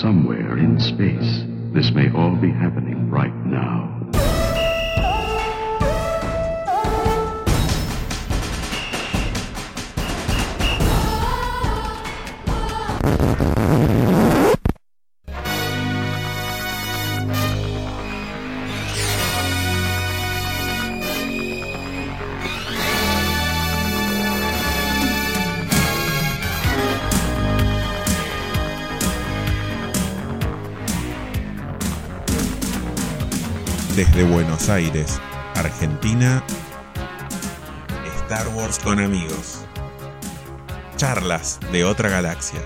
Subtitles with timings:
[0.00, 1.42] Somewhere in space,
[1.74, 4.29] this may all be happening right now.
[34.70, 35.20] Aires,
[35.56, 36.44] Argentina,
[38.22, 39.66] Star Wars con amigos.
[40.96, 42.60] Charlas de otra galaxia.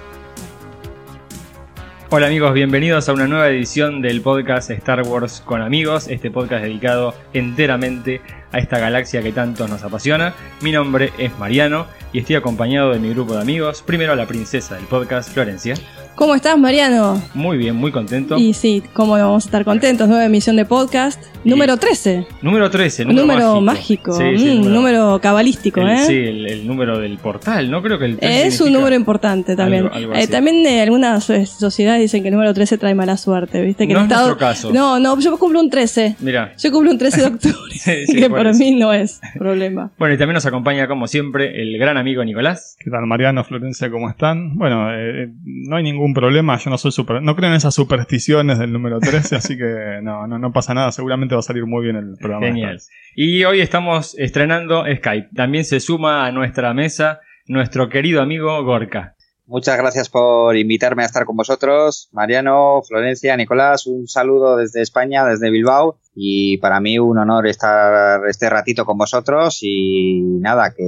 [2.11, 6.63] Hola amigos, bienvenidos a una nueva edición del podcast Star Wars con amigos, este podcast
[6.65, 8.21] dedicado enteramente
[8.53, 10.35] a esta galaxia que tanto nos apasiona.
[10.61, 13.83] Mi nombre es Mariano y estoy acompañado de mi grupo de amigos.
[13.83, 15.75] Primero la princesa del podcast, Florencia.
[16.17, 17.21] ¿Cómo estás, Mariano?
[17.35, 18.39] Muy bien, muy contento.
[18.39, 20.09] Y sí, ¿cómo vamos a estar contentos?
[20.09, 21.21] Nueva emisión de podcast.
[21.43, 22.25] Número 13.
[22.41, 24.13] Número 13, Un número mágico.
[24.13, 25.99] Sí, sí, Mm, número cabalístico, el- ¿eh?
[26.07, 27.83] Sí, el, el número del portal, ¿no?
[27.83, 29.85] Creo que el 13 es un número importante también.
[29.87, 33.17] Algo- algo Eh, también eh, algunas eh, sociedades dicen que el número 13 trae mala
[33.17, 33.87] suerte, ¿viste?
[33.89, 34.29] Que No el es estado...
[34.29, 34.73] nuestro caso.
[34.73, 36.17] No, no, yo cumplo un 13.
[36.21, 36.55] Mira.
[36.57, 38.59] Yo cumplo un 13 de octubre, Sí, que por para eso.
[38.61, 39.91] mí no es problema.
[39.99, 42.77] Bueno, y también nos acompaña, como siempre, el gran amigo Nicolás.
[42.79, 43.91] ¿Qué tal, Mariano, Florencia?
[43.91, 44.57] ¿Cómo están?
[44.57, 46.59] Bueno, eh, no hay ningún problema.
[46.59, 50.27] Yo no soy super, no creo en esas supersticiones del número 13, así que no,
[50.27, 50.93] no, no pasa nada.
[50.93, 52.47] Seguramente va a salir muy bien el programa.
[52.47, 52.81] Genial.
[53.15, 55.31] Y hoy estamos estrenando Skype.
[55.35, 59.15] También se suma a nuestra mesa nuestro querido amigo Gorka.
[59.47, 62.09] Muchas gracias por invitarme a estar con vosotros.
[62.13, 65.99] Mariano, Florencia, Nicolás, un saludo desde España, desde Bilbao.
[66.15, 69.59] Y para mí un honor estar este ratito con vosotros.
[69.61, 70.85] Y nada, que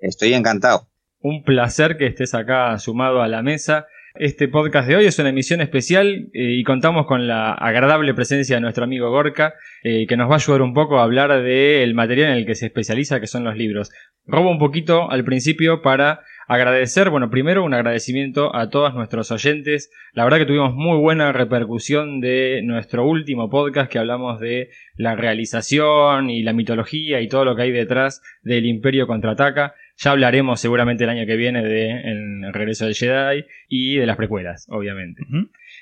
[0.00, 0.88] estoy encantado.
[1.20, 3.86] Un placer que estés acá sumado a la mesa.
[4.16, 8.54] Este podcast de hoy es una emisión especial eh, y contamos con la agradable presencia
[8.54, 11.94] de nuestro amigo Gorka, eh, que nos va a ayudar un poco a hablar del
[11.94, 13.90] material en el que se especializa, que son los libros.
[14.24, 19.90] Robo un poquito al principio para agradecer, bueno, primero un agradecimiento a todos nuestros oyentes.
[20.12, 25.16] La verdad que tuvimos muy buena repercusión de nuestro último podcast que hablamos de la
[25.16, 29.74] realización y la mitología y todo lo que hay detrás del Imperio contraataca.
[29.96, 34.16] Ya hablaremos seguramente el año que viene de El regreso del Jedi y de las
[34.16, 35.22] precuelas, obviamente.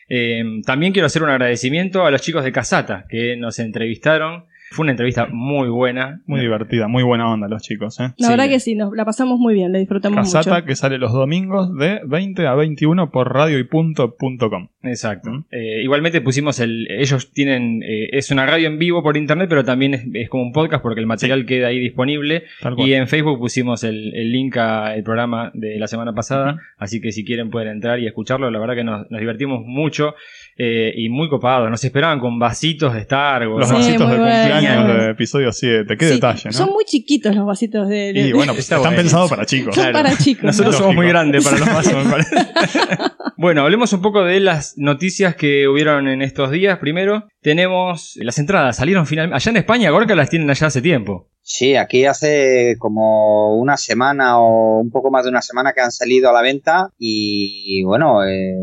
[0.08, 4.44] Eh, también quiero hacer un agradecimiento a los chicos de Casata que nos entrevistaron.
[4.72, 6.20] Fue una entrevista muy buena.
[6.26, 7.98] Muy divertida, muy buena onda los chicos.
[8.00, 8.10] ¿eh?
[8.16, 8.32] La Sí.
[8.32, 10.66] verdad que sí, nos la pasamos muy bien, la disfrutamos Casata mucho.
[10.66, 14.68] que sale los domingos de 20 a 21 por radioypunto.com.
[14.82, 15.30] Exacto.
[15.30, 15.44] ¿Mm?
[15.50, 16.86] Eh, igualmente pusimos el.
[16.90, 17.82] Ellos tienen.
[17.82, 20.82] eh, es una radio en vivo por internet, pero también es, es como un podcast
[20.82, 22.44] porque el material queda ahí disponible.
[22.60, 22.88] Tal cual.
[22.88, 26.58] Y en Facebook pusimos el, el link al programa de la semana pasada.
[26.78, 28.50] Así que si quieren pueden entrar y escucharlo.
[28.50, 30.14] La verdad que nos, nos divertimos mucho
[30.56, 31.70] eh, y muy copados.
[31.70, 33.60] Nos esperaban con vasitos de Star Wars.
[33.60, 34.94] Los Sí, vasitos de cumpleaños bueno.
[35.04, 35.96] de episodio 7.
[35.96, 36.52] Qué Sí, detalle, ¿no?
[36.52, 38.12] Son muy chiquitos los vasitos de...
[38.12, 38.96] de- Y bueno, Está están bueno.
[38.96, 39.74] pensados para chicos.
[39.74, 40.44] Son para chicos.
[40.44, 40.78] Nosotros ¿no?
[40.80, 42.36] somos muy grandes para los vasos, me parece.
[43.36, 46.78] bueno, hablemos un poco de las noticias que hubieron en estos días.
[46.78, 48.76] Primero, tenemos las entradas.
[48.76, 49.36] Salieron finalmente.
[49.36, 51.28] Allá en España, Gorka las tienen allá hace tiempo.
[51.44, 55.90] Sí, aquí hace como una semana o un poco más de una semana que han
[55.90, 56.90] salido a la venta.
[56.98, 58.54] Y bueno, eh,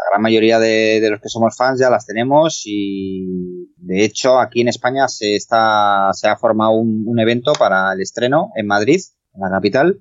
[0.00, 2.62] la gran mayoría de, los que somos fans ya las tenemos.
[2.64, 8.00] Y de hecho, aquí en España se, está, se ha formado un evento para el
[8.00, 9.00] estreno en Madrid,
[9.34, 10.00] en la capital.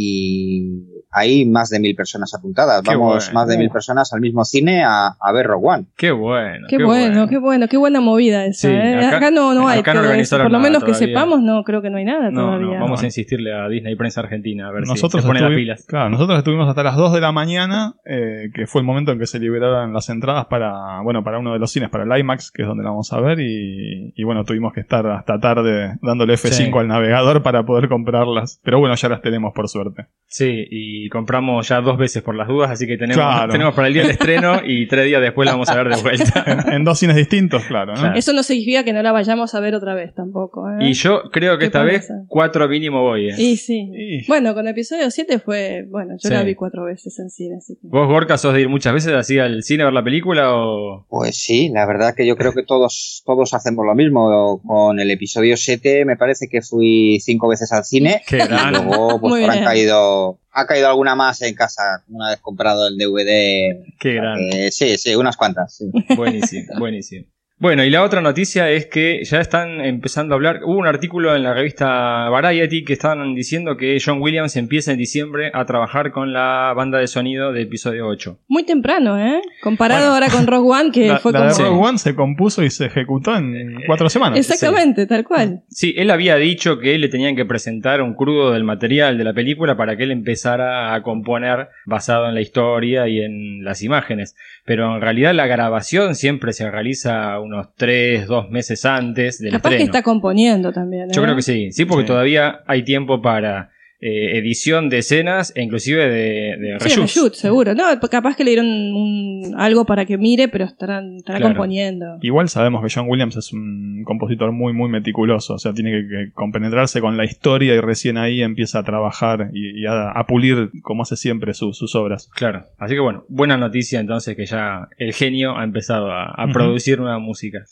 [0.00, 2.82] Y hay más de mil personas apuntadas.
[2.82, 3.32] Qué Vamos, bueno.
[3.40, 5.84] más de mil personas al mismo cine a, a ver Rogue One.
[5.96, 6.66] Qué bueno.
[6.68, 8.68] Qué, bueno, qué bueno, qué buena movida esa.
[8.68, 8.94] Sí, ¿eh?
[9.06, 11.08] acá- acá, no, no hay acá no Por lo menos que todavía.
[11.08, 12.78] sepamos, no, creo que no hay nada No, todavía.
[12.78, 15.50] no, vamos a insistirle a Disney Prensa Argentina a ver Nosotros, si se pone las
[15.52, 15.84] pilas.
[15.88, 19.18] claro, nosotros estuvimos hasta las 2 de la mañana, eh, que fue el momento en
[19.18, 22.52] que se liberaron las entradas para, bueno, para uno de los cines, para el IMAX,
[22.52, 25.96] que es donde la vamos a ver, y, y bueno, tuvimos que estar hasta tarde
[26.02, 26.70] dándole F5 Sí.
[26.78, 28.60] al navegador para poder comprarlas.
[28.62, 29.87] Pero bueno, ya las tenemos por suerte.
[30.30, 33.50] Sí, y compramos ya dos veces por las dudas, así que tenemos, Claro.
[33.52, 36.02] tenemos para el día del estreno y tres días después la vamos a ver de
[36.02, 36.44] vuelta.
[36.68, 37.98] En, en dos cines distintos, claro, ¿no?
[38.00, 38.14] Claro.
[38.18, 40.68] Eso no significa que no la vayamos a ver otra vez tampoco.
[40.68, 40.86] ¿eh?
[40.90, 43.30] Y yo creo que ¿Qué esta vez cuatro mínimo voy.
[43.30, 43.34] ¿eh?
[43.38, 43.90] Y sí.
[43.94, 45.86] Y- Bueno, con el episodio 7 fue.
[45.88, 46.34] Bueno, yo Sí.
[46.34, 47.88] la vi cuatro veces en cine, así que.
[47.88, 51.06] ¿Vos, Gorka, sos de ir muchas veces así al cine a ver la película o...?
[51.08, 54.60] Pues sí, la verdad que yo creo que todos, todos hacemos lo mismo.
[54.62, 58.20] Con el episodio 7 me parece que fui cinco veces al cine.
[58.28, 58.80] Qué Y grande.
[58.84, 59.68] luego pues Muy habrán bien.
[59.78, 63.94] Caído, ha caído alguna más en casa una vez comprado el DVD.
[63.98, 64.66] Qué grande.
[64.66, 65.76] Eh, sí, sí, unas cuantas.
[65.76, 65.90] sí.
[66.16, 67.26] Buenísimo, buenísimo.
[67.60, 70.60] Bueno, y la otra noticia es que ya están empezando a hablar.
[70.64, 74.98] Hubo un artículo en la revista Variety que estaban diciendo que John Williams empieza en
[74.98, 78.38] diciembre a trabajar con la banda de sonido de episodio 8.
[78.46, 79.40] Muy temprano, ¿eh?
[79.60, 80.14] Comparado Bueno.
[80.14, 81.50] ahora con Rogue One, que La, fue la como.
[81.52, 84.38] de Rogue One se compuso y se ejecutó en cuatro semanas.
[84.38, 85.62] Exactamente, tal cual.
[85.68, 89.32] Sí, él había dicho que le tenían que presentar un crudo del material de la
[89.34, 94.36] película para que él empezara a componer basado en la historia y en las imágenes.
[94.68, 99.70] Pero en realidad la grabación siempre se realiza unos 3, 2 meses antes del Capaz
[99.70, 99.92] que estreno.
[99.96, 101.04] está componiendo también.
[101.04, 101.12] ¿eh?
[101.14, 102.08] Yo creo que sí, sí, porque Sí.
[102.08, 103.70] todavía hay tiempo para
[104.00, 107.74] eh, edición de escenas e inclusive de, de Sí, reshoot, seguro.
[107.74, 111.54] No, capaz que le dieron un- algo para que mire, pero estarán, estará Claro.
[111.54, 112.18] componiendo.
[112.22, 115.54] Igual sabemos que John Williams es un compositor muy, muy meticuloso.
[115.54, 119.50] O sea, tiene que, que compenetrarse con la historia y recién ahí empieza a trabajar
[119.52, 122.30] y, y a, a pulir, como hace siempre, su- sus obras.
[122.34, 126.98] Claro, así que bueno, buena noticia entonces que ya el genio ha empezado a, producir
[127.00, 127.64] nueva música.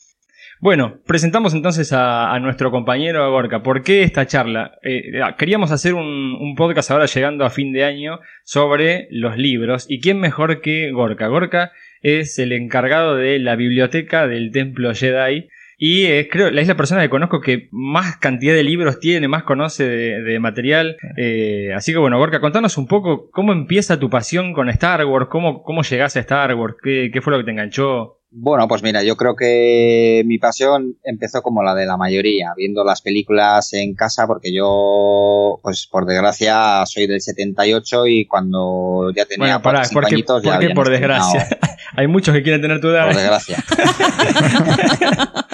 [0.58, 3.62] Bueno, presentamos entonces a, nuestro compañero Gorka.
[3.62, 4.78] ¿Por qué esta charla?
[4.82, 9.84] Eh, queríamos hacer un, podcast ahora llegando a fin de año sobre los libros.
[9.88, 11.26] ¿Y quién mejor que Gorka?
[11.26, 15.48] Gorka es el encargado de la biblioteca del Templo Jedi.
[15.78, 19.42] Y es, creo, es la persona que conozco que más cantidad de libros tiene, más
[19.42, 20.96] conoce de, material.
[21.18, 25.26] Eh, así que bueno, Gorka, contanos un poco cómo empieza tu pasión con Star Wars,
[25.28, 28.15] cómo, cómo llegaste a Star Wars, qué, qué fue lo que te enganchó.
[28.38, 32.84] Bueno, pues mira, yo creo que mi pasión empezó como la de la mayoría, viendo
[32.84, 39.24] las películas en casa, porque yo, pues por desgracia, soy del 78 y cuando ya
[39.24, 41.48] tenía Bueno, pará, cuatro, cinco ¿por qué, añitos ya por, qué habían por desgracia?
[41.96, 43.06] Hay muchos que quieren tener tu edad.
[43.06, 43.64] Por desgracia.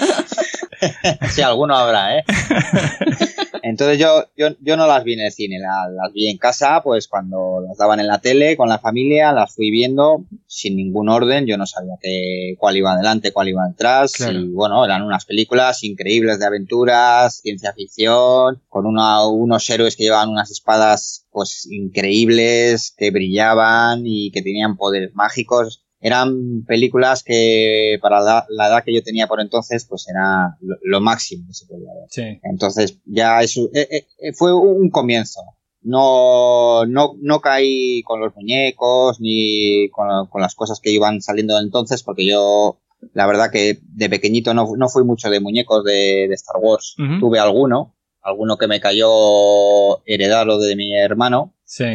[1.31, 2.23] sí, alguno habrá, ¿eh?
[3.65, 6.81] Entonces yo, yo, yo no las vi en el cine, la- las, vi en casa,
[6.83, 11.07] pues cuando las daban en la tele con la familia, las fui viendo sin ningún
[11.07, 14.37] orden, yo no sabía que, cuál iba adelante, cuál iba detrás, Claro.
[14.39, 20.03] y bueno, eran unas películas increíbles de aventuras, ciencia ficción, con una- unos héroes que
[20.03, 25.82] llevaban unas espadas pues increíbles, que brillaban y que tenían poderes mágicos.
[26.05, 30.75] Eran películas que para la, la edad que yo tenía por entonces, pues era lo,
[30.83, 32.07] lo máximo que se podía ver.
[32.09, 32.39] Sí.
[32.43, 35.39] Entonces ya eso eh, eh, eh, fue un comienzo.
[35.81, 41.57] No, no, no caí con los muñecos ni con, con las cosas que iban saliendo
[41.57, 42.79] entonces porque yo
[43.13, 46.95] la verdad que de pequeñito no, no fui mucho de muñecos de, de Star Wars.
[47.19, 51.85] Tuve alguno, alguno que me cayó heredado de mi hermano, Sí.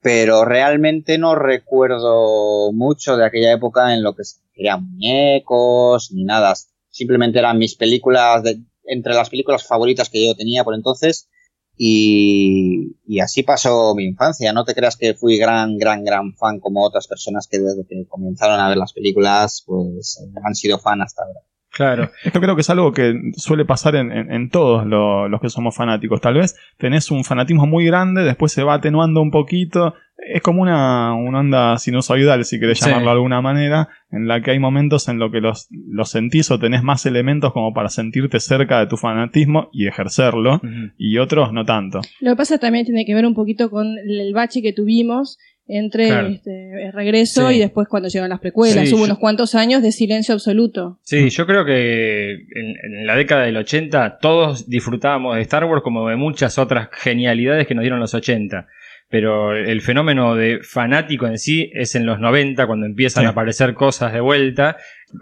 [0.00, 4.38] Pero realmente no recuerdo mucho de aquella época en lo que se
[4.70, 6.54] a muñecos ni nada.
[6.90, 11.28] Simplemente eran mis películas, de- entre las películas favoritas que yo tenía por entonces
[11.76, 14.52] y, y así pasó mi infancia.
[14.52, 18.06] No te creas que fui gran, gran, gran fan como otras personas que desde que
[18.08, 21.40] comenzaron a ver las películas pues han sido fan hasta ahora.
[21.78, 22.10] Claro.
[22.24, 25.48] Esto creo que es algo que suele pasar en, en- en todos lo- los que
[25.48, 26.20] somos fanáticos.
[26.20, 29.94] Tal vez tenés un fanatismo muy grande, después se va atenuando un poquito.
[30.34, 32.86] Es como una, una onda sinusoidal, si querés Sí.
[32.86, 36.50] llamarlo de alguna manera, en la que hay momentos en los que los, los sentís
[36.50, 40.60] o tenés más elementos como para sentirte cerca de tu fanatismo y ejercerlo,
[40.98, 42.00] y otros no tanto.
[42.20, 46.06] Lo que pasa también tiene que ver un poquito con el bache que tuvimos entre
[46.08, 46.28] Claro.
[46.28, 47.56] este, el regreso Sí.
[47.56, 48.88] y después cuando llegan las precuelas.
[48.88, 50.98] Sí, Hubo yo- unos cuantos años de silencio absoluto.
[51.02, 55.82] Sí, yo creo que en, en la década del 80 todos disfrutábamos de Star Wars
[55.82, 58.66] como de muchas otras genialidades que nos dieron los 80.
[59.10, 63.26] Pero el fenómeno de fanático en sí es en los 90 cuando empiezan Sí.
[63.26, 64.76] a aparecer cosas de vuelta.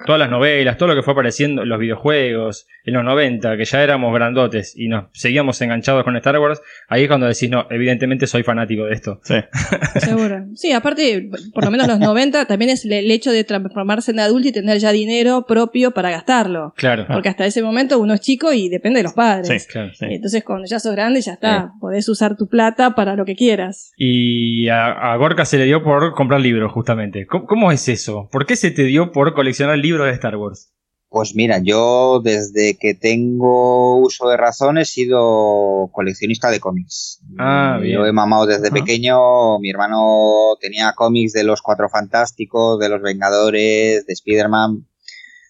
[0.04, 3.82] Todas las novelas, todo lo que fue apareciendo, los videojuegos, en los 90, que ya
[3.82, 8.26] éramos grandotes y nos seguíamos enganchados con Star Wars, ahí es cuando decís, no, evidentemente
[8.26, 9.20] soy fanático de esto.
[9.24, 9.34] Sí.
[10.00, 10.44] Seguro.
[10.54, 14.48] Sí, aparte, por lo menos los 90 también es el- hecho de transformarse en adulto
[14.48, 16.74] y tener ya dinero propio para gastarlo.
[16.76, 19.62] Claro, Porque hasta ese momento uno es chico y depende de los padres.
[19.62, 19.68] Sí.
[19.70, 19.92] claro.
[19.94, 20.06] Sí.
[20.10, 21.72] Entonces, cuando ya sos grande, ya está.
[21.80, 23.92] Podés usar tu plata para lo que quieras.
[23.96, 27.26] Y a, a Gorka se le dio por comprar libros, justamente.
[27.26, 28.28] ¿Cómo, cómo es eso?
[28.30, 30.72] ¿Por qué se te dio por coleccionar libros de Star Wars?
[31.08, 37.20] Pues mira, yo desde que tengo uso de razón he sido coleccionista de cómics.
[37.38, 39.58] Ah, Yo he mamado desde pequeño.
[39.60, 44.86] Mi hermano tenía cómics de los Cuatro Fantásticos, de los Vengadores, de Spider-Man.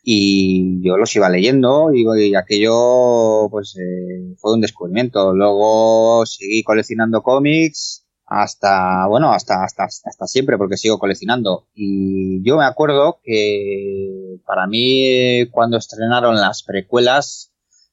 [0.04, 5.34] Y yo los iba leyendo y, y aquello pues eh, fue un descubrimiento.
[5.34, 11.68] Luego seguí coleccionando cómics hasta, bueno, hasta, hasta, hasta siempre porque sigo coleccionando.
[11.74, 17.52] Y yo me acuerdo que para mí cuando estrenaron las precuelas,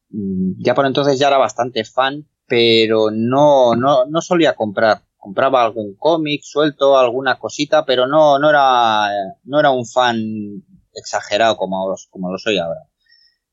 [0.10, 5.02] mm, ya por entonces ya era bastante fan, pero no, no, no solía comprar.
[5.18, 9.10] Compraba algún cómic suelto, alguna cosita, pero no, no era,
[9.44, 10.18] no era un fan
[10.94, 12.82] exagerado como, como lo soy ahora.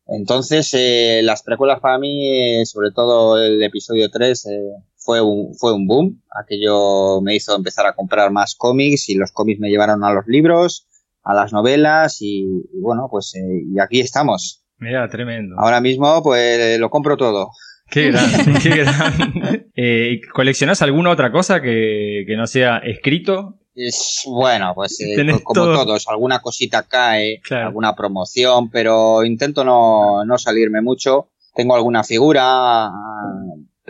[0.07, 2.27] Entonces, eh, las precuelas para mí,
[2.61, 4.51] eh, sobre todo el episodio 3, eh,
[5.00, 6.23] fue, un, fue un boom.
[6.40, 10.26] Aquello me hizo empezar a comprar más cómics y los cómics me llevaron a los
[10.26, 10.87] libros,
[11.25, 13.40] a las novelas y, y bueno, pues eh,
[13.75, 14.64] y aquí estamos.
[14.78, 15.57] Mira, tremendo.
[15.59, 17.50] Ahora mismo, pues lo compro todo.
[17.90, 19.66] Qué grande, qué grande.
[19.75, 23.57] Eh, ¿Coleccionás alguna otra cosa que, que no sea escrito?
[23.75, 25.85] Es, bueno, pues eh, como todo.
[25.85, 27.69] todos, alguna cosita cae, Claro.
[27.69, 31.30] alguna promoción, pero intento no, no salirme mucho.
[31.54, 32.90] Tengo alguna figura, ah,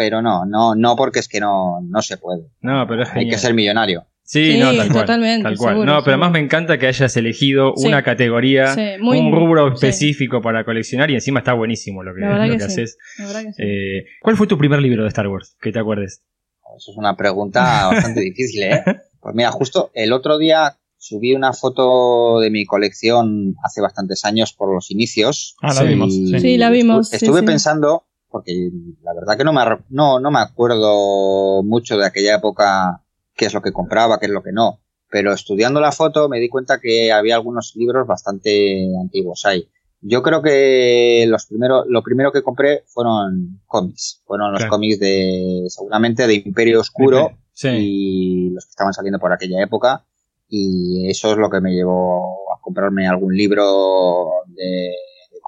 [0.01, 2.45] pero no, no, no porque es que no, no se puede.
[2.63, 4.07] No, pero es Hay que ser millonario.
[4.23, 5.01] Sí, Sí, no, tal cual.
[5.01, 5.75] totalmente, tal cual.
[5.75, 6.13] seguro, no, pero seguro.
[6.13, 7.87] además me encanta que hayas elegido Sí.
[7.89, 9.75] una categoría, Sí, muy- un rubro sí.
[9.75, 12.65] específico para coleccionar y encima está buenísimo lo que, lo que que sí.
[12.65, 12.97] haces.
[13.19, 13.63] Que sí.
[13.63, 15.55] Eh, ¿Cuál fue tu primer libro de Star Wars?
[15.61, 16.23] Que te acuerdes.
[16.79, 18.83] Eso es una pregunta bastante difícil, ¿eh?
[19.21, 24.55] Pues mira, justo el otro día subí una foto de mi colección hace bastantes años
[24.55, 25.57] por los inicios.
[25.61, 25.87] Ah, la Sí.
[25.89, 26.15] vimos.
[26.15, 26.41] Sí.
[26.41, 27.47] Sí, la vimos, sí, Estuve sí.
[27.47, 28.71] pensando, porque
[29.03, 29.61] la verdad que no me,
[29.91, 33.03] no, no me acuerdo mucho de aquella época
[33.35, 34.81] qué es lo que compraba, qué es lo que no.
[35.11, 39.69] Pero estudiando la foto me di cuenta que había algunos libros bastante antiguos ahí.
[40.03, 44.23] Yo creo que los primeros, lo primero que compré fueron cómics.
[44.25, 44.71] Fueron los Claro.
[44.71, 47.69] cómics de, seguramente de Imperio Oscuro Sí.
[47.69, 50.05] y los que estaban saliendo por aquella época.
[50.49, 54.93] Y eso es lo que me llevó a comprarme algún libro de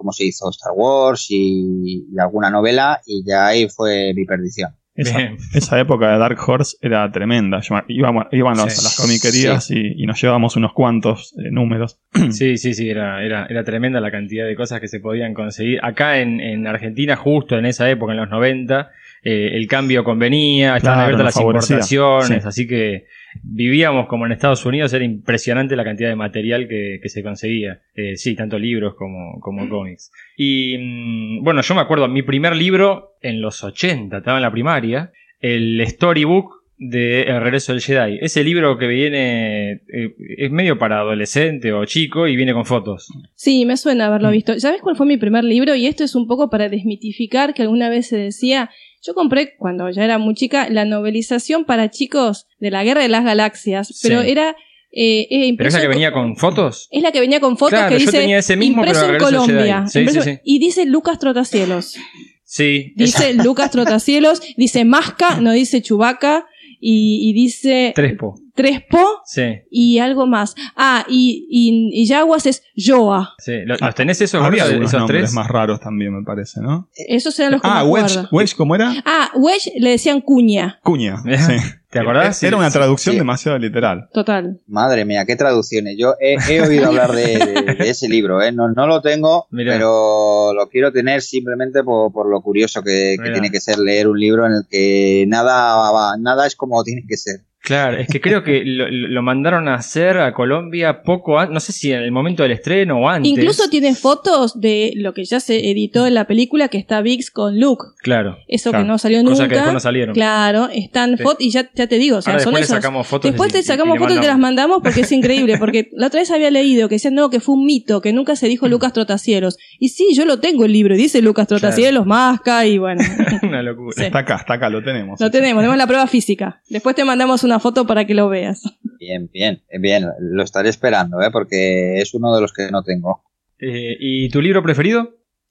[0.02, 4.72] cómo se hizo Star Wars y, y alguna novela y ya ahí fue mi perdición.
[4.94, 7.60] Esa, época de Dark Horse era tremenda.
[7.60, 8.80] Yo- Íbamos, íbamos Sí.
[8.80, 11.98] a las comiquerías y, y nos llevábamos unos cuantos eh, números.
[12.30, 15.78] Sí, sí, sí, era, era, era tremenda la cantidad de cosas que se podían conseguir.
[15.82, 18.90] Acá en, en Argentina, justo en esa época, en los 90,
[19.22, 21.76] eh, el cambio convenía, estaban Claro, abiertas las favorecía.
[21.76, 22.48] importaciones, Sí.
[22.48, 23.06] así que
[23.42, 27.80] vivíamos como en Estados Unidos, era impresionante la cantidad de material que, que se conseguía.
[27.94, 30.10] Eh, sí, tanto libros como, como cómics.
[30.36, 34.50] Y mm, bueno, yo me acuerdo, mi primer libro en los 80, estaba en la
[34.50, 38.18] primaria, el storybook de El regreso del Jedi.
[38.20, 43.08] Ese libro que viene, eh, es medio para adolescente o chico y viene con fotos.
[43.34, 44.32] Sí, me suena haberlo Mm.
[44.32, 44.60] visto.
[44.60, 45.74] ¿Sabes cuál fue mi primer libro?
[45.74, 48.70] Y esto es un poco para desmitificar que alguna vez se decía.
[49.04, 53.08] Yo compré, cuando ya era muy chica, la novelización para chicos de la Guerra de
[53.08, 54.30] las Galaxias, pero Sí.
[54.30, 54.56] era.
[54.94, 56.86] eh, eh, ¿Pero impreso esa que en- venía con fotos?
[56.90, 59.12] Es la que venía con fotos Claro, que yo dice tenía ese mismo, impreso pero
[59.14, 59.84] en Colombia.
[59.86, 60.38] Sí, Impreso- sí, sí.
[60.44, 61.96] Y dice Lucas Trotacielos.
[62.44, 62.92] Sí.
[62.96, 66.44] Dice Lucas Trotacielos, dice Masca, no dice Chubaca,
[66.84, 68.34] y, y dice Trespo.
[68.54, 70.54] Trespo Sí, y algo más.
[70.76, 73.34] Ah, y, y, y Yaguas es Yoa.
[73.38, 73.52] sí.
[73.64, 75.32] ¿Lo- ¿Los tenés esos, Había esos tres?
[75.32, 76.88] más raros también, me parece, ¿no?
[76.94, 78.18] Esos eran los que Ah, Wedge.
[78.32, 78.92] Wedge, ¿cómo era?
[79.06, 80.80] Ah, Wedge le decían cuña.
[80.82, 81.22] Cuña.
[81.22, 81.54] Sí.
[81.92, 82.42] ¿Te acordás?
[82.42, 83.18] Era una Sí, traducción sí.
[83.18, 84.08] demasiado literal.
[84.14, 84.58] Total.
[84.66, 85.94] Madre mía, qué traducciones.
[85.98, 88.50] Yo he, he oído hablar de, de- de ese libro, ¿eh?
[88.50, 89.74] No, no lo tengo, Mirá.
[89.74, 94.08] pero lo quiero tener simplemente por, por lo curioso que, que tiene que ser leer
[94.08, 97.42] un libro en el que nada, va- nada es como tiene que ser.
[97.62, 101.60] Claro, es que creo que lo, lo mandaron a hacer a Colombia poco antes, no
[101.60, 103.30] sé si en el momento del estreno o antes.
[103.30, 107.30] Incluso tiene fotos de lo que ya se editó en la película que está Vix
[107.30, 107.84] con Luke.
[108.02, 108.84] Claro, Eso Claro.
[108.84, 109.48] que no salió cosas nunca.
[109.48, 110.14] que después no salieron.
[110.14, 111.22] Claro, están Sí.
[111.22, 112.82] fotos y ya, ya te digo, o sea, Ahora son después le esos.
[112.82, 114.80] sacamos fotos Después te sacamos y fotos y te las mandamos.
[114.82, 115.56] porque es increíble.
[115.58, 118.34] Porque la otra vez había leído que decían no, que fue un mito, que nunca
[118.36, 119.56] se dijo Lucas Trotacielos.
[119.78, 123.02] Y sí, yo lo tengo el libro, y dice Lucas Trotacielos, Masca y bueno.
[123.42, 123.92] Una locura.
[123.96, 124.04] Sí.
[124.04, 125.20] Está acá, está acá, lo tenemos.
[125.20, 126.60] Lo tenemos, tenemos la prueba física.
[126.68, 128.62] Después te mandamos una foto para que lo veas.
[128.98, 130.06] Bien, bien, bien.
[130.20, 131.30] Lo estaré esperando, ¿eh?
[131.32, 133.24] Porque es uno de los que no tengo.
[133.58, 135.08] Eh, ¿Y tu libro preferido?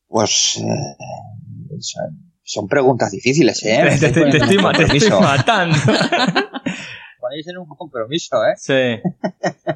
[0.08, 3.81] Pues eh, son, son preguntas difíciles, ¿eh?
[3.84, 5.22] Te, te- te estoy, te estoy compromiso.
[5.22, 5.75] matando.
[7.20, 8.53] Ponéis en un compromiso, ¿eh?
[8.58, 9.00] Sí.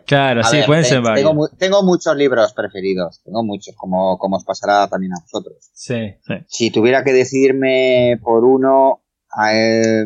[0.07, 1.19] Claro, sí, ver, pueden te- ser varios.
[1.19, 5.69] tengo, mu- tengo muchos libros preferidos, tengo muchos, como, como os pasará también a vosotros.
[5.73, 6.15] Sí.
[6.47, 9.03] Si tuviera que decidirme por uno,
[9.47, 10.05] eh,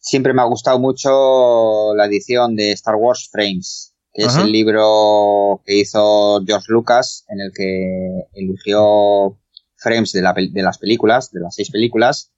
[0.00, 5.62] siempre me ha gustado mucho la edición de Star Wars Frames, que es el libro
[5.64, 9.38] que hizo George Lucas, en el que eligió
[9.76, 12.32] frames de, la de las películas, de las seis películas,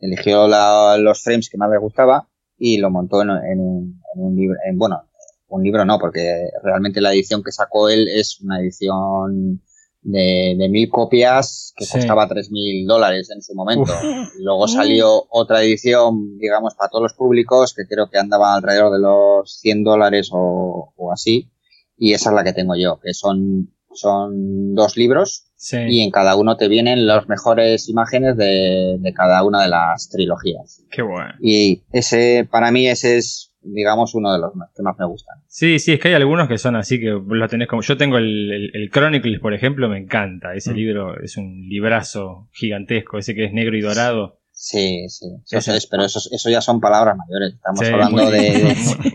[0.00, 2.28] eligió la- los frames que más le gustaba
[2.58, 5.02] y lo montó en, en un, en un libro, en, bueno,
[5.48, 9.62] un libro no, porque realmente la edición que sacó él es una edición
[10.02, 11.98] de, de mil copias que Sí.
[11.98, 13.92] costaba tres mil dólares en su momento.
[13.92, 14.28] Uf.
[14.40, 18.98] Luego salió otra edición, digamos, para todos los públicos, que creo que andaba alrededor de
[19.00, 21.50] los 100 dólares o, o así.
[21.96, 25.76] Y esa es la que tengo yo, que son, son dos libros Sí.
[25.88, 30.08] y en cada uno te vienen las mejores imágenes de, de cada una de las
[30.08, 30.82] trilogías.
[30.90, 31.34] Qué bueno.
[31.40, 35.36] Y ese, para mí, ese es digamos, uno de los más- que más me gustan.
[35.46, 37.82] Sí, sí, es que hay algunos que son así que lo tenés como.
[37.82, 40.54] Yo tengo el, el, el Chronicles, por ejemplo, me encanta.
[40.54, 40.76] Ese Mm.
[40.76, 44.38] libro es un librazo gigantesco, ese que es negro y dorado.
[44.54, 47.54] Sí, sí, eso Ese- es, pero eso, eso ya son palabras mayores.
[47.54, 48.74] Estamos Sí, hablando de,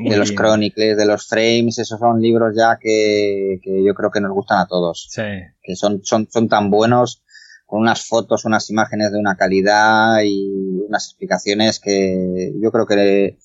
[0.09, 0.33] de- los.
[0.35, 4.59] Chronicles, de los Frames, esos son libros ya que, que yo creo que nos gustan
[4.59, 5.07] a todos.
[5.11, 5.21] Sí.
[5.61, 7.23] que son, son, son tan buenos,
[7.65, 10.49] con unas fotos, unas imágenes de una calidad y
[10.87, 13.37] unas explicaciones que yo creo que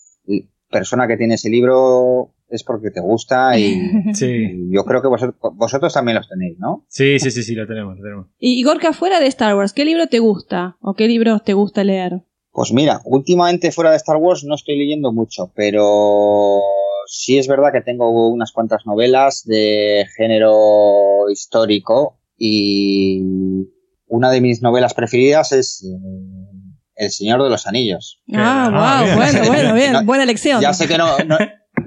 [0.72, 3.80] persona que tiene ese libro es porque te gusta y,
[4.14, 4.26] Sí.
[4.26, 6.84] y yo creo que vosotros, vosotros también los tenéis, ¿no?
[6.88, 8.26] Sí, sí, sí, sí, lo tenemos, lo tenemos.
[8.38, 10.76] Y Gorka, fuera de Star Wars, ¿qué libro te gusta?
[10.80, 12.22] ¿O qué libros te gusta leer?
[12.50, 16.60] Pues mira, últimamente fuera de Star Wars no estoy leyendo mucho, pero
[17.06, 23.22] sí es verdad que tengo unas cuantas novelas de género histórico y
[24.06, 26.51] una de mis novelas preferidas es eh,
[27.04, 28.20] El Señor de los Anillos.
[28.32, 29.16] Ah, Ah, wow, bien.
[29.16, 30.60] bueno, bueno, bien, No, buena elección.
[30.60, 31.36] Ya sé que no, no,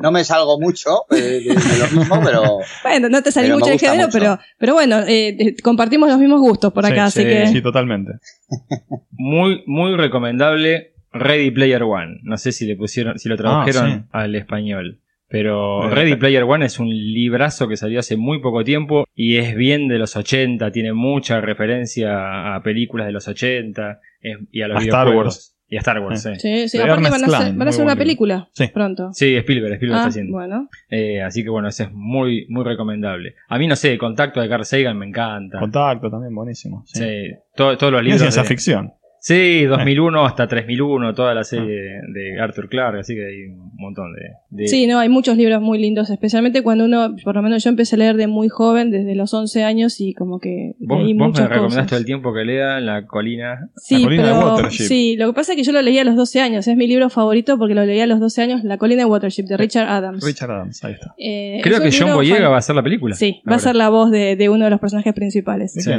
[0.02, 3.66] no me salgo mucho eh, de, de lo mismo, pero Bueno, no te salí mucho
[3.68, 7.20] del gusta género, pero, pero bueno, eh, eh, compartimos los mismos gustos por acá, Sí,
[7.20, 7.48] así sí, que...
[7.48, 8.14] Sí, totalmente.
[9.12, 12.20] Muy, muy recomendable Ready Player One.
[12.24, 14.10] No sé si le pusieron, si lo tradujeron sí.
[14.12, 15.02] al español.
[15.28, 19.56] Pero Ready Player One es un librazo que salió hace muy poco tiempo y es
[19.56, 24.68] bien de los 80, tiene mucha referencia a películas de los 80 es- y a
[24.68, 25.08] los A Star.
[25.16, 25.52] Wars.
[25.68, 26.30] Y a Star Wars, sí.
[26.36, 28.68] Sí, sí, De aparte van a hacer, van a hacer una película Sí.
[28.68, 29.10] pronto.
[29.14, 30.34] Sí, Spielberg, Spielberg Ah, está haciendo.
[30.34, 30.70] bueno.
[30.92, 33.34] Eh, así que bueno, ese es muy, muy recomendable.
[33.50, 35.58] A mí no sé, Contacto de Carl Sagan me encanta.
[35.58, 36.84] Contacto también, buenísimo.
[36.86, 37.00] Sí.
[37.00, 38.22] Sí, todo- todos los Es libros.
[38.22, 38.94] ciencia de- ficción.
[39.28, 44.14] Sí, 2001 hasta 3001, toda la serie de Arthur Clarke, así que hay un montón
[44.14, 44.34] de...
[44.52, 47.72] de- Sí, no, hay muchos libros muy lindos, especialmente cuando uno, por lo menos yo
[47.72, 51.16] empecé a leer de muy joven, desde los 11 años, y como que Vos, leí
[51.16, 53.72] vos me recomendás todo el tiempo que lea La colina.
[53.78, 54.84] Sí, La colina de Watership.
[54.84, 56.86] sí, lo que pasa es que yo lo leí a los 12 años, es mi
[56.86, 59.88] libro favorito porque lo leí a los 12 años, La colina de Watership, de Richard
[59.90, 60.24] Adams.
[60.24, 61.16] Richard Adams, ahí está.
[61.18, 63.16] Eh, Creo que John Boyega fan- va a hacer la película.
[63.16, 65.74] Sí, va a ser la voz de, de uno de los personajes principales.
[65.74, 65.92] ¿De Sí.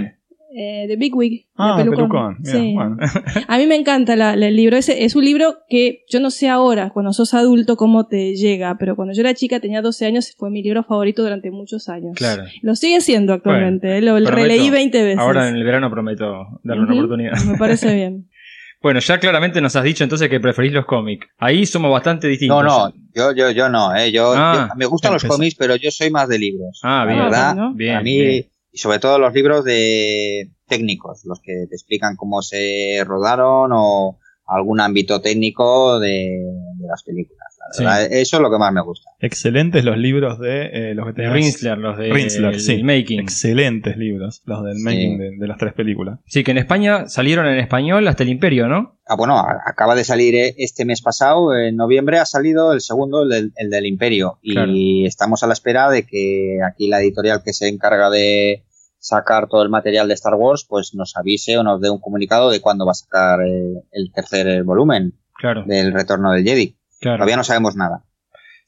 [0.58, 1.44] Eh, de Big Wig.
[1.56, 2.08] Ah, de el Pelucón.
[2.08, 2.36] pelucón.
[2.40, 2.72] Mira, Sí.
[2.74, 2.96] bueno.
[3.48, 4.78] A mí me encanta la- la- el libro.
[4.78, 8.76] Ese es un libro que yo no sé ahora, cuando sos adulto, cómo te llega,
[8.78, 12.12] pero cuando yo era chica, tenía 12 años, fue mi libro favorito durante muchos años.
[12.16, 12.44] Claro.
[12.62, 14.30] Lo sigue siendo actualmente, eh, lo prometo.
[14.34, 15.18] releí 20 veces.
[15.18, 17.36] Ahora en el verano prometo darle una Ujú, oportunidad.
[17.44, 18.28] Me parece bien.
[18.82, 21.26] Bueno, ya claramente nos has dicho entonces que preferís los cómics.
[21.38, 22.62] Ahí somos bastante distintos.
[22.62, 25.76] no, no, yo, yo, yo no, eh, yo, Ah, yo- me gustan los cómics, pero
[25.76, 26.78] yo soy más de libros.
[26.84, 27.24] Ah, la bien.
[27.24, 27.72] verdad, bueno.
[27.74, 28.44] Bien, a mí, bien.
[28.76, 34.18] Y sobre todo los libros de técnicos, los que te explican cómo se rodaron o
[34.44, 36.44] algún ámbito técnico de,
[36.76, 37.45] de las películas.
[37.72, 37.84] Sí.
[38.10, 39.10] eso es lo que más me gusta.
[39.20, 42.72] Excelentes los libros de eh, los que De tenés- Rinsler, los de Rinsler, el- sí.
[42.74, 43.20] el Making.
[43.20, 44.82] Excelentes libros, los del Sí.
[44.82, 46.18] making de, de las tres películas.
[46.26, 48.98] Sí, que en España salieron en español hasta el Imperio, ¿no?
[49.08, 53.22] Ah, bueno, acaba de salir eh, este mes pasado, en noviembre ha salido el segundo,
[53.22, 54.38] el del, el del Imperio.
[54.42, 54.72] Y Claro.
[55.06, 58.64] estamos a la espera de que aquí la editorial que se encarga de
[58.98, 62.50] sacar todo el material de Star Wars, pues nos avise o nos dé un comunicado
[62.50, 66.76] de cuándo va a sacar eh, el tercer volumen Claro, del retorno del Jedi.
[67.00, 67.18] Claro.
[67.18, 68.02] Todavía no sabemos nada.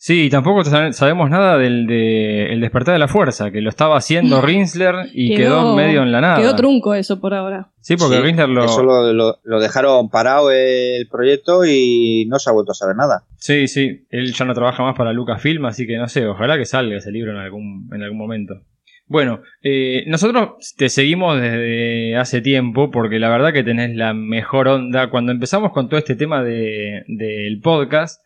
[0.00, 3.68] Sí, y tampoco sabe- sabemos nada del de El despertar de la fuerza, que lo
[3.68, 6.36] estaba haciendo Rinsler y quedó, Quedó- medio en la nada.
[6.36, 7.70] Quedó trunco eso por ahora.
[7.80, 8.64] Sí, porque Sí, Rinsler lo...
[8.64, 12.94] Eso lo, lo- lo dejaron parado el proyecto y no se ha vuelto a saber
[12.94, 13.24] nada.
[13.38, 16.64] Sí, sí, él ya no trabaja más para Lucasfilm, así que no sé, ojalá que
[16.64, 18.54] salga ese libro en algún, en algún momento.
[19.08, 24.68] Bueno, eh, nosotros te seguimos desde hace tiempo porque la verdad que tenés la mejor
[24.68, 25.08] onda.
[25.10, 28.22] Cuando empezamos con todo este tema de- del podcast,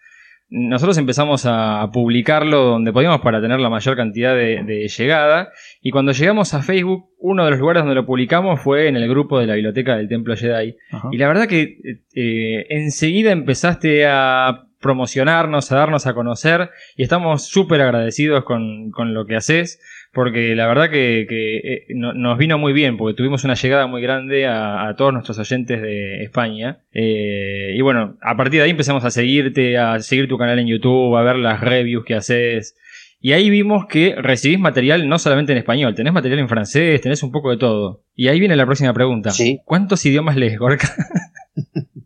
[0.54, 5.50] nosotros empezamos a publicarlo donde podíamos para tener la mayor cantidad de, de llegada.
[5.80, 9.08] Y cuando llegamos a Facebook, uno de los lugares donde lo publicamos fue en el
[9.08, 10.76] grupo de la biblioteca del Templo Jedi.
[10.90, 11.08] Ajá.
[11.10, 11.78] Y la verdad que
[12.14, 19.14] eh, enseguida empezaste a promocionarnos, a darnos a conocer y estamos súper agradecidos con, con
[19.14, 19.80] lo que haces
[20.12, 23.86] porque la verdad que, que, eh, no- nos vino muy bien porque tuvimos una llegada
[23.86, 28.64] muy grande a, a todos nuestros oyentes de España Eh, y bueno, a partir de
[28.64, 32.14] ahí empezamos a seguirte, a seguir tu canal en YouTube, a ver las reviews que
[32.14, 32.76] haces
[33.24, 37.22] y ahí vimos que recibís material no solamente en español, tenés material en francés, tenés
[37.22, 38.02] un poco de todo.
[38.16, 39.30] Y ahí viene la próxima pregunta.
[39.30, 39.60] Sí.
[39.64, 40.88] ¿Cuántos idiomas lees, Gorka?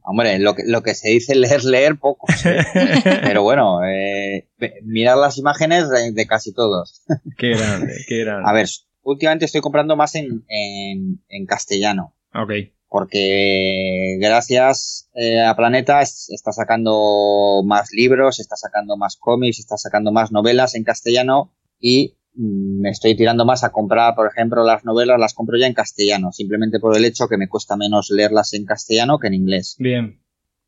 [0.08, 2.28] Hombre, lo que, lo que se dice leer, leer poco.
[3.22, 4.48] Pero bueno, eh,
[4.84, 7.02] mirar las imágenes de, de casi todos.
[7.38, 8.48] Qué grande, qué grande.
[8.48, 8.68] A ver,
[9.02, 12.14] últimamente estoy comprando más en, en, en castellano.
[12.34, 12.52] Ok,
[12.88, 19.76] Porque gracias eh, a Planeta es- está sacando más libros, está sacando más cómics, está
[19.76, 24.84] sacando más novelas en castellano y me estoy tirando más a comprar, por ejemplo, las
[24.84, 28.52] novelas las compro ya en castellano, simplemente por el hecho que me cuesta menos leerlas
[28.54, 29.76] en castellano que en inglés.
[29.78, 30.20] bien.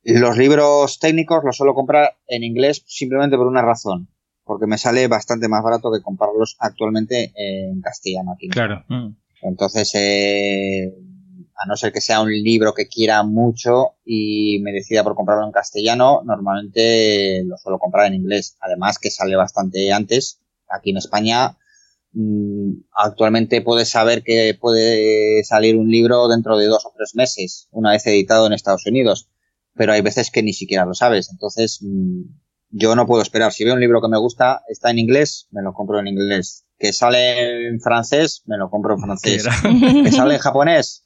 [0.05, 4.09] Los libros técnicos los suelo comprar en inglés simplemente por una razón,
[4.45, 8.49] porque me sale bastante más barato que comprarlos actualmente en castellano aquí.
[8.49, 8.85] Claro.
[8.89, 9.09] Mm.
[9.43, 10.95] Entonces, eh,
[11.59, 15.45] a no ser que sea un libro que quiera mucho y me decida por comprarlo
[15.45, 18.57] en castellano, normalmente lo suelo comprar en inglés.
[18.61, 20.41] Además que sale bastante antes.
[20.69, 21.57] Aquí en España
[22.13, 27.69] mm, actualmente puedes saber que puede salir un libro dentro de dos o tres meses,
[27.71, 29.29] una vez editado en Estados Unidos.
[29.75, 31.31] Pero hay veces que ni siquiera lo sabes.
[31.31, 32.23] Entonces, mm,
[32.71, 33.53] yo no puedo esperar.
[33.53, 36.67] Si veo un libro que me gusta, está en inglés, me lo compro en inglés.
[36.79, 39.49] Que sale en francés, me lo compro en francés.
[39.63, 41.05] Que sale en japonés,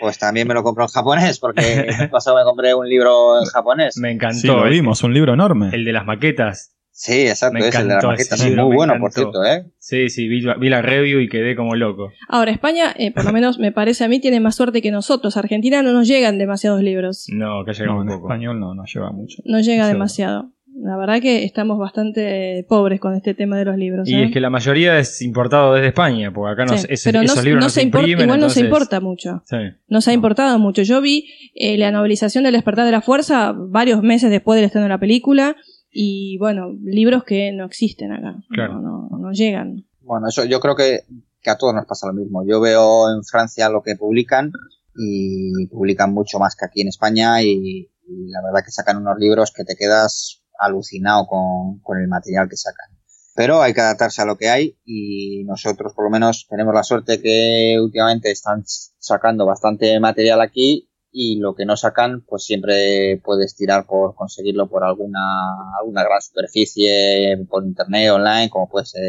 [0.00, 3.44] pues también me lo compro en japonés, porque el pasado me compré un libro en
[3.44, 3.96] japonés.
[3.98, 4.38] Me encantó.
[4.38, 5.70] Sí, lo vimos, un libro enorme.
[5.72, 6.74] El de las maquetas.
[6.92, 9.64] Sí, exacto, Me es el de la Sí, libro, muy bueno, por cierto, ¿eh?
[9.78, 12.10] Sí, sí, vi, vi la review y quedé como loco.
[12.28, 15.36] Ahora, España, eh, por lo menos me parece a mí, tiene más suerte que nosotros.
[15.38, 17.26] Argentina no nos llegan demasiados libros.
[17.32, 18.26] No, que llegó No, en poco.
[18.28, 19.42] español no, no lleva mucho.
[19.46, 19.92] No llega Sí.
[19.92, 20.52] demasiado.
[20.82, 24.08] La verdad que estamos bastante pobres con este tema de los libros.
[24.08, 24.24] Y ¿eh?
[24.24, 27.26] es que la mayoría es importado desde España, porque acá no, Sí, ese- pero no,
[27.26, 28.24] esos libros no no, se se importa, imprimen.
[28.26, 29.42] igual no se entonces- importa mucho.
[29.46, 29.56] Sí.
[29.88, 30.82] No se ha importado mucho.
[30.82, 34.84] Yo vi eh, la novelización del Despertar de la Fuerza varios meses después del estreno
[34.84, 35.56] de la película
[35.90, 38.36] y bueno, libros que no existen acá.
[38.50, 38.80] Claro.
[38.80, 39.86] No, no, no llegan.
[40.00, 41.00] Bueno, eso yo creo que,
[41.40, 42.44] que a todos nos pasa lo mismo.
[42.46, 44.52] Yo veo en Francia lo que publican
[44.94, 49.18] y publican mucho más que aquí en España y, y la verdad que sacan unos
[49.18, 52.90] libros que te quedas alucinado con, con el material que sacan.
[53.34, 56.82] Pero hay que adaptarse a lo que hay y nosotros por lo menos tenemos la
[56.82, 58.64] suerte que últimamente están
[58.98, 64.68] sacando bastante material aquí y lo que no sacan pues siempre puedes tirar por conseguirlo
[64.68, 65.18] por alguna,
[65.80, 69.02] alguna gran superficie por internet, online, como puede ser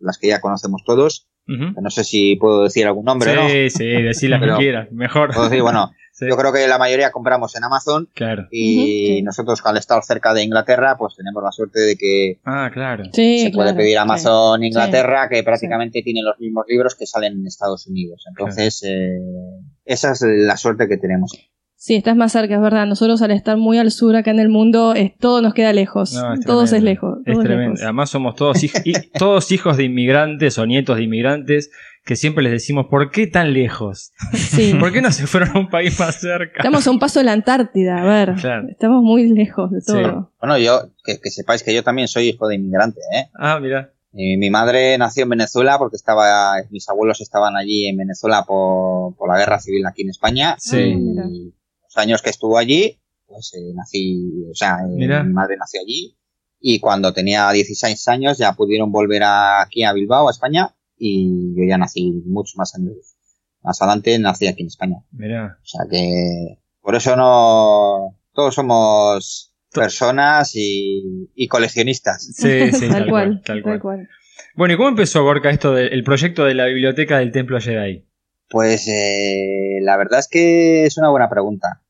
[0.00, 1.28] las que ya conocemos todos.
[1.46, 3.46] No sé si puedo decir algún nombre, ¿no?
[3.50, 4.90] Sí, sí, decir las que quieras.
[4.92, 5.34] Mejor.
[5.34, 8.46] Puedo decir, bueno, Sí, yo creo que la mayoría compramos en Amazon Claro.
[8.52, 8.86] y Ujú,
[9.16, 9.22] sí.
[9.22, 13.02] nosotros al estar cerca de Inglaterra pues tenemos la suerte de que Ah, claro.
[13.12, 13.96] Sí, se puede claro, pedir sí.
[13.96, 18.24] Amazon Inglaterra que prácticamente tiene los mismos libros que salen en Estados Unidos.
[18.28, 19.18] Entonces, eh,
[19.84, 21.32] esa es la suerte que tenemos.
[21.76, 22.86] Sí, estás más cerca, es verdad.
[22.86, 26.14] Nosotros al estar muy al sur acá en el mundo, es, todo nos queda lejos.
[26.14, 27.18] No, es todo es lejos.
[27.26, 27.70] Es todo es tremendo.
[27.72, 27.82] lejos.
[27.82, 31.70] Además somos todos, hij- y- todos hijos de inmigrantes o nietos de inmigrantes
[32.06, 34.12] que siempre les decimos, ¿por qué tan lejos?
[34.32, 34.74] Sí.
[34.80, 36.58] ¿Por qué no se fueron a un país más cerca?
[36.58, 38.34] Estamos a un paso de la Antártida, a ver.
[38.40, 38.66] Claro.
[38.70, 39.92] Estamos muy lejos de Sí.
[39.92, 40.32] todo.
[40.40, 43.26] Bueno, yo, que, que sepáis que yo también soy hijo de inmigrante, ¿eh?
[43.34, 43.90] Ah, mira.
[44.16, 49.16] Y mi madre nació en Venezuela porque estaba, mis abuelos estaban allí en Venezuela por,
[49.16, 50.54] por la guerra civil aquí en España.
[50.58, 50.76] Sí.
[50.78, 51.14] Y
[51.82, 55.24] los años que estuvo allí, pues eh, nací, o sea, eh, Mira.
[55.24, 56.16] mi madre nació allí.
[56.60, 60.74] Y cuando tenía 16 años ya pudieron volver a- aquí a Bilbao, a España.
[60.96, 62.94] Y yo ya nací muchos más años.
[63.62, 64.96] Más adelante nací aquí en España.
[65.10, 65.58] Mira.
[65.60, 72.24] O sea que por eso no, todos somos personas y, y coleccionistas.
[72.34, 73.80] Sí, sí, tal, cual, tal tal cual.
[73.80, 74.08] cual.
[74.54, 78.06] Bueno, ¿y cómo empezó, Gorka, esto del proyecto de la biblioteca del Templo Jedi?
[78.48, 81.82] Pues eh, la verdad es que es una buena pregunta.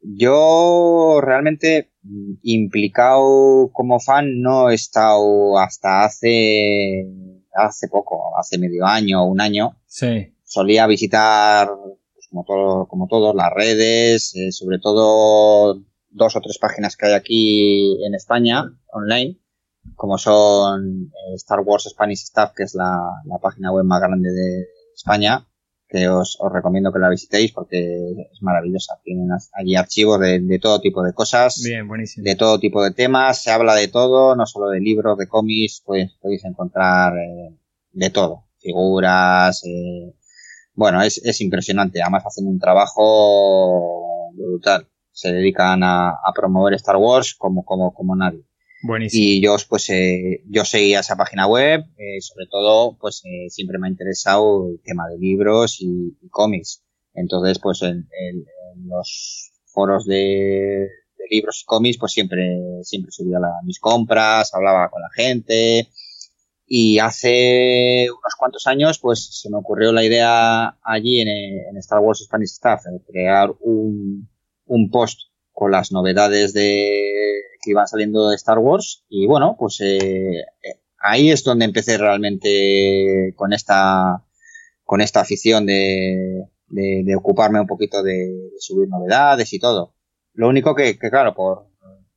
[0.00, 7.06] Yo realmente mm, implicado como fan no he estado hasta hace
[7.54, 9.76] hace poco, hace medio año o un año.
[9.86, 10.34] Sí.
[10.44, 11.68] Solía visitar,
[12.12, 15.82] pues, como todo, como todos, las redes, eh, sobre todo
[16.14, 19.38] dos o tres páginas que hay aquí en España online,
[19.96, 24.30] como son eh, Star Wars Spanish Stuff, que es la, la página web más grande
[24.30, 25.46] de España,
[25.88, 27.78] que os, os recomiendo que la visitéis porque
[28.32, 28.94] es maravillosa.
[29.02, 32.24] Tienen allí archivos de, de todo tipo de cosas, Bien, buenísimo.
[32.24, 35.82] de todo tipo de temas, se habla de todo, no solo de libros, de cómics,
[35.84, 37.58] pues podéis encontrar eh,
[37.92, 40.14] de todo, figuras, eh,
[40.72, 46.96] bueno, es, es impresionante, además hacen un trabajo brutal, se dedican a, a promover Star
[46.96, 48.44] Wars como, como, como nadie.
[48.82, 49.24] Buenísimo.
[49.24, 53.78] Y yo, pues, eh, yo seguía esa página web, eh, sobre todo, pues, eh, siempre
[53.78, 56.84] me ha interesado el tema de libros y, y cómics.
[57.14, 58.44] Entonces, pues, en, en-
[58.76, 64.52] en los foros de, de libros y cómics, pues, siempre, siempre subía la- mis compras,
[64.52, 65.88] hablaba con la gente.
[66.66, 72.00] Y hace unos cuantos años, pues, se me ocurrió la idea allí en, en Star
[72.00, 74.28] Wars Spanish Staff, de crear un,
[74.66, 75.20] un post
[75.52, 77.00] con las novedades de
[77.62, 80.44] que iban saliendo de Star Wars y bueno pues eh,
[80.98, 84.24] ahí es donde empecé realmente con esta
[84.82, 89.94] con esta afición de, de, de ocuparme un poquito de, de subir novedades y todo
[90.32, 91.68] lo único que, que claro por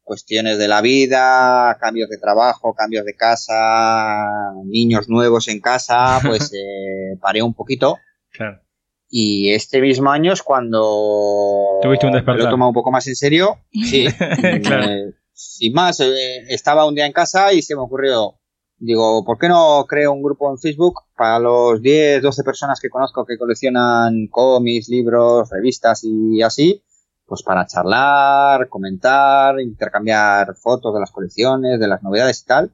[0.02, 4.26] cuestiones de la vida cambios de trabajo cambios de casa
[4.66, 7.98] niños nuevos en casa pues eh, paré un poquito
[8.32, 8.62] Claro.
[9.10, 12.44] Y este mismo año es cuando Tuviste un despertar.
[12.44, 13.58] lo he tomado un poco más en serio.
[13.72, 14.06] Sí,
[14.64, 14.84] Claro.
[14.92, 18.36] Eh, sin más, eh, estaba un día en casa y se me ocurrió,
[18.78, 22.90] digo, ¿por qué no creo un grupo en Facebook para los 10, 12 personas que
[22.90, 26.84] conozco que coleccionan cómics, libros, revistas y así?
[27.26, 32.72] Pues para charlar, comentar, intercambiar fotos de las colecciones, de las novedades y tal.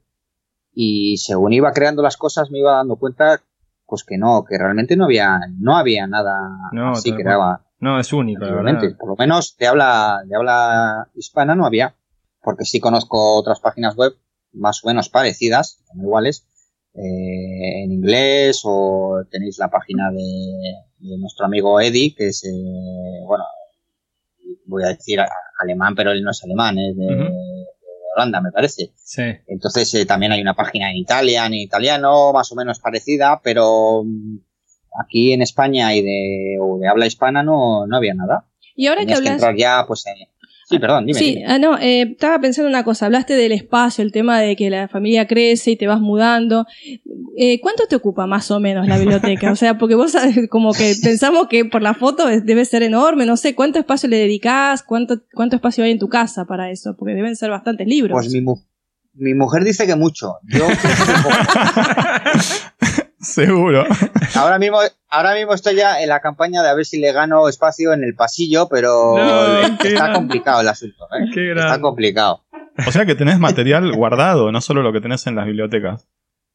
[0.74, 3.44] Y según iba creando las cosas me iba dando cuenta
[3.94, 6.34] pues que no, que realmente no había, no había nada
[6.72, 8.82] No, así que daba No, es único, verdad.
[8.98, 11.94] Por lo menos de habla, de habla hispana no había,
[12.42, 14.16] porque sí conozco otras páginas web
[14.52, 16.48] más o menos parecidas, iguales,
[16.96, 20.18] eh, en inglés o tenéis la página de,
[20.98, 23.44] de nuestro amigo Eddie, que es, eh, bueno,
[24.66, 25.20] voy a decir
[25.60, 27.63] alemán, pero él no es alemán, es de
[28.16, 28.92] Holanda, me parece.
[28.96, 29.24] Sí.
[29.48, 34.04] Entonces eh, también hay una página en Italia, en italiano, más o menos parecida, pero
[34.04, 34.38] mm,
[35.02, 38.48] aquí en España y de, o de habla hispana no, no había nada.
[38.76, 39.44] Y ahora que Tenías que hablas...
[39.44, 40.06] entrar ya, pues...
[40.08, 40.30] eh,
[40.70, 41.20] Sí, perdón, dime.
[41.20, 41.46] Sí, dime.
[41.48, 44.88] ah, no, eh, estaba pensando una cosa, hablaste del espacio, el tema de que la
[44.88, 46.66] familia crece y te vas mudando.
[47.38, 49.52] Eh, ¿Cuánto te ocupa más o menos la biblioteca?
[49.52, 50.16] O sea, porque vos
[50.50, 54.18] como que pensamos que por la foto debe ser enorme, no sé, ¿cuánto espacio le
[54.18, 54.84] dedicás?
[54.84, 56.96] ¿Cuánto, cuánto espacio hay en tu casa para eso?
[56.98, 58.16] Porque deben ser bastantes libros.
[58.16, 58.62] Pues mi, mu-
[59.16, 60.36] mi mujer dice que mucho.
[60.44, 61.36] Yo pienso que poco.
[63.24, 63.86] Seguro.
[64.36, 64.78] ahora mismo,
[65.10, 68.04] ahora mismo estoy ya en la campaña de a ver si le gano espacio en
[68.04, 71.06] el pasillo, pero No, está complicado el asunto.
[71.06, 71.30] ¿eh?
[71.34, 72.44] Qué Está complicado.
[72.88, 76.08] O sea que tenés material guardado, no solo lo que tenés en las bibliotecas.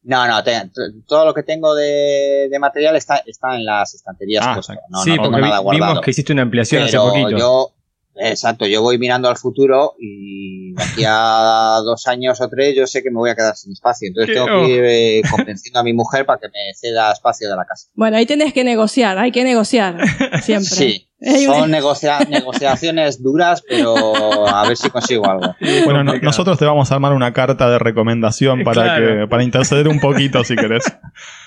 [0.03, 0.69] No, no, te-
[1.07, 4.45] todo lo que tengo de, de material está, está en las estanterías.
[4.47, 4.55] Ah.
[4.89, 5.91] No, sí, no tengo porque nada guardado.
[5.91, 7.37] vimos que hiciste una ampliación hace poquito.
[7.37, 7.71] yo,
[8.15, 12.85] exacto, yo voy mirando al futuro y de aquí a dos años o tres yo
[12.87, 14.07] sé que me voy a quedar sin espacio.
[14.07, 17.55] Entonces tengo que ir eh, convenciendo a mi mujer para que me ceda espacio de
[17.55, 17.87] la casa.
[17.93, 19.97] Bueno, ahí tenés que negociar, hay que negociar,
[20.41, 20.69] siempre.
[20.69, 21.05] Sí,
[21.45, 25.53] son negocia- negociaciones duras, pero a ver si consigo algo.
[25.83, 29.05] Bueno, no- nosotros te vamos a armar una carta de recomendación para Claro.
[29.23, 30.83] que para interceder un poquito si querés.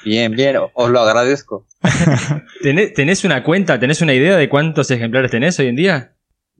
[0.04, 1.66] Bien, bien, os lo agradezco.
[2.62, 6.12] ¿Tenés, tenés una cuenta, tenés una idea de cuántos ejemplares tenés hoy en día?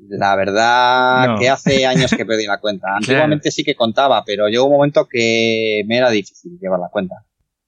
[0.09, 1.39] La verdad No.
[1.39, 2.89] que hace años que perdí la cuenta.
[2.97, 7.17] Antiguamente sí que contaba, pero llegó un momento que me era difícil llevar la cuenta.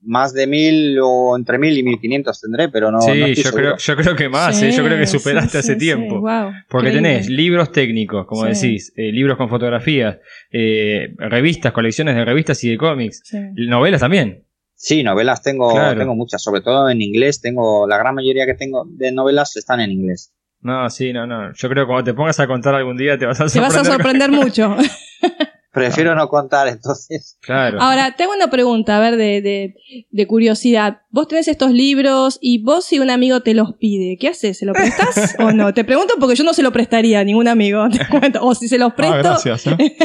[0.07, 3.01] Más de mil o entre mil y mil quinientos tendré, pero no.
[3.01, 4.73] sí, yo, creo, yo creo que más, Sí, ¿eh?
[4.73, 6.21] yo creo que superaste sí, hace sí, tiempo.
[6.21, 7.09] wow, Porque increíble.
[7.11, 8.67] tenés libros técnicos, como Sí.
[8.69, 10.19] decís, eh, libros con fotografías,
[10.53, 13.39] eh, revistas, colecciones de revistas y de cómics, Sí.
[13.55, 14.45] novelas también.
[14.75, 15.99] Sí, novelas tengo, Claro.
[15.99, 17.41] tengo muchas, sobre todo en inglés.
[17.41, 20.35] Tengo la gran mayoría que tengo de novelas están en inglés.
[20.65, 21.53] No, sí, no, no.
[21.55, 23.79] Yo creo que cuando te pongas a contar algún día te vas a Te sorprender.
[23.79, 24.77] vas a sorprender mucho.
[25.73, 27.37] Prefiero no contar, entonces.
[27.41, 27.83] Claro.
[27.83, 29.75] Ahora, tengo una pregunta, a ver, de, de,
[30.09, 30.99] de curiosidad.
[31.11, 34.57] Vos tenés estos libros y vos si un amigo te los pide, ¿qué haces?
[34.57, 35.75] ¿Se lo prestas o no?
[35.75, 37.89] Te pregunto porque yo no se lo prestaría a ningún amigo.
[37.91, 38.39] te cuento.
[38.47, 39.19] O si se los Ah, presto...
[39.19, 39.67] gracias.
[39.67, 39.97] ¿eh?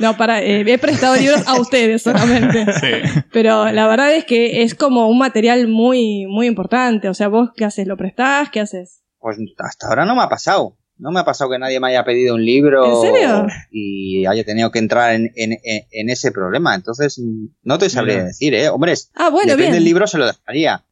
[0.00, 2.64] no, para, eh, he prestado libros a ustedes solamente.
[2.80, 3.22] Sí.
[3.32, 7.10] Pero la verdad es que es como un material muy, muy importante.
[7.10, 7.86] O sea, vos, ¿qué haces?
[7.86, 8.48] ¿Lo prestás?
[8.50, 8.99] ¿Qué haces?
[9.20, 10.76] Pues hasta ahora no me ha pasado.
[10.98, 13.46] No me ha pasado que nadie me haya pedido un libro ¿En serio?
[13.70, 16.74] y haya tenido que entrar en, en- en- en ese problema.
[16.74, 17.18] Entonces,
[17.62, 18.68] no te sabría decir, ¿eh?
[18.68, 19.72] Hombre, Ah, bueno, depende bien.
[19.72, 20.84] del libro, se lo dejaría.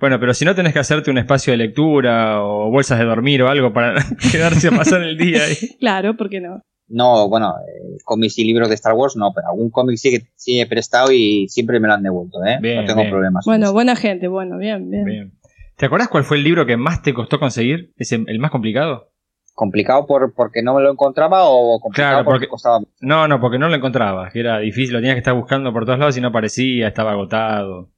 [0.00, 3.42] Bueno, pero si no tenés que hacerte un espacio de lectura o bolsas de dormir
[3.42, 3.94] o algo para
[4.32, 5.56] quedarse a pasar el día ahí.
[5.78, 6.62] Claro, ¿por qué no?
[6.88, 10.26] No, bueno, eh, cómics y libros de Star Wars no, pero algún cómic sí que
[10.36, 12.58] sí he prestado y siempre me lo han devuelto, ¿eh?
[12.62, 13.10] Bien, no tengo bien.
[13.10, 13.44] problemas.
[13.44, 15.04] Bueno, buena gente, bueno, bien, bien.
[15.04, 15.32] Bien.
[15.80, 17.94] ¿Te acordás cuál fue el libro que más te costó conseguir?
[17.96, 19.12] ¿Es el más complicado?
[19.54, 22.80] ¿Complicado por, porque no me lo encontraba o complicado Claro, porque, porque- costaba?
[23.00, 25.86] No, no, porque no lo encontrabas, que era difícil, lo tenías que estar buscando por
[25.86, 27.88] todos lados y no aparecía, estaba agotado.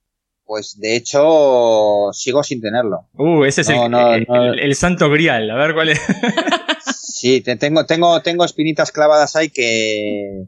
[0.45, 3.09] Pues de hecho, sigo sin tenerlo.
[3.15, 4.45] Uh, ese es No, el, no, el- no.
[4.53, 6.01] el- el santo grial, a ver cuál es.
[6.85, 10.47] Sí, te- tengo, tengo, tengo espinitas clavadas ahí que,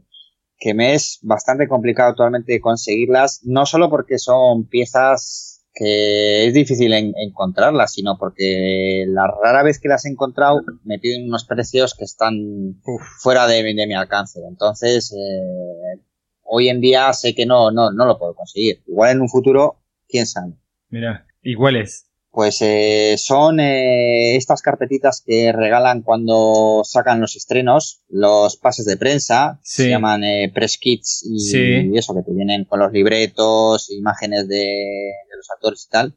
[0.57, 6.93] que me es bastante complicado actualmente conseguirlas, no solo porque son piezas que es difícil
[6.93, 11.93] en- encontrarlas, sino porque la rara vez que las he encontrado me piden unos precios
[11.93, 13.01] que están Uf.
[13.19, 14.39] fuera de, mi- de mi alcance.
[14.47, 16.01] Entonces, eh,
[16.43, 18.81] hoy en día sé que no, no, no lo puedo conseguir.
[18.87, 20.53] Igual en un futuro, quién sabe.
[20.89, 22.07] Mira, ¿y cuál es?
[22.35, 28.97] Pues eh, son eh, estas carpetitas que regalan cuando sacan los estrenos, los pases de
[28.97, 29.83] prensa, Sí.
[29.83, 31.89] se llaman eh, press kits y, Sí.
[31.93, 36.13] y eso que te vienen con los libretos, imágenes de, de los actores y tal.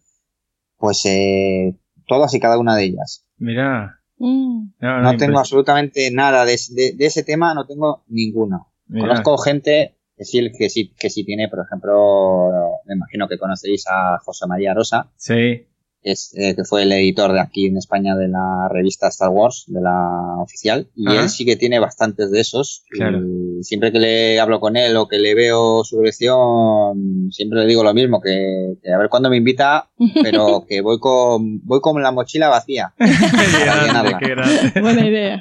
[0.77, 1.77] Pues eh,
[2.09, 3.25] todas y cada una de ellas.
[3.37, 4.01] Mirá.
[4.19, 4.71] Mm.
[4.81, 8.73] No, tengo absolutamente nada de, de- de ese tema, no tengo ninguno.
[8.89, 9.07] mirá.
[9.07, 12.51] Conozco gente que sí, que sí, que sí tiene, por ejemplo,
[12.87, 15.65] me imagino que conoceréis a José María Rosa, Sí,
[16.13, 19.65] es, eh, que fue el editor de aquí en España de la revista Star Wars,
[19.67, 21.23] de la oficial, y Ajá.
[21.23, 22.85] él sí que tiene bastantes de esos.
[22.91, 23.21] Claro.
[23.21, 27.67] Y siempre que le hablo con él o que le veo su colección, siempre le
[27.67, 29.91] digo lo mismo, que, que a ver cuándo me invita,
[30.23, 32.95] pero que voy con, voy con la mochila vacía.
[32.99, 34.81] Qué grande, qué grande.
[34.81, 35.41] Buena idea.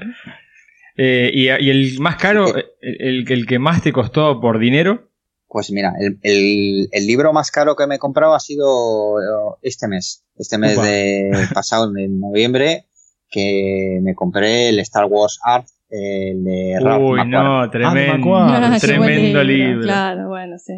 [0.97, 5.07] Eh, y, y el más caro, el, el que más te costó por dinero.
[5.49, 9.55] Pues mira, el, el- el libro más caro que me he comprado ha sido eh,
[9.62, 10.86] este mes, este mes Upa.
[10.86, 12.86] de pasado, en noviembre,
[13.29, 17.31] que me compré el Star Wars Art, el de Ralph Uy, McQuarrie.
[17.31, 18.36] no, tremendo.
[18.38, 19.81] Ah, qué buen tremendo libro.
[19.83, 20.73] Claro, bueno, sí.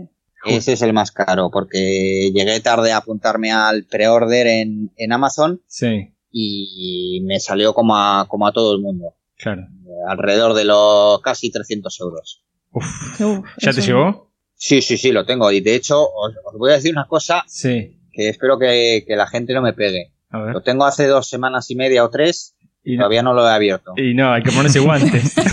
[0.46, 5.62] Ese es el más caro, porque llegué tarde a apuntarme al pre-order en, en Amazon
[5.68, 9.64] Sí, y me salió como a, como a todo el mundo, claro.
[9.64, 12.46] eh, alrededor de los casi 300 euros.
[12.72, 13.20] Uf.
[13.20, 14.29] Uf, ¿Ya te llegó?
[14.62, 15.50] Sí, sí, sí, lo tengo.
[15.54, 17.98] Y de hecho, os, os voy a decir una cosa Sí.
[18.12, 20.12] que espero que, que la gente no me pegue.
[20.32, 20.54] A ver.
[20.54, 23.94] Lo tengo hace dos semanas y media o tres, Y todavía no lo he abierto.
[23.96, 25.34] y no, hay que ponerse guantes.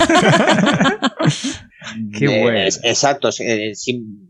[2.19, 2.59] Qué Eh, bueno.
[2.59, 3.73] es- exacto, eh,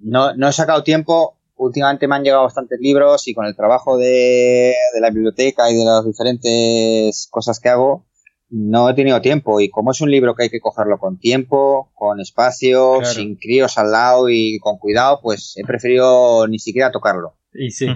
[0.02, 1.38] no, no he sacado tiempo.
[1.56, 5.74] Últimamente me han llegado bastantes libros y con el trabajo de, de la biblioteca y
[5.76, 8.04] de las diferentes cosas que hago,
[8.50, 9.60] no he tenido tiempo.
[9.60, 13.14] Y como es un libro que hay que cogerlo con tiempo, con espacio, Claro.
[13.14, 17.34] sin críos al lado y con cuidado, pues he preferido ni siquiera tocarlo.
[17.52, 17.86] Y sí.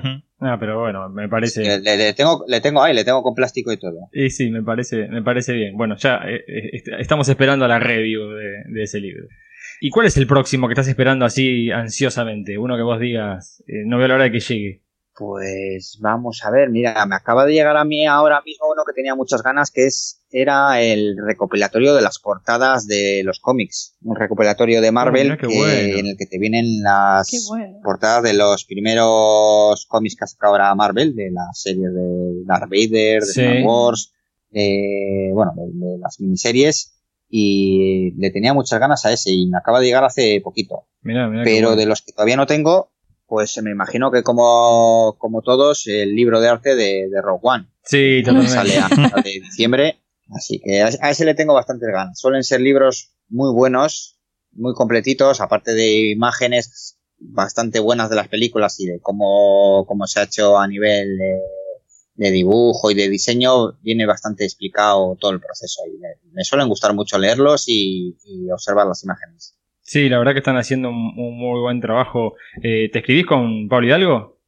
[0.43, 1.61] Ah, pero bueno, me parece.
[1.63, 4.09] Le, le- le tengo, le tengo ahí, le tengo con plástico y todo.
[4.13, 5.77] Y sí, me parece, me parece bien.
[5.77, 9.27] Bueno, ya eh, eh, est- estamos esperando la review de, de ese libro.
[9.83, 12.57] ¿Y cuál es el próximo que estás esperando así ansiosamente?
[12.59, 14.83] Uno que vos digas, eh, no veo la hora de que llegue.
[15.15, 18.95] Pues vamos a ver, mira, me acaba de llegar a mí ahora mismo uno que
[18.95, 24.15] tenía muchas ganas, que es era el recopilatorio de las portadas de los cómics, un
[24.17, 25.99] recopilatorio de Marvel mira que- bueno.
[25.99, 27.79] en el que te vienen las bueno.
[27.83, 32.69] portadas de los primeros cómics que ha sacado ahora Marvel, de las series de Darth
[32.71, 33.41] Vader, de Sí.
[33.41, 34.13] Star Wars,
[34.51, 35.63] de, bueno, de,
[35.93, 36.97] de las miniseries
[37.29, 41.31] y le tenía muchas ganas a ese y me acaba de llegar hace poquito mirá
[41.31, 41.81] qué pero bueno.
[41.81, 42.91] de los que todavía no tengo,
[43.27, 47.67] pues me imagino que como, como todos, el libro de arte de, de Rogue One
[47.85, 48.53] Sí, que totalmente.
[48.53, 50.00] sale a finales de diciembre,
[50.35, 52.19] así que a, ese le tengo bastantes ganas.
[52.19, 54.19] Suelen ser libros muy buenos,
[54.53, 60.21] muy completitos, aparte de imágenes bastante buenas de las películas y de cómo, cómo se
[60.21, 61.39] ha hecho a nivel de,
[62.15, 66.69] de dibujo y de diseño, viene bastante explicado todo el proceso y me, me suelen
[66.69, 69.57] gustar mucho leerlos y, y observar las imágenes.
[69.83, 72.35] Sí, la verdad que están haciendo un, un muy buen trabajo.
[72.63, 74.39] Eh, ¿Te escribís con Pablo Hidalgo?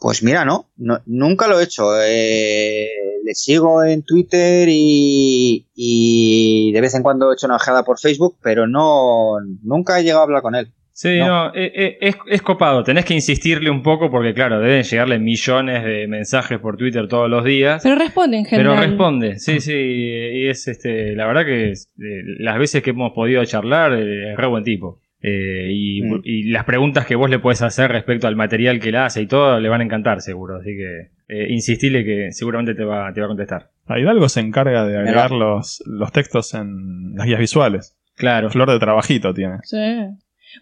[0.00, 1.90] Pues mira, no, no- nunca lo he hecho.
[2.02, 2.88] Eh,
[3.28, 7.98] le sigo en Twitter y, y de vez en cuando he hecho una ojeada por
[7.98, 10.68] Facebook, pero no, nunca he llegado a hablar con él.
[10.92, 11.26] Sí, No.
[11.48, 12.82] no, eh, eh, es, es copado.
[12.82, 17.28] Tenés que insistirle un poco porque, claro, deben llegarle millones de mensajes por Twitter todos
[17.30, 17.82] los días.
[17.84, 18.88] Pero responde en Pero general.
[18.88, 23.12] responde, sí, sí, y es este, la verdad que es, eh, las veces que hemos
[23.12, 25.00] podido charlar eh, es re buen tipo.
[25.22, 26.20] Eh, y, Mm.
[26.24, 29.26] y las preguntas que vos le podés hacer respecto al material que él hace y
[29.26, 33.20] todo le van a encantar seguro, así que eh, insistile que seguramente te va, te
[33.20, 33.70] va a contestar.
[33.86, 37.96] A Hidalgo se encarga de agregar los, los textos en las guías visuales.
[38.16, 38.50] Claro.
[38.50, 39.58] Flor de trabajito tiene.
[39.62, 39.76] Sí.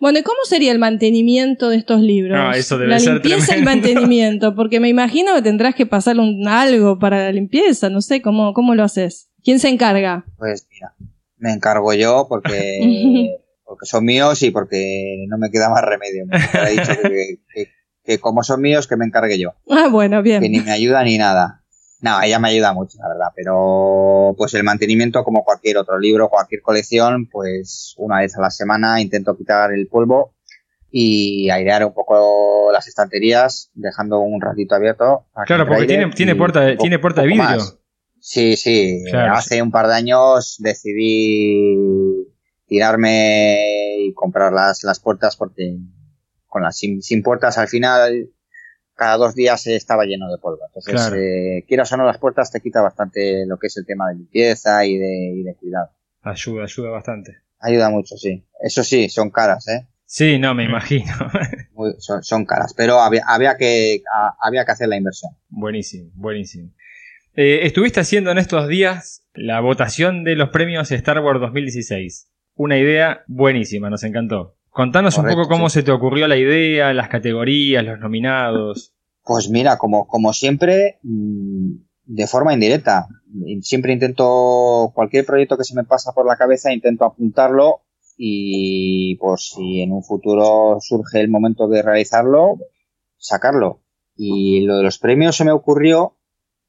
[0.01, 2.37] Bueno, ¿y cómo sería el mantenimiento de estos libros?
[2.41, 3.71] Ah, eso debe la ser limpieza y el tremendo.
[3.89, 8.21] mantenimiento, porque me imagino que tendrás que pasar un, algo para la limpieza, no sé,
[8.21, 9.31] ¿cómo, cómo lo haces?
[9.45, 10.25] ¿Quién se encarga?
[10.39, 10.93] Pues mira,
[11.39, 16.27] me encargo yo porque, porque son míos y porque no me queda más remedio.
[16.27, 17.69] Me ha dicho que, que-
[18.07, 19.55] que como son míos, que me encargue yo.
[19.69, 20.41] Ah, bueno, bien.
[20.43, 21.63] que ni me ayuda ni nada.
[22.01, 26.29] No, ella me ayuda mucho, la verdad, pero pues el mantenimiento como cualquier otro libro,
[26.29, 30.35] cualquier colección, pues una vez a la semana intento quitar el polvo
[30.91, 35.27] y airear un poco las estanterías, dejando un ratito abierto.
[35.47, 37.43] Claro, porque tiene, tiene puerta, de- tiene puerta de vidrio.
[37.45, 37.79] más.
[38.21, 39.03] Sí, sí.
[39.11, 39.35] Claro.
[39.35, 41.77] Hace un par de años decidí
[42.67, 43.57] tirarme
[44.01, 45.77] y comprar las, las puertas porque
[46.57, 48.31] con las sin, sin puertas al final
[48.95, 50.61] cada dos días estaba lleno de polvo.
[50.69, 51.17] Entonces, Claro.
[51.17, 54.15] eh, quieras o no las puertas te quita bastante lo que es el tema de
[54.15, 55.91] limpieza y de, y de cuidado.
[56.23, 57.37] Ayuda, ayuda bastante.
[57.61, 58.47] Ayuda mucho, sí.
[58.59, 59.87] Eso sí, son caras, ¿eh?
[60.07, 61.13] Sí, no, me imagino.
[61.75, 65.33] Muy- son, son caras, pero había, había, que, a- había que hacer la inversión.
[65.51, 66.71] buenísimo, buenísimo.
[67.35, 72.31] Eh, estuviste haciendo en estos días la votación de los premios Star Wars 2016.
[72.55, 74.57] Una idea buenísima, nos encantó.
[74.77, 75.79] Contanos un poco cómo sí.
[75.79, 78.93] se te ocurrió la idea, las categorías, los nominados.
[79.25, 83.09] Pues mira, como, como siempre, mm, de forma indirecta.
[83.63, 87.85] Siempre intento, cualquier proyecto que se me pasa por la cabeza, intento apuntarlo
[88.19, 92.59] y pues si en un futuro surge el momento de realizarlo,
[93.17, 93.81] sacarlo.
[94.15, 96.19] Y lo de los premios se me ocurrió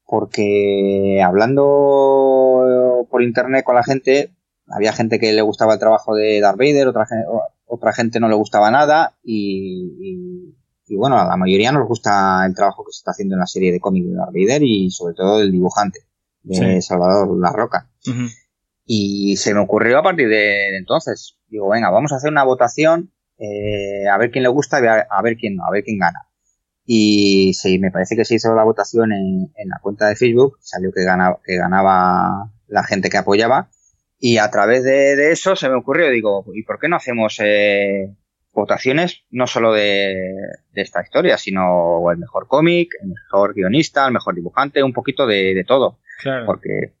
[0.06, 4.34] porque hablando por internet con la gente,
[4.66, 7.06] había gente que le gustaba el trabajo de Darth Vader, otra,
[7.68, 10.54] otra gente no le gustaba nada y,
[10.90, 13.72] bueno, a la mayoría nos gusta el trabajo que se está haciendo en la serie
[13.72, 16.00] de cómics de Darth Vader y sobre todo el dibujante
[16.42, 17.90] de Salvador La Roca.
[18.84, 23.12] Y se me ocurrió a partir de, entonces, digo, venga, vamos a hacer una votación,
[23.36, 26.26] eh, a ver quién le gusta y a, ver quién no, a ver quién gana.
[26.86, 30.90] Y sí, me parece que se hizo la votación en, la cuenta de Facebook, salió
[30.90, 33.68] que ganaba, que ganaba la gente que apoyaba.
[34.18, 38.16] Y a través de, eso se me ocurrió, digo, ¿y por qué no hacemos eh,
[38.52, 40.16] votaciones no solo de,
[40.74, 45.64] esta historia, sino el mejor cómic, el mejor guionista, el mejor dibujante, un poquito de,
[45.66, 46.00] todo?
[46.20, 46.46] Claro.
[46.46, 46.94] Porque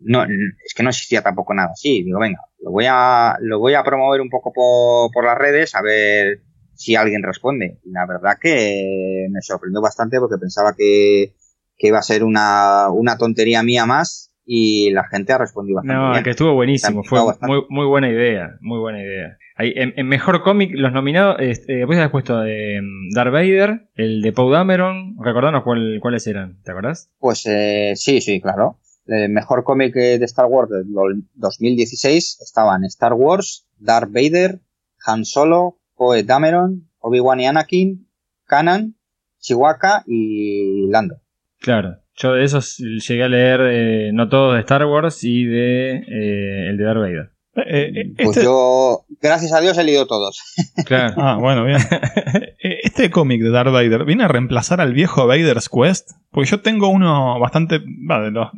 [0.00, 2.02] no, es que no existía tampoco nada así.
[2.02, 5.74] Digo, venga, lo voy a, lo voy a promover un poco por, por las redes
[5.74, 6.42] a ver
[6.74, 7.78] si alguien responde.
[7.82, 11.34] Y la verdad que me sorprendió bastante porque pensaba que,
[11.78, 16.18] que iba a ser una, una tontería mía más y la gente ha respondido bastante.
[16.18, 19.38] No, que estuvo buenísimo, fue muy, muy buena idea, muy buena idea.
[19.58, 24.32] en, mejor cómic, los nominados, este, vos habías puesto de mm, Darth Vader, el de
[24.32, 27.10] Paul Dameron, recordanos cuál, cuáles eran, ¿te acordás?
[27.18, 28.78] Pues eh, sí, sí, claro.
[29.06, 30.86] El mejor cómic de Star Wars del
[31.34, 34.60] 2016 estaban Star Wars, Darth Vader,
[35.06, 38.08] Han Solo, Poe Dameron, Obi-Wan y Anakin,
[38.46, 38.94] Kanan,
[39.40, 41.16] Chihuahua y Lando.
[41.58, 45.96] Claro, yo de esos llegué a leer eh, no todos de Star Wars y de
[45.96, 47.30] eh, el de Darth Vader.
[47.54, 50.40] Eh, pues este- yo, gracias a Dios, he leído todos.
[50.86, 51.14] Claro.
[51.18, 51.78] ah, bueno, bien.
[52.58, 56.10] Este cómic de Darth Vader viene a reemplazar al viejo Vader's Quest.
[56.30, 57.80] Porque yo tengo uno bastante.
[58.10, 58.48] Va, de los.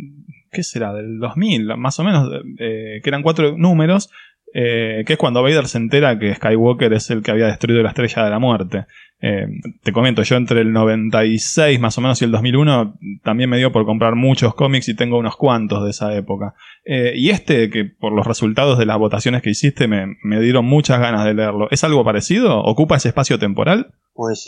[0.53, 0.93] ¿Qué será?
[0.93, 2.31] Del 2000, más o menos.
[2.59, 4.11] que eran cuatro números.
[4.57, 7.89] Eh, que es cuando Vader se entera que Skywalker es el que había destruido la
[7.89, 8.87] estrella de la muerte.
[9.21, 9.49] Eh,
[9.83, 13.73] te comento, yo entre el 96 más o menos y el 2001 también me dio
[13.73, 16.55] por comprar muchos cómics y tengo unos cuantos de esa época.
[16.85, 20.67] Eh, y este, que por los resultados de las votaciones que hiciste me, me, dieron
[20.67, 21.69] muchas ganas de leerlo.
[21.73, 22.61] ¿Es algo parecido?
[22.63, 23.93] ¿Ocupa ese espacio temporal?
[24.13, 24.47] Pues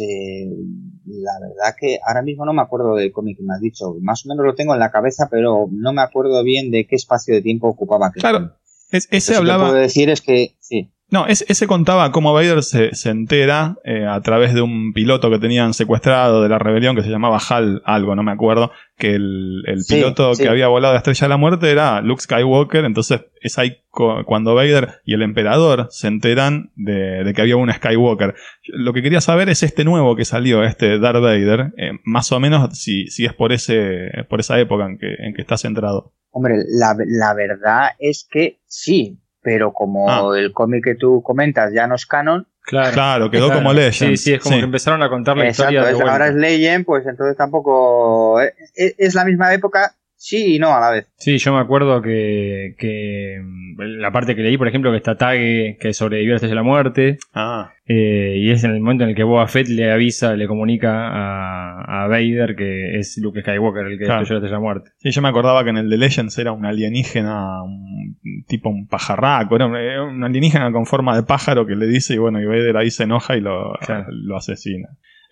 [1.04, 3.96] la verdad que ahora mismo no me acuerdo del cómic que me has dicho.
[4.00, 6.94] Más o menos lo tengo en la cabeza, pero no me acuerdo bien de qué
[6.94, 8.12] espacio de tiempo ocupaba.
[8.12, 8.52] Claro,
[8.90, 9.64] ese hablaba.
[9.64, 10.90] Lo que puedo decir es que sí.
[11.08, 15.72] No, ese, contaba cómo Vader se, entera eh, a través de un piloto que tenían
[15.72, 20.32] secuestrado de la rebelión que se llamaba Hal, algo, no me acuerdo, que el, piloto
[20.36, 24.56] que había volado la estrella de la muerte era Luke Skywalker, entonces es ahí cuando
[24.56, 28.34] Vader y el emperador se enteran de, que había un Skywalker.
[28.66, 32.40] Lo que quería saber es este nuevo que salió, este Darth Vader, eh, más o
[32.40, 36.14] menos si, si es por, ese, por esa época en que, en que está centrado.
[36.36, 40.38] Hombre, la, la verdad es que sí, pero como ah.
[40.38, 42.46] el cómic que tú comentas ya no es canon.
[42.60, 44.10] Claro, quedó como Legend.
[44.10, 45.82] Sí, sí, es como que empezaron a contar la historia.
[45.82, 48.38] De ahora es Legend, pues entonces tampoco.
[48.42, 51.12] Es, eh, es, la misma época, sí y no a la vez.
[51.16, 55.16] Sí, yo me acuerdo que, que mm, la parte que leí, por ejemplo, que está
[55.16, 57.18] Tage, que sobrevivió a la de la muerte.
[57.34, 57.72] Ah.
[57.86, 61.08] Eh, y es en el momento en el que Boba Fett le avisa, le comunica
[61.08, 64.20] a, a Vader que es Luke Skywalker el que claro.
[64.20, 64.90] destruyó la de la muerte.
[64.98, 68.16] Sí, yo me acordaba que en el de Legends era un alienígena, un,
[68.48, 72.40] tipo un pajarraco, era un, alienígena con forma de pájaro que le dice, y bueno,
[72.40, 73.74] y Vader ahí se enoja y lo,
[74.10, 74.88] lo asesina.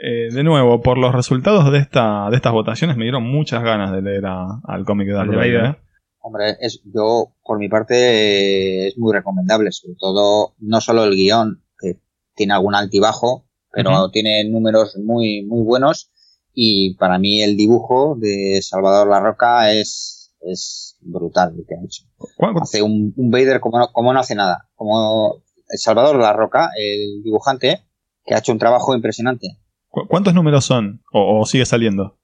[0.07, 3.90] Eh, de nuevo, por los resultados de, esta, de estas votaciones me dieron muchas ganas
[3.90, 5.64] de leer al cómic de Darth Vader.
[5.64, 5.76] ¿eh?
[6.18, 11.64] Hombre, es, yo por mi parte es muy recomendable, sobre todo no solo el guion,
[11.78, 12.00] que
[12.34, 16.12] tiene algún altibajo, pero tiene números muy, muy buenos
[16.52, 21.82] y para mí el dibujo de Salvador La Roca es, es brutal lo que ha
[21.82, 22.05] hecho.
[22.61, 27.86] Hace un, Vader como no, como no hace nada, como Salvador La Roca, el dibujante,
[28.26, 29.63] que ha hecho un trabajo impresionante.
[30.09, 31.03] ¿Cuántos números son?
[31.12, 32.18] ¿O, sigue saliendo?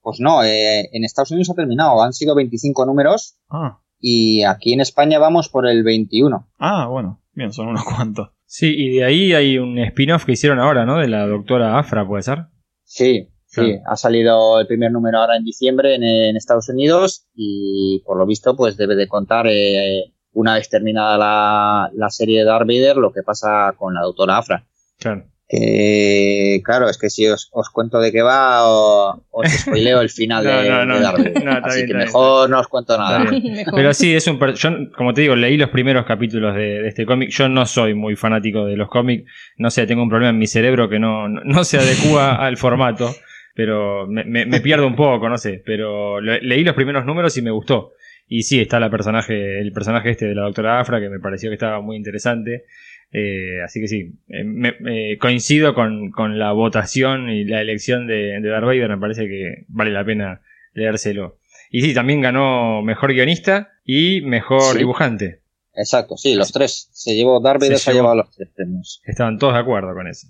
[0.00, 2.02] Pues no, eh, en Estados Unidos ha terminado.
[2.02, 3.36] Han sido 25 números.
[3.48, 3.78] Ah.
[4.00, 6.48] Y aquí en España vamos por el 21.
[6.58, 7.20] Ah, bueno.
[7.34, 8.30] Bien, son unos cuantos.
[8.44, 10.98] Sí, y de ahí hay un spin-off que hicieron ahora, ¿no?
[10.98, 12.46] De la doctora Afra, ¿puede ser?
[12.84, 13.78] Sí, sí.
[13.86, 18.54] Ha salido el primer número ahora en diciembre en, Estados Unidos y por lo visto
[18.54, 23.12] pues debe de contar eh, una vez terminada la, la serie de Darth Vader lo
[23.12, 24.66] que pasa con la doctora Afra.
[24.98, 25.31] Claro.
[25.52, 30.42] Que, claro, es que si os, cuento de qué va, o, os spoileo el final
[30.44, 33.30] de, no, Así que mejor no os cuento nada.
[33.76, 34.40] Pero sí, es un.
[34.54, 37.28] Yo, como te digo, leí los primeros capítulos de, este cómic.
[37.28, 39.30] Yo no soy muy fanático de los cómics.
[39.58, 43.14] No sé, tengo un problema en mi cerebro que no, no se adecua al formato.
[43.54, 45.62] Pero me, me, pierdo un poco, no sé.
[45.66, 47.92] Pero leí los primeros números y me gustó.
[48.26, 51.50] Y sí, está la personaje, el personaje este de la doctora Afra, que me pareció
[51.50, 52.64] que estaba muy interesante.
[53.12, 58.64] Eh, así que sí, eh, coincido con, la votación y la elección de, de Darth
[58.64, 58.88] Vader.
[58.88, 60.40] Me parece que vale la pena
[60.72, 61.38] leérselo.
[61.70, 64.78] Y sí, también ganó mejor guionista y mejor Sí.
[64.78, 65.40] dibujante.
[65.74, 66.88] Exacto, sí, los tres.
[66.92, 68.04] Se llevó Darth Vader, Se se ha llevó.
[68.04, 69.02] llevado los tres premios.
[69.06, 70.26] Estaban todos de acuerdo con eso.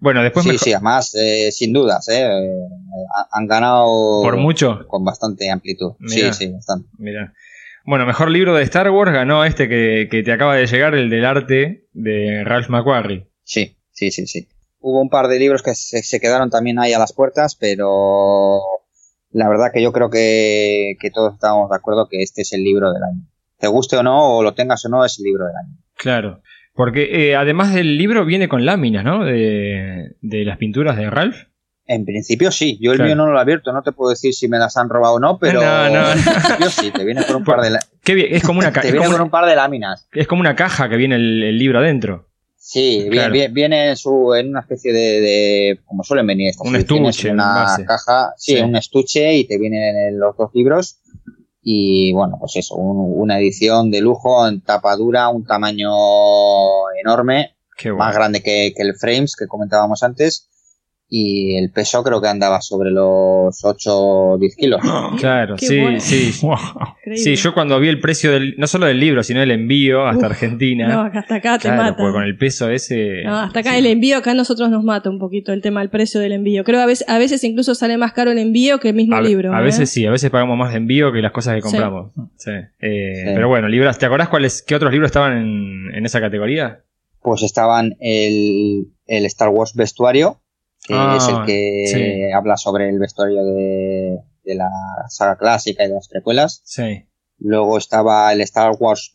[0.00, 2.48] Bueno, después sí, mejor- sí, además, eh, sin dudas, eh, eh,
[3.16, 4.86] ha- han ganado por mucho.
[4.88, 5.92] con bastante amplitud.
[6.00, 6.32] Mirá.
[6.32, 6.88] Sí, sí, bastante.
[6.98, 7.32] Mira.
[7.84, 11.10] Bueno, mejor libro de Star Wars ganó este que, que te acaba de llegar, el
[11.10, 13.26] del arte de Ralph McQuarrie.
[13.44, 14.48] Sí, sí, sí, sí.
[14.80, 18.60] Hubo un par de libros que se, se quedaron también ahí a las puertas, pero
[19.32, 22.62] la verdad que yo creo que, que todos estábamos de acuerdo que este es el
[22.62, 23.22] libro del año.
[23.58, 25.76] Te guste o no, o lo tengas o no, es el libro del año.
[25.96, 26.42] Claro.
[26.74, 29.24] Porque eh, además del libro viene con láminas, ¿no?
[29.24, 31.36] De, de las pinturas de Ralph.
[31.94, 33.08] En principio sí, yo el Claro.
[33.08, 35.20] mío no lo he abierto, no te puedo decir si me las han robado o
[35.20, 38.14] no, pero No, no, en principio sí, te viene con un par de, la- Qué
[38.14, 40.08] bien, es como una, te viene con un par de láminas.
[40.12, 42.28] es como una caja que viene el, el libro adentro.
[42.56, 43.32] Sí, viene, Claro.
[43.32, 47.30] viene- viene en, su, en una especie de, de- como suelen venir estas Un estuche,
[47.32, 48.60] una caja, sí, Sí.
[48.62, 50.98] un estuche y te vienen los dos libros
[51.64, 55.90] y bueno, pues eso, un- una edición de lujo en tapa dura, un tamaño
[57.02, 57.96] enorme, bueno.
[57.98, 60.48] más grande que, que el frames que comentábamos antes
[61.14, 64.80] y el peso creo que andaba sobre los 8 o 10 kilos.
[65.20, 66.00] Claro, Qué sí, bueno.
[66.00, 66.30] sí.
[66.42, 66.56] Wow.
[67.16, 70.24] Sí, yo cuando vi el precio del, no solo del libro, sino el envío hasta
[70.26, 70.88] Uf, Argentina.
[70.88, 71.96] No, acá- hasta acá te claro, mata.
[71.98, 73.24] porque con el peso ese.
[73.24, 73.78] No, hasta acá sí.
[73.80, 76.64] el envío, acá a nosotros nos mata un poquito el tema del precio del envío.
[76.64, 79.16] Creo que a veces, a veces incluso sale más caro el envío que el mismo
[79.16, 79.52] A, libro.
[79.54, 79.64] a ¿eh?
[79.64, 82.12] veces sí, a veces pagamos más de envío que las cosas que compramos.
[82.38, 82.52] Sí.
[82.80, 83.30] Eh, Sí.
[83.34, 86.80] Pero bueno, libros, ¿te acordás cuáles, qué otros libros estaban en, en esa categoría?
[87.20, 90.38] Pues estaban el, el Star Wars vestuario,
[90.86, 92.32] que Ah, es el que sí.
[92.32, 94.68] habla sobre el vestuario de, de la
[95.08, 96.60] saga clásica y de las precuelas.
[96.64, 97.04] Sí.
[97.38, 99.12] Luego estaba el Star Wars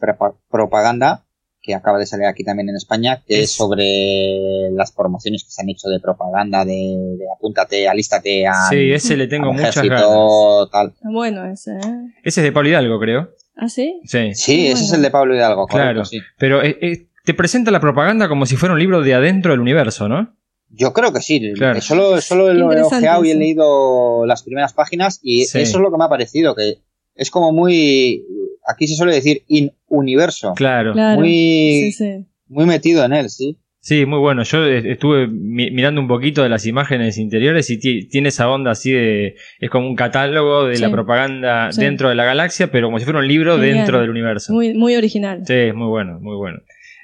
[0.50, 1.26] Propaganda,
[1.62, 5.52] que acaba de salir aquí también en España, que es, Es- sobre las promociones que
[5.52, 9.76] se han hecho de propaganda, de, de apúntate, alístate a Sí, ese le tengo muchas
[9.76, 9.92] ganas.
[10.02, 10.88] ejército, tal.
[10.90, 12.14] Está bueno ese, ¿eh?
[12.24, 13.30] Ese es de Pablo Hidalgo, creo.
[13.56, 14.00] ¿Ah, sí?
[14.06, 14.34] Sí.
[14.36, 16.06] Sí, ese es el de Pablo Hidalgo, correcto, Claro.
[16.06, 16.20] sí.
[16.38, 19.60] Pero eh, eh, te presenta la propaganda como si fuera un libro de adentro del
[19.60, 20.36] universo, ¿no?
[20.70, 21.54] Yo creo que sí.
[21.54, 21.80] Claro.
[21.82, 25.60] Solo, solo lo he ojeado y he leído las primeras páginas y Sí.
[25.60, 26.80] eso es lo que me ha parecido, que
[27.16, 28.24] es como muy...
[28.68, 30.54] Aquí se suele decir in-universo.
[30.56, 30.94] Claro.
[30.94, 31.20] Claro.
[31.20, 32.26] Muy, Sí, sí.
[32.48, 33.58] muy metido en él, sí.
[33.80, 34.44] Sí, muy bueno.
[34.44, 38.50] Yo eh, estuve mi- mirando un poquito de las imágenes interiores y ti- tiene esa
[38.50, 39.36] onda así de.
[39.60, 41.80] Es como un catálogo de la propaganda Sí.
[41.80, 43.78] dentro de la galaxia, pero como si fuera un libro Genial.
[43.78, 44.52] dentro del universo.
[44.52, 45.44] Muy, muy original.
[45.48, 46.60] Sí, es muy bueno, muy bueno.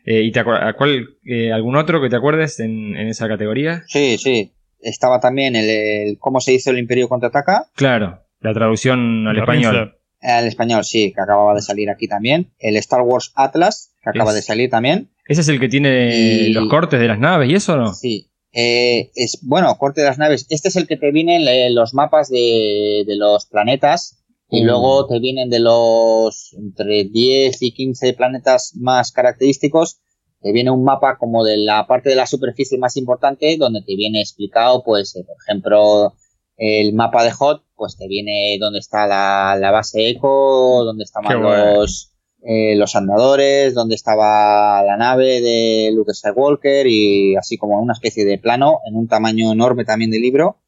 [0.05, 3.27] Eh, ¿Y te acuer- a cuál, eh, algún otro que te acuerdes en, en esa
[3.27, 3.83] categoría?
[3.87, 4.51] Sí, sí.
[4.81, 7.67] Estaba también el, el cómo se hizo el Imperio contraataca.
[7.75, 9.97] Claro, la traducción al La español.
[10.21, 12.51] El español, sí, que acababa de salir aquí también.
[12.59, 15.09] El Star Wars Atlas, que acaba Es- de salir también.
[15.25, 17.93] ¿Ese es el que tiene Y- los cortes de las naves y eso o no?
[17.93, 18.29] Sí.
[18.51, 20.45] Eh, es, bueno, corte de las naves.
[20.49, 24.22] Este es el que te vienen eh, los mapas de, de los planetas.
[24.55, 24.65] Y Mm.
[24.67, 29.99] luego te vienen de los entre 10 y 15 planetas más característicos.
[30.41, 33.95] Te viene un mapa como de la parte de la superficie más importante, donde te
[33.95, 36.13] viene explicado, pues, eh, por ejemplo,
[36.57, 41.05] el mapa de Hot, pues te viene dónde está la, la base Echo, dónde Qué
[41.05, 42.11] estaban los,
[42.43, 48.23] eh, los andadores, dónde estaba la nave de Luke Skywalker y así como una especie
[48.23, 50.59] de plano en un tamaño enorme también de libro.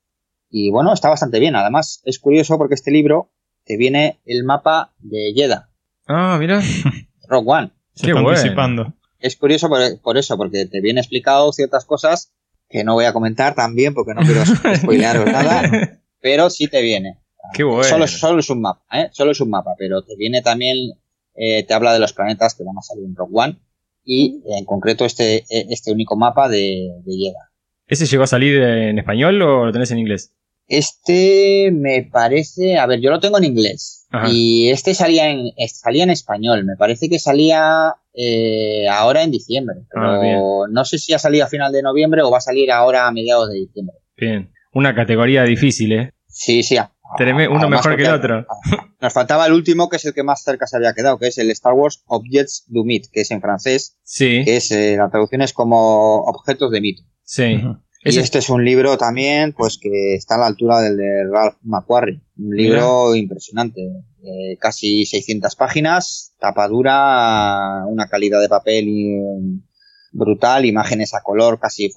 [0.50, 1.56] Y bueno, está bastante bien.
[1.56, 3.30] Además, es curioso porque este libro
[3.66, 5.70] te viene el mapa de Jeddah,
[6.07, 6.61] Ah, mira.
[7.28, 7.72] Rock One.
[7.95, 8.38] Se Qué está bueno.
[8.38, 8.93] anticipando.
[9.20, 12.32] Es curioso por, por eso, porque te viene explicado ciertas cosas
[12.70, 14.43] que no voy a comentar también porque no quiero
[14.76, 17.20] spoilearos nada, pero sí te viene.
[17.53, 17.84] Qué bueno.
[17.84, 19.09] Solo, solo es un mapa, ¿eh?
[19.11, 20.78] Solo es un mapa, pero te viene también,
[21.36, 23.59] eh, te habla de los planetas que van a salir en Rock One
[24.03, 27.49] y en concreto este, eh, este único mapa de, de Jeddah.
[27.88, 30.34] ¿Ese llegó a salir en español o lo tenés en inglés?
[30.68, 34.28] Este me parece, a ver, yo lo tengo en inglés Ajá.
[34.32, 36.66] y este salía en salía en español.
[36.66, 41.45] Me parece que salía eh, ahora en diciembre, Ah, pero no sé si ha salido
[41.45, 43.95] a final de noviembre o va a salir ahora a mediados de diciembre.
[44.18, 44.51] Bien.
[44.74, 46.11] Una categoría difícil, ¿eh?
[46.28, 46.78] Sí, sí.
[46.78, 48.45] a- Treme- uno mejor que el otro.
[48.99, 51.38] Nos faltaba el último, que es el que más cerca se había quedado, que es
[51.38, 55.09] el Star Wars Objects du Mythe, que es en francés, Sí, que es eh, la
[55.09, 57.03] traducción es como objetos de mito.
[57.24, 57.61] sí.
[58.08, 61.56] Y este es un libro también, pues que está a la altura del de Ralph
[61.64, 62.22] McQuarrie.
[62.38, 63.82] Un libro impresionante.
[63.82, 69.62] eh, casi 600 páginas, tapa dura, una calidad de papel y, um,
[70.12, 71.91] brutal, imágenes a color casi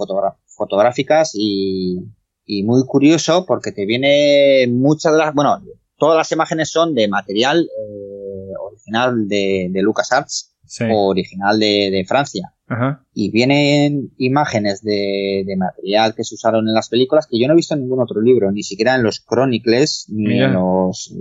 [0.46, 1.98] fotográficas y,
[2.44, 5.62] y muy curioso porque te viene muchas de las, bueno,
[5.98, 10.84] todas las imágenes son de material eh, original de, de LucasArts Sí.
[10.88, 12.52] original de, de Francia.
[12.68, 13.04] Ajá.
[13.14, 17.54] Y vienen imágenes de, de material que se usaron en las películas que yo no
[17.54, 20.46] he visto en ningún otro libro, ni siquiera en los Chronicles, ni Mira.
[20.46, 21.12] en los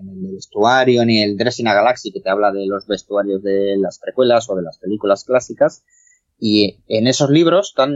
[0.00, 3.76] en el vestuario, ni el Dressing a Galaxy que te habla de los vestuarios de
[3.78, 5.84] las precuelas o de las películas clásicas.
[6.38, 7.92] Y en esos libros tan,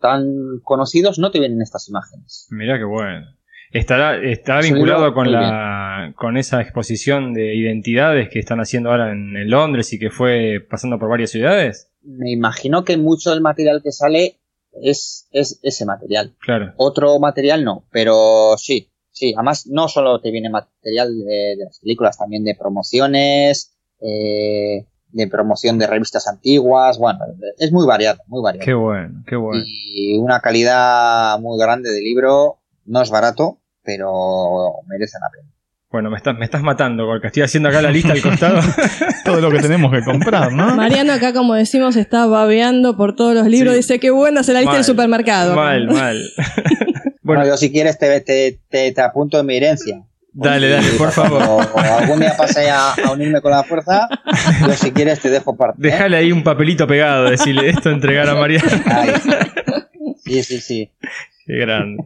[0.00, 0.26] tan
[0.64, 2.48] conocidos no te vienen estas imágenes.
[2.50, 3.26] Mirá qué bueno.
[3.72, 9.36] Estará, estará vinculado con la con esa exposición de identidades que están haciendo ahora en,
[9.36, 11.90] en Londres y que fue pasando por varias ciudades.
[12.02, 14.38] Me imagino que mucho del material que sale
[14.82, 16.34] es, es ese material.
[16.40, 16.72] Claro.
[16.76, 19.34] Otro material no, pero sí, sí.
[19.36, 25.28] Además, no solo te viene material de, de las películas, también de promociones, eh, de
[25.28, 26.98] promoción de revistas antiguas.
[26.98, 27.18] Bueno,
[27.58, 28.64] es muy variado, muy variado.
[28.64, 29.62] Qué bueno, qué bueno.
[29.66, 32.58] Y una calidad muy grande de libro.
[32.86, 35.50] No es barato, pero merece la pena.
[35.90, 38.60] Bueno, me estás, me estás matando, porque estoy haciendo acá la lista al costado.
[39.24, 40.74] Todo lo que tenemos que comprar, ¿no?
[40.76, 43.72] Mariano acá, como decimos, está babeando por todos los libros.
[43.72, 43.78] Sí.
[43.78, 45.54] Dice que buena se la lista Mal, del supermercado.
[45.54, 46.20] mal, mal.
[47.22, 50.00] Bueno, Bueno, yo si quieres te, te, te, te apunto en mi herencia.
[50.32, 51.42] dale, dale, por favor.
[51.42, 54.08] O, algún día pase a, a unirme con la fuerza,
[54.60, 55.76] yo si quieres te dejo parte.
[55.80, 55.90] ¿eh?
[55.90, 58.70] Déjale ahí un papelito pegado, decirle esto, entregar a Mariano.
[58.86, 59.10] Ahí.
[60.24, 60.92] Sí, sí, sí.
[61.46, 62.04] Qué grande.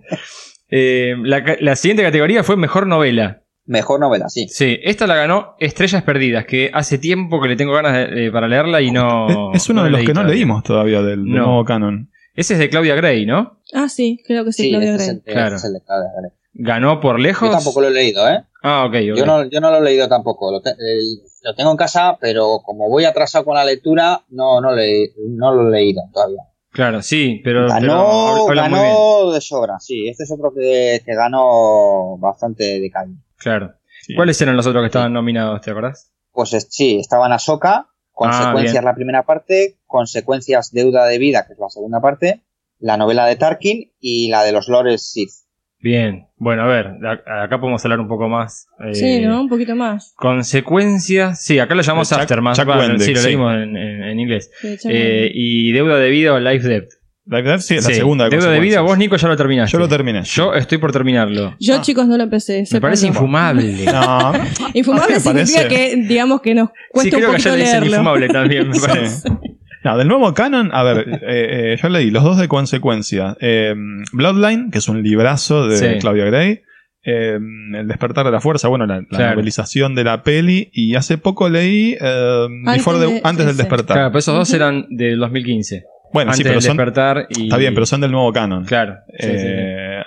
[0.70, 3.42] Eh, la, siguiente categoría fue mejor novela.
[3.66, 4.48] Mejor novela, sí.
[4.48, 8.32] Sí, esta la ganó Estrellas Perdidas, que hace tiempo que le tengo ganas de- eh,
[8.32, 9.52] para leerla y no.
[9.54, 11.46] es uno no de los que no leímos todavía del, del No.
[11.46, 12.10] nuevo canon.
[12.34, 13.60] Ese es de Claudia Gray, ¿no?
[13.74, 15.10] Ah, sí, creo que sí, Sí, Claudia este es, Gray.
[15.10, 15.56] el, este Claro.
[15.56, 16.30] es el de Claudia Gray.
[16.54, 17.48] Ganó por lejos.
[17.48, 18.42] Yo tampoco lo he leído, ¿eh?
[18.62, 19.18] Ah, ok, ok.
[19.18, 20.50] Yo, no, yo no lo he leído tampoco.
[20.50, 24.60] Lo, te- el- lo tengo en casa, pero como voy atrasado con la lectura, no,
[24.60, 26.40] no, le, no lo he leído todavía.
[26.72, 27.66] Claro, sí, pero.
[27.68, 30.08] Ganó, de sobra, sí.
[30.08, 33.14] Este es otro que, que ganó bastante de calle.
[33.36, 33.74] Claro.
[34.02, 34.14] Sí.
[34.14, 36.12] ¿Cuáles eran los otros que estaban nominados, te acordás?
[36.32, 38.84] Pues es- sí, estaban Ahsoka, Consecuencias bien.
[38.84, 42.42] la primera parte, Consecuencias Deuda de Vida, que es la segunda parte,
[42.78, 45.30] la novela de Tarkin y la de los Lores Sith.
[45.82, 46.26] Bien.
[46.36, 46.88] Bueno, a ver,
[47.42, 48.66] acá podemos hablar un poco más.
[48.84, 49.40] eh, Sí, ¿no?
[49.40, 50.12] Un poquito más.
[50.16, 51.42] Consecuencias.
[51.42, 52.56] Sí, acá lo llamamos Chuck- Aftermath.
[52.98, 53.26] Sí, lo sí.
[53.26, 54.50] leímos en, en- en inglés.
[54.60, 56.88] Sí, Eh, y Deuda de Vida o Life Debt.
[57.26, 59.36] La verdad sí es Sí, la segunda de Deuda de Vida, vos, Nico, ya lo
[59.36, 59.72] terminaste.
[59.72, 60.22] Yo lo terminé.
[60.24, 61.54] Yo estoy por terminarlo.
[61.60, 61.80] Yo, Ah.
[61.80, 62.64] chicos, no lo empecé.
[62.72, 63.84] Me parece infumable.
[63.84, 64.32] No,
[64.74, 65.68] Infumable ¿A ti te significa parece?
[65.68, 67.96] que, digamos, que nos Sí, cuesta un creo que poquito ya le dicen leerlo.
[67.96, 68.86] infumable también, me Sí.
[68.86, 69.28] parece.
[69.84, 73.36] No, del nuevo canon, a ver, eh, eh, yo leí los dos de consecuencia.
[73.40, 73.74] Eh,
[74.12, 75.86] Bloodline, que es un librazo de Sí.
[76.00, 76.60] Claudia Gray.
[77.02, 77.38] Eh,
[77.74, 79.30] el despertar de la fuerza, bueno, la, la Claro.
[79.36, 80.68] novelización de la peli.
[80.74, 83.96] Y hace poco leí eh, Before the- de- antes del despertar.
[83.96, 85.84] Claro, pero esos dos eran del 2015.
[86.12, 87.44] bueno, antes sí, pero del son, despertar y.
[87.44, 88.64] está bien, pero son del nuevo canon.
[88.66, 88.96] Claro.
[89.18, 89.46] sí, sí, sí.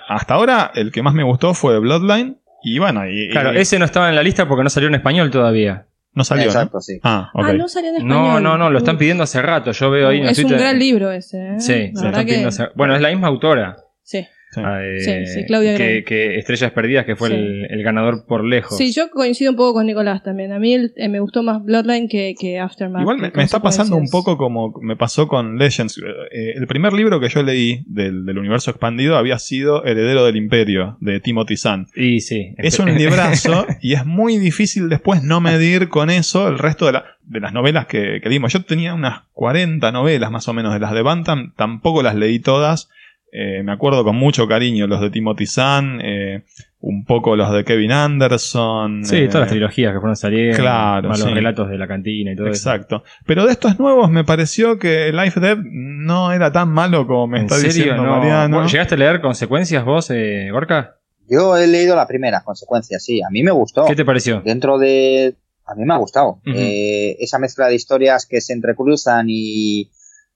[0.06, 2.36] Hasta ahora, el que más me gustó fue Bloodline.
[2.62, 4.94] Y bueno, y, Claro, y ese no estaba en la lista porque no salió en
[4.94, 5.86] español todavía.
[6.14, 6.50] No salió, ¿no?
[6.50, 6.98] Exacto, sí.
[7.02, 7.44] Ah, ok.
[7.46, 8.18] Ah, no salió en español.
[8.18, 9.72] No, no, no, lo están Uh, pidiendo hace rato.
[9.72, 10.60] Yo veo ahí en Es un Twitter.
[10.60, 11.38] gran libro ese.
[11.56, 11.60] ¿eh?
[11.60, 12.62] Sí, La se lo están pidiendo que...
[12.62, 13.76] hace- Bueno, es la misma autora.
[14.02, 14.26] Sí.
[14.54, 14.60] Sí.
[14.64, 17.34] eh, Sí, sí, Claudia que, que Estrellas Perdidas, que fue Sí.
[17.34, 18.76] el, el ganador por lejos.
[18.78, 20.52] Sí, yo coincido un poco con Nicolás también.
[20.52, 23.02] A mí el- eh, me gustó más Bloodline que, que Aftermath.
[23.02, 25.98] Igual me, me está pasando un poco como me pasó con Legends.
[26.30, 30.36] Eh, el primer libro que yo leí del, del universo expandido había sido Heredero del
[30.36, 31.86] Imperio, de Timothy Zahn.
[31.96, 32.54] Y sí.
[32.58, 36.92] Es un librazo y es muy difícil después no medir con eso el resto de,
[36.92, 38.52] la- de las novelas que, que leímos.
[38.52, 42.38] Yo tenía unas 40 novelas más o menos de las de Bantam, tampoco las leí
[42.38, 42.90] todas.
[43.36, 46.44] Eh, me acuerdo con mucho cariño los de Timothy Zahn, eh,
[46.78, 49.04] un poco los de Kevin Anderson.
[49.04, 50.56] Sí, eh, todas las trilogías que fueron saliendo.
[50.56, 51.34] claro, más los sí.
[51.34, 53.02] relatos de la cantina y todo Exacto.
[53.26, 57.40] Pero de estos nuevos me pareció que Life Dev no era tan malo como me
[57.40, 57.74] está ¿En serio?
[57.74, 58.16] diciendo No.
[58.18, 58.54] Mariano.
[58.56, 60.96] Bueno, ¿Llegaste a leer consecuencias vos, eh, Gorka?
[61.28, 63.20] Yo he leído la primera, Consecuencias, sí.
[63.22, 63.86] A mí me gustó.
[63.86, 64.42] ¿Qué te pareció?
[64.42, 65.34] Dentro de...
[65.66, 66.38] A mí me ha gustado.
[66.44, 69.90] Eh, esa mezcla de historias que se entrecruzan y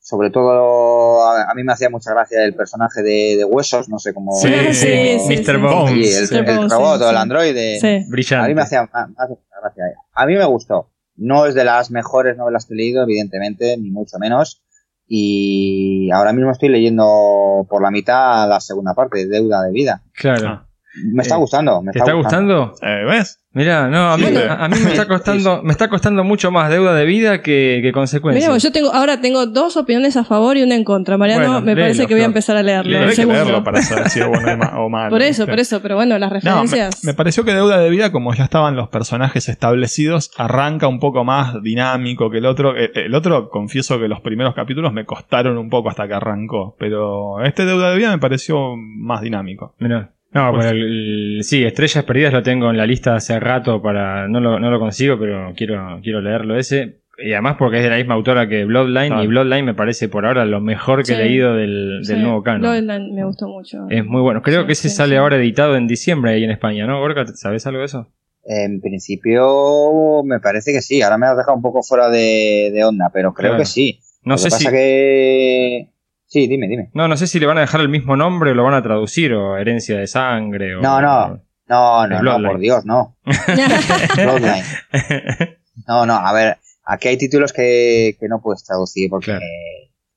[0.08, 3.98] sobre todo a, a mí me hacía mucha gracia el personaje de, de Huesos, no
[3.98, 4.32] sé cómo...
[4.32, 5.58] Sí, sí, sí, Mr.
[5.58, 6.28] Bones.
[6.30, 7.78] Sí, el, robot sí, o el androide.
[7.78, 8.10] Sí.
[8.10, 8.46] Brillante.
[8.46, 9.84] A mí me hacía, me hace mucha gracia.
[10.14, 10.90] A mí me gustó.
[11.16, 14.62] No es de las mejores novelas que he leído, evidentemente, ni mucho menos.
[15.06, 20.02] Y ahora mismo estoy leyendo por la mitad la segunda parte, Deuda de Vida.
[20.14, 20.67] Claro.
[21.12, 21.82] Me está Eh, gustando.
[21.82, 22.74] Me ¿Te está gustando?
[22.82, 23.40] Eh, ¿Ves?
[23.52, 24.36] Mirá, no, a mí, Sí.
[24.36, 27.80] a, a mí me está costando, me está costando mucho más deuda de vida que,
[27.82, 28.46] que consecuencias.
[28.46, 31.16] Mira, yo tengo, ahora tengo dos opiniones a favor y una en contra.
[31.18, 32.96] Mariano, Bueno, me parece que voy a empezar a leerlo.
[32.98, 35.10] El hay que leerlo para saber si es bueno o ma- o malo.
[35.10, 35.50] Por eso, ¿viste?
[35.52, 37.04] por eso, pero bueno, las No, me, referencias.
[37.04, 41.24] me pareció que Deuda de Vida, como ya estaban los personajes establecidos, arranca un poco
[41.24, 42.76] más dinámico que el otro.
[42.76, 46.76] Eh, El otro, confieso que los primeros capítulos me costaron un poco hasta que arrancó.
[46.78, 49.74] Pero este Deuda de Vida me pareció más dinámico.
[49.78, 50.12] Mirá.
[50.32, 53.80] No, Pues- pero el- el- sí, Estrellas Perdidas lo tengo en la lista hace rato
[53.80, 54.28] para.
[54.28, 56.98] No lo, no lo consigo, pero quiero, quiero leerlo ese.
[57.20, 60.24] Y además porque es de la misma autora que Bloodline, y Bloodline me parece por
[60.24, 61.12] ahora lo mejor que Sí.
[61.14, 62.60] he leído del, del Sí, nuevo canon.
[62.60, 63.86] Bloodline me gustó mucho.
[63.90, 64.40] Es muy bueno.
[64.42, 65.16] Creo Sí, que ese sí, sale sí.
[65.16, 67.00] ahora editado en diciembre ahí en España, ¿no?
[67.00, 68.06] Gorka, ¿sabes algo de eso?
[68.44, 71.02] En principio, me parece que sí.
[71.02, 73.62] Ahora me has dejado un poco fuera de, de onda, pero creo Claro.
[73.62, 73.98] que sí.
[74.22, 74.68] No Lo sé que si.
[74.68, 75.88] que...
[76.28, 76.90] Sí, dime, dime.
[76.94, 78.82] No, no sé si le van a dejar el mismo nombre o lo van a
[78.82, 80.80] traducir, o herencia de sangre, o.
[80.82, 81.40] No, no.
[81.68, 83.16] No, no, no, por Dios, no.
[84.16, 84.64] Bloodline.
[85.86, 89.44] No, no, a ver, aquí hay títulos que, que no puedes traducir porque, Claro.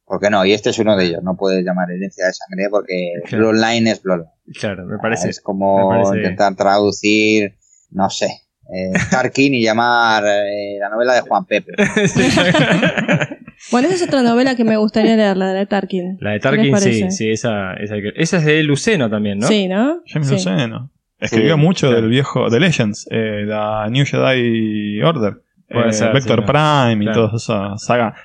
[0.06, 1.22] porque no, y este es uno de ellos.
[1.24, 3.50] No puedes llamar herencia de sangre porque Claro.
[3.52, 4.32] Bloodline es Bloodline.
[4.60, 5.30] claro, me parece.
[5.30, 7.56] es como parece- intentar traducir,
[7.92, 8.26] no sé,
[8.74, 11.74] eh, Tarkin y llamar eh, la novela de Juan Pepe.
[13.72, 16.18] Bueno, esa es otra novela que me gustaría leer, la de Tarkin.
[16.20, 16.78] La de ¿Qué les Tarkin,
[17.12, 19.48] sí, sí, esa, esa, esa es de Luceno también, ¿no?
[19.48, 20.02] Sí, ¿no?
[20.08, 20.34] James Sí.
[20.36, 20.90] Luceno.
[21.20, 22.02] Escribió Sí, mucho claro.
[22.02, 26.48] del viejo, de Legends, eh, la New Jedi Order, eh, ser, Vector sí, no.
[26.48, 27.28] Prime y Claro.
[27.28, 28.16] toda esa saga,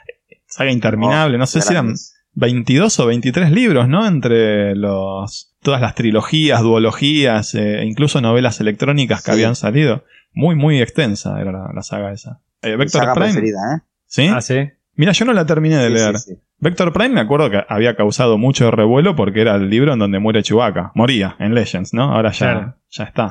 [0.47, 1.37] saga interminable.
[1.37, 2.15] No sé si eran Grandes.
[2.33, 4.07] 22 o 23 libros, ¿no?
[4.07, 9.33] Entre los todas las trilogías, duologías, e incluso novelas electrónicas que Sí.
[9.33, 10.05] habían salido.
[10.33, 12.41] Muy, muy extensa era la, la saga esa.
[12.63, 13.27] Eh, Vector saga Prime.
[13.29, 13.81] preferida, ¿eh?
[14.07, 14.29] ¿Sí?
[14.33, 14.71] Ah, sí.
[14.97, 16.19] Mira, yo no la terminé de Sí, leer.
[16.19, 16.41] sí, sí.
[16.59, 20.19] Vector Prime me acuerdo que había causado mucho revuelo porque era el libro en donde
[20.19, 20.93] muere Chewbacca.
[20.95, 22.15] Moría en Legends, ¿no?
[22.15, 22.75] Ahora ya, Claro.
[22.91, 23.31] ya está.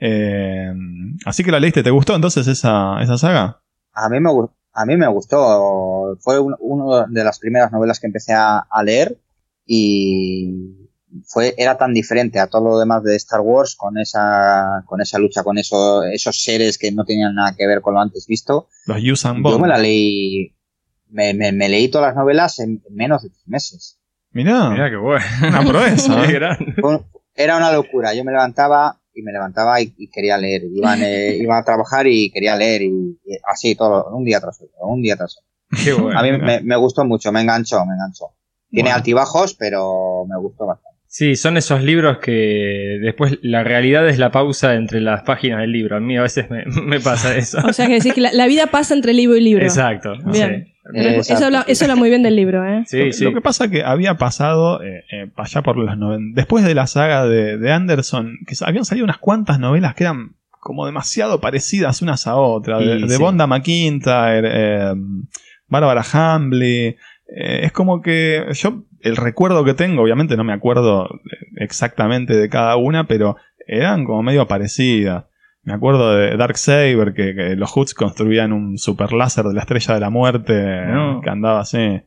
[0.00, 0.72] Eh,
[1.24, 1.82] así que la leíste.
[1.82, 3.60] ¿Te gustó entonces esa, esa saga?
[3.92, 6.16] A mí me, gu- a mí me gustó.
[6.20, 9.18] Fue un- una de las primeras novelas que empecé a, a leer
[9.66, 10.88] y
[11.26, 15.18] fue, era tan diferente a todo lo demás de Star Wars con esa, con esa
[15.18, 18.68] lucha con eso, esos seres que no tenían nada que ver con lo antes visto.
[18.86, 20.54] Los Yuuzhan Yo me la leí,
[21.12, 23.98] me, me- me leí todas las novelas en menos de tres meses.
[24.32, 25.24] Mirá, Mirá qué bueno.
[25.48, 26.24] una proeza.
[26.30, 26.40] ¿eh?
[27.34, 28.14] Era una locura.
[28.14, 30.62] Yo me levantaba y me levantaba y, y quería leer.
[30.72, 34.60] Iba, eh, iba a trabajar y quería leer y, y así todo, un día tras
[34.60, 35.82] otro, un día tras otro.
[35.84, 36.18] Qué bueno.
[36.18, 38.26] A mí me, me gustó mucho, me enganchó, me enganchó.
[38.70, 38.96] Tiene Bueno.
[38.96, 40.91] altibajos, pero me gustó bastante.
[41.14, 45.70] Sí, son esos libros que después la realidad es la pausa entre las páginas del
[45.70, 45.98] libro.
[45.98, 47.58] A mí a veces me, me pasa eso.
[47.68, 49.62] O sea que decís que la, la vida pasa entre libro y libro.
[49.62, 50.14] Exacto.
[50.24, 50.68] Bien.
[51.20, 51.34] sí.
[51.34, 51.72] Eso habla, sí.
[51.72, 52.84] eso habla muy bien del libro, ¿eh?
[52.86, 53.24] Sí, lo, sí.
[53.24, 56.34] lo que pasa que había pasado eh, eh, allá por los 90.
[56.34, 60.36] Después de la saga de, de Anderson, que habían salido unas cuantas novelas que eran
[60.48, 62.80] como demasiado parecidas unas a otras.
[62.80, 63.22] De, Y de sí.
[63.22, 64.94] Bonda McIntyre, eh,
[65.68, 66.96] Bárbara Hambley.
[67.36, 71.08] Eh, es como que yo, el recuerdo que tengo, obviamente no me acuerdo
[71.56, 75.24] exactamente de cada una, pero eran como medio parecidas.
[75.64, 79.60] Me acuerdo de Dark Saber, que, que los Hoods construían un super láser de la
[79.60, 80.54] estrella de la muerte
[80.86, 81.20] No.
[81.22, 82.02] que andaba así.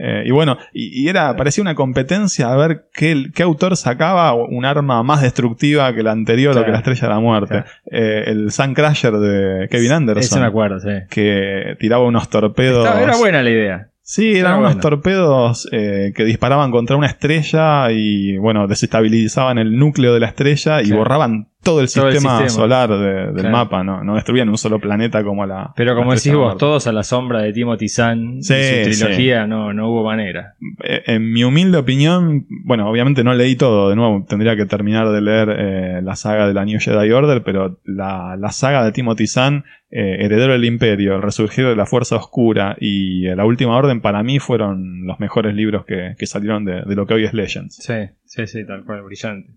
[0.00, 4.32] Eh, y bueno, y, y era, parecía una competencia a ver qué, qué autor sacaba
[4.34, 7.48] un arma más destructiva que la anterior o que la estrella de la muerte.
[7.48, 7.66] Claro.
[7.90, 10.22] Eh, el Sun Crusher de Kevin Anderson.
[10.22, 10.90] Eso me acuerdo, sí.
[11.10, 12.86] Que tiraba unos torpedos.
[12.86, 13.88] Era buena la idea.
[14.10, 14.80] Sí, eran unos bueno.
[14.80, 20.80] torpedos eh, que disparaban contra una estrella y, bueno, desestabilizaban el núcleo de la estrella
[20.80, 23.50] y borraban todo el Todo el sistema, solar de- del Claro.
[23.50, 24.02] mapa, ¿no?
[24.04, 25.72] No destruían un solo planeta como la.
[25.76, 29.00] Pero como la decís vos, todos a la sombra de Timothy Zahn Sí, y su
[29.04, 30.54] trilogía no, no hubo manera.
[30.84, 35.08] Eh, En mi humilde opinión, bueno, obviamente no leí todo, de nuevo, tendría que terminar
[35.10, 38.92] de leer eh, la saga de la New Jedi Order, pero la, la saga de
[38.92, 43.44] Timothy Zahn, eh, Heredero del Imperio, El Resurgir de la Fuerza Oscura y eh, La
[43.44, 47.14] Última Orden, para mí fueron los mejores libros que, que salieron de, de lo que
[47.14, 47.76] hoy es Legends.
[47.76, 47.94] Sí,
[48.24, 49.50] sí, sí, tal cual, brillante.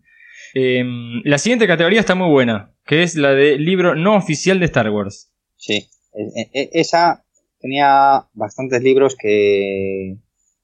[0.54, 0.84] Eh,
[1.24, 4.89] la siguiente categoría está muy buena, que es la de libro no oficial de Star
[4.89, 5.32] Wars.
[5.56, 5.88] Sí.
[6.14, 7.24] E- e- esa
[7.60, 10.18] tenía bastantes libros que,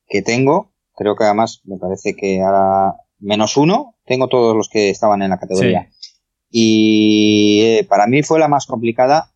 [0.08, 0.74] que tengo.
[0.96, 3.96] Creo que además me parece que ahora menos uno.
[4.06, 5.90] Tengo todos los que estaban en la categoría.
[6.50, 9.34] Y eh, para mí fue la más complicada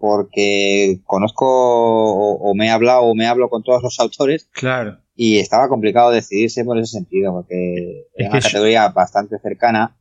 [0.00, 4.98] porque conozco o, o me he hablado o me hablo con todos los autores Claro.
[5.14, 9.96] y estaba complicado decidirse por ese sentido porque Es una yo- categoría bastante cercana.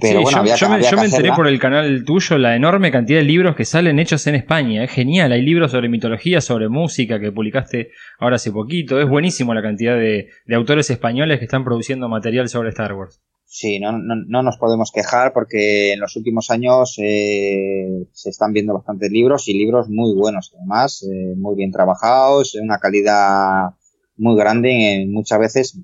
[0.00, 2.54] Pero Sí, bueno, yo, había, yo me, yo me enteré por el canal tuyo la
[2.54, 4.84] enorme cantidad de libros que salen hechos en España.
[4.84, 5.32] Es genial.
[5.32, 9.00] Hay libros sobre mitología, sobre música que publicaste ahora hace poquito.
[9.00, 13.20] Es buenísimo la cantidad de, de autores españoles que están produciendo material sobre Star Wars.
[13.50, 18.52] Sí, no, no, no nos podemos quejar porque en los últimos años eh, se están
[18.52, 23.70] viendo bastantes libros y libros muy buenos, además, eh, muy bien trabajados, una calidad
[24.18, 25.80] muy grande, en muchas veces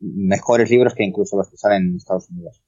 [0.00, 2.64] mejores libros que incluso los que salen en Estados Unidos.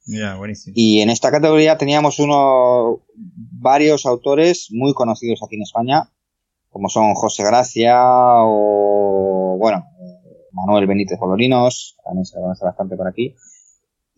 [0.73, 6.09] Y en esta categoría teníamos uno, varios autores muy conocidos aquí en España,
[6.69, 13.09] como son José Gracia o, bueno, eh, Manuel Benítez Bolorinos, también se conoce bastante por
[13.09, 13.35] aquí.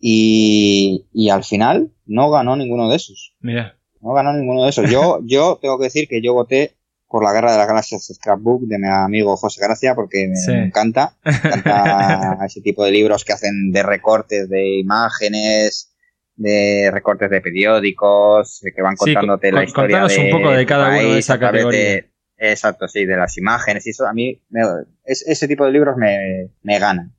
[0.00, 3.34] Y, y al final no ganó ninguno de esos.
[3.40, 3.76] Mira.
[4.00, 4.90] No ganó ninguno de esos.
[4.90, 6.72] Yo, yo tengo que decir que yo voté
[7.06, 10.52] por la Guerra de las Galaxias Scrapbook de mi amigo José Gracia porque me, Sí.
[10.52, 11.16] me encanta.
[11.24, 15.92] Me encanta ese tipo de libros que hacen de recortes de imágenes,
[16.36, 20.66] de recortes de periódicos, que van contándote con- la historia contanos un de poco de
[20.66, 21.78] cada uno de esa categoría.
[21.80, 24.06] de- exacto, sí, de las imágenes y eso.
[24.06, 24.62] A mí me-
[25.04, 27.12] es- ese tipo de libros me, me ganan.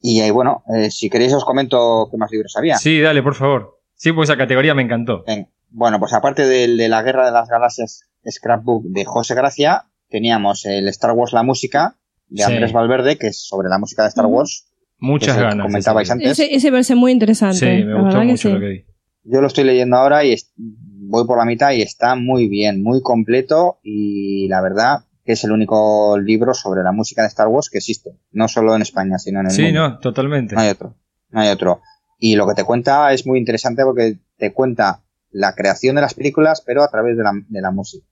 [0.00, 2.76] Y eh, bueno, eh, si queréis os comento qué más libros había.
[2.78, 3.78] Sí, dale, por favor.
[3.94, 5.24] Sí, pues esa categoría me encantó.
[5.70, 10.64] Bueno, pues aparte del de la Guerra de las Galaxias Scrapbook de José Gracia, teníamos
[10.66, 11.96] el Star Wars La Música
[12.28, 12.52] de Sí.
[12.52, 14.26] Andrés Valverde, que es sobre la música de Star.
[14.26, 14.66] Wars.
[14.98, 15.66] Muchas que ganas.
[15.66, 16.30] comentabais esa antes.
[16.32, 17.56] Ese, ese parece muy interesante.
[17.58, 18.54] Sí, me gustó que mucho sí.
[18.54, 18.84] lo que vi.
[19.24, 23.02] Yo lo estoy leyendo ahora y voy por la mitad y está muy bien, muy
[23.02, 27.68] completo y la verdad que es el único libro sobre la música de Star Wars
[27.68, 29.86] que existe, no solo en España, sino en el Sí, mundo.
[29.90, 30.54] no, totalmente.
[30.54, 30.94] No hay otro,
[31.28, 31.82] no hay otro.
[32.18, 36.14] Y lo que te cuenta es muy interesante porque te cuenta la creación de las
[36.14, 38.06] películas, pero a través de la, de la música.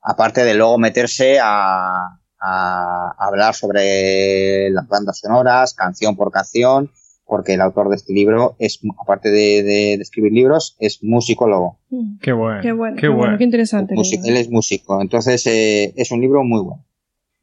[0.00, 6.90] Aparte de luego meterse a, a hablar sobre las bandas sonoras, canción por canción,
[7.26, 11.78] porque el autor de este libro es, aparte de, de- de escribir libros, es musicólogo.
[11.90, 12.60] Mm, Qué bueno.
[12.62, 13.38] Qué bueno, Qué bueno, bueno.
[13.38, 13.94] qué interesante.
[13.94, 16.84] Músico- él es músico, entonces eh, es un libro muy bueno.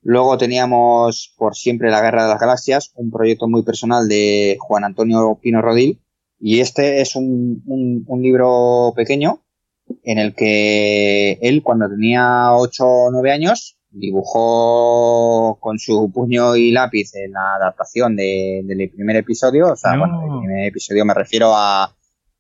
[0.04, 4.84] Luego teníamos Por siempre la Guerra de las Galaxias, un proyecto muy personal de Juan
[4.84, 6.00] Antonio Pino Rodil,
[6.40, 9.42] y este es un, un- un libro pequeño
[10.04, 16.72] en el que él, cuando tenía 8 o 9 años, dibujó con su puño y
[16.72, 20.00] lápiz en la adaptación de- del primer episodio, o sea, No.
[20.00, 21.96] bueno, el primer episodio me refiero a,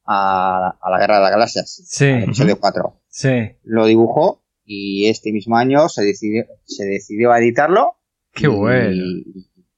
[0.05, 3.29] a, a la Guerra de las Galaxias, Sí, episodio 4 sí.
[3.63, 7.95] lo dibujó y este mismo año se decidió, se decidió a editarlo.
[8.33, 9.03] Qué y bueno.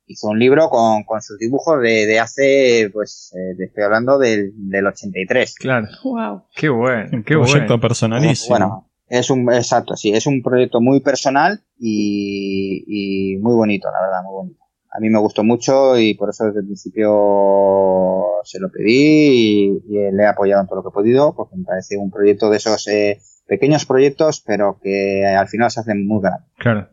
[0.06, 4.20] Hizo un libro con, con sus dibujos de, de hace, pues, eh, te estoy hablando
[4.20, 5.56] del, del 83.
[5.56, 5.88] Claro.
[6.04, 6.44] Wow.
[6.56, 7.10] Qué bueno.
[7.14, 7.80] Un Qué proyecto bueno.
[7.82, 8.50] personalísimo.
[8.50, 14.02] Bueno, es un, exacto, sí, es un proyecto muy personal y, y muy bonito, la
[14.02, 14.60] verdad, muy bonito.
[14.96, 19.66] A mí me gustó mucho y por eso desde el principio se lo pedí y,
[19.90, 22.52] y le he apoyado en todo lo que he podido, porque me parece un proyecto
[22.52, 26.48] de esos eh, pequeños proyectos, pero que al final se hacen muy grandes.
[26.58, 26.90] Claro.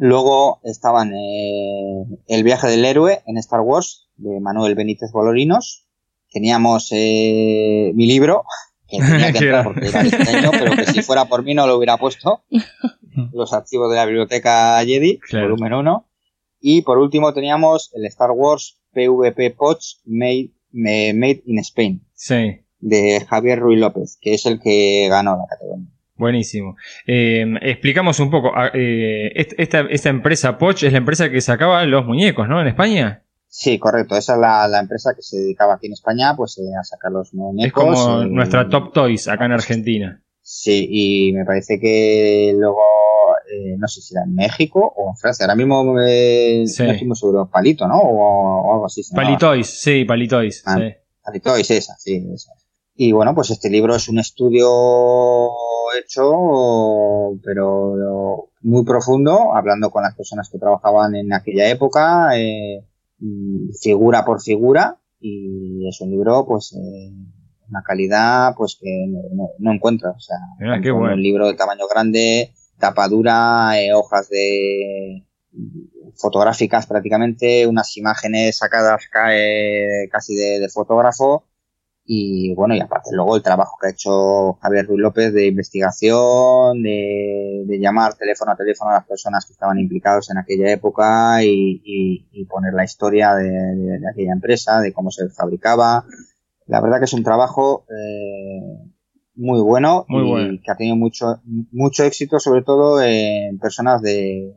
[0.00, 5.86] Luego estaban eh, El viaje del héroe en Star Wars de Manuel Benítez Bolorinos.
[6.32, 8.44] Teníamos eh, mi libro,
[9.00, 11.76] que tenía que entrar porque era pequeño, pero que si fuera por mí no lo
[11.76, 12.42] hubiera puesto.
[13.32, 15.50] Los archivos de la biblioteca Jedi, Claro.
[15.50, 16.08] volumen 1.
[16.60, 22.60] Y por último teníamos el Star Wars PvP Poch Made, Made in Spain Sí.
[22.80, 25.86] de Javier Ruiz López, que es el que ganó la categoría.
[26.16, 26.76] Buenísimo.
[27.06, 28.52] Eh, explicamos un poco.
[28.54, 32.60] ah, eh, est- esta, esta empresa Poch es la empresa que sacaba los muñecos, ¿no?
[32.60, 33.24] En España.
[33.54, 34.16] Sí, correcto.
[34.16, 37.12] Esa es la, la empresa que se dedicaba aquí en España pues eh, a sacar
[37.12, 37.84] los Es muñecos.
[37.84, 40.22] como y- nuestra Top Toys acá en Argentina.
[40.40, 42.80] Sí, y me parece que luego,
[43.52, 45.44] eh, no sé si era en México o en Francia.
[45.44, 47.04] Ahora mismo eh, Sí.
[47.04, 47.46] no seguro.
[47.52, 47.98] Palito, ¿no?
[48.00, 49.02] O, o algo así.
[49.14, 50.62] Palitoys, sí, Palitoys.
[50.64, 50.76] Ah.
[50.78, 50.84] sí.
[51.22, 52.52] Palito es esa, sí, esa.
[52.94, 54.66] Y bueno, pues este libro es un estudio
[55.98, 62.84] hecho, pero muy profundo, hablando con las personas que trabajaban en aquella época, eh,
[63.80, 67.12] figura por figura, y es un libro, pues, eh,
[67.68, 70.16] una calidad, pues, que no, no- no encuentras.
[70.16, 71.14] O sea, Mira, qué tanto bueno.
[71.14, 75.24] un libro de tamaño grande, tapa dura, eh, hojas de
[76.16, 81.44] fotográficas prácticamente, unas imágenes sacadas ca- eh, casi de, de fotógrafo
[82.04, 86.82] y bueno, y aparte luego el trabajo que ha hecho Javier Ruiz López de investigación,
[86.82, 91.42] de, de llamar teléfono a teléfono a las personas que estaban implicados en aquella época
[91.44, 96.04] y, y- y poner la historia de, de- de aquella empresa, de cómo se fabricaba.
[96.66, 98.90] La verdad que es un trabajo eh,
[99.34, 100.60] muy bueno Muy y bueno.
[100.64, 101.40] que ha tenido mucho,
[101.70, 104.54] mucho éxito, sobre todo en personas de,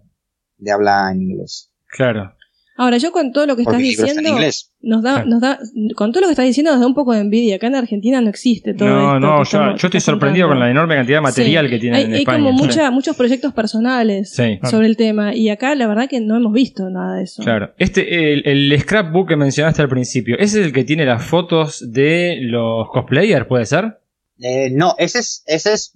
[0.58, 1.72] de habla en inglés.
[1.90, 2.34] Claro.
[2.78, 4.74] Ahora, yo con todo lo que estás Porque está diciendo, inglés.
[4.82, 5.30] nos da, Claro.
[5.30, 5.60] nos da,
[5.96, 7.56] con todo lo que estás diciendo nos da un poco de envidia.
[7.56, 9.20] Acá en Argentina no existe todo No, esto.
[9.22, 11.72] no, que yo, estamos- yo estoy sorprendido con la enorme cantidad de material Sí.
[11.72, 12.38] que tienen hay, en hay España.
[12.46, 12.66] como sí.
[12.66, 14.60] mucha, muchos proyectos personales Sí.
[14.70, 15.34] sobre el tema.
[15.34, 17.44] Y acá la verdad que no hemos visto nada de eso.
[17.44, 17.74] Claro.
[17.78, 21.92] Este, el, el scrapbook que mencionaste al principio, ¿ese es el que tiene las fotos
[21.94, 24.00] de los cosplayers, puede ser?
[24.42, 25.94] Eh, no, ese es, ese es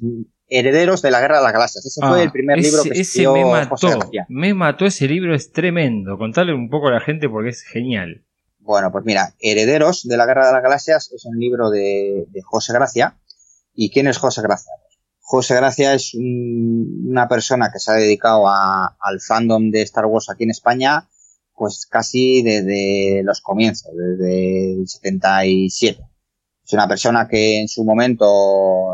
[0.49, 1.85] Herederos de la Guerra de las Galaxias.
[1.85, 3.99] Ese fue Ah, el primer ese, libro que escribió me José mató.
[3.99, 4.25] García.
[4.29, 6.17] Me mató ese libro, es tremendo.
[6.17, 8.23] Contale un poco a la gente porque es genial.
[8.59, 12.41] Bueno, pues mira, Herederos de la Guerra de las Galaxias es un libro de, de
[12.41, 13.15] José Gracia.
[13.73, 14.71] ¿Y quién es José Gracia?
[15.21, 20.05] José Gracia es un- una persona que se ha dedicado a- al fandom de Star
[20.07, 21.07] Wars aquí en España,
[21.55, 26.01] pues casi desde los comienzos, desde el 77.
[26.65, 28.25] Es una persona que en su momento,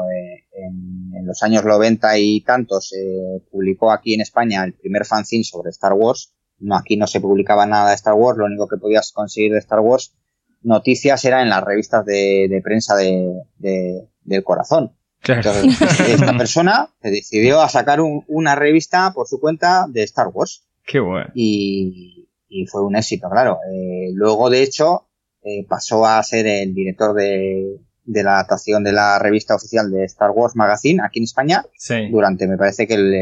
[0.10, 5.05] eh, en, en los años 90 y tantos se publicó aquí en España el primer
[5.05, 6.32] fanzine sobre Star Wars.
[6.59, 9.57] No, aquí no se publicaba nada de Star Wars, lo único que podías conseguir de
[9.59, 10.13] Star Wars
[10.61, 14.95] noticias era en las revistas de, de prensa de, de- del corazón.
[15.21, 15.41] Claro.
[15.53, 20.28] Entonces, esta persona se decidió a sacar un- una revista por su cuenta de Star
[20.34, 21.28] Wars Qué bueno.
[21.36, 23.57] y, y fue un éxito, claro.
[23.71, 25.07] Eh, luego, de hecho,
[25.43, 30.06] eh, pasó a ser el director de, de la adaptación de la revista oficial de
[30.06, 32.10] Star Wars Magazine aquí en España Sí.
[32.12, 33.14] durante, me parece que el,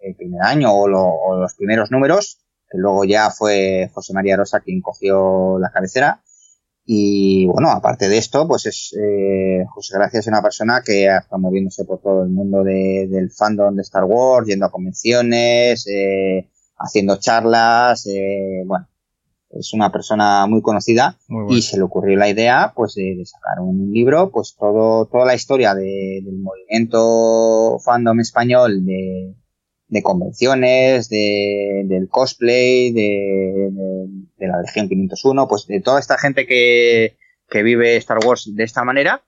[0.00, 2.38] el primer año o, lo- o los primeros números,
[2.70, 6.22] que luego ya fue José María Rosa quien cogió la cabecera.
[6.90, 11.38] Y bueno, aparte de esto, pues es eh, José Gracia es una persona que estado
[11.38, 16.48] moviéndose por todo el mundo de- del fandom de Star Wars, yendo a convenciones, eh,
[16.78, 18.88] haciendo charlas, eh, bueno,
[19.50, 21.58] es una persona muy conocida Muy bueno.
[21.58, 25.24] y se le ocurrió la idea pues de, de sacar un libro pues todo toda
[25.24, 29.34] la historia de- del movimiento fandom español de,
[29.88, 36.18] de convenciones de, del cosplay de, de- de la Legión 501 pues de toda esta
[36.18, 37.16] gente que,
[37.48, 39.22] que vive Star Wars de esta manera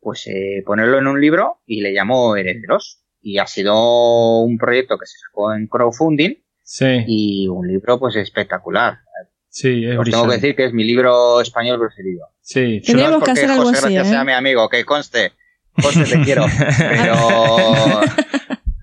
[0.00, 3.02] pues eh, ponerlo en un libro y le llamó Herederos.
[3.20, 8.14] Y ha sido un proyecto que se sacó en crowdfunding Sí, y un libro pues
[8.14, 8.98] espectacular
[9.58, 13.18] sí, es os tengo que decir que es mi libro español preferido Sí, Tendríamos no
[13.18, 14.12] es que hacer algo José así, Gracia ¿eh?
[14.12, 15.32] sea mi amigo, que conste,
[15.82, 16.44] conste te quiero,
[16.78, 17.14] pero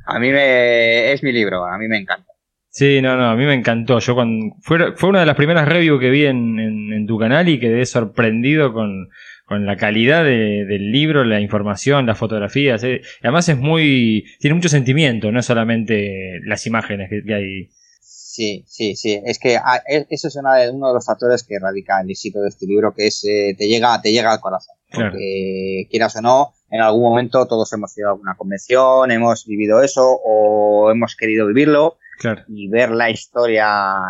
[0.06, 2.28] a mí me es mi libro, a mí me encanta.
[2.70, 4.00] Sí, no, no, a mí me encantó.
[4.00, 7.20] Yo cuando fue, fue una de las primeras reviews que vi en, en- en tu
[7.20, 9.10] canal y quedé sorprendido con,
[9.46, 12.84] con la calidad de- del libro, la información, las fotografías.
[12.84, 13.02] eh.
[13.22, 17.70] Además es muy, tiene mucho sentimiento, no es solamente las imágenes que, que hay.
[18.36, 21.44] Sí, sí, sí, es que ah, e- eso es una de- uno de los factores
[21.44, 24.40] que radica el éxito de este libro, que es eh, te llega, te llega al
[24.40, 24.76] corazón.
[24.90, 25.12] Claro.
[25.12, 29.84] Porque quieras o no, en algún momento todos hemos ido a alguna convención, hemos vivido
[29.84, 32.42] eso o hemos querido vivirlo Claro.
[32.48, 33.68] y ver la historia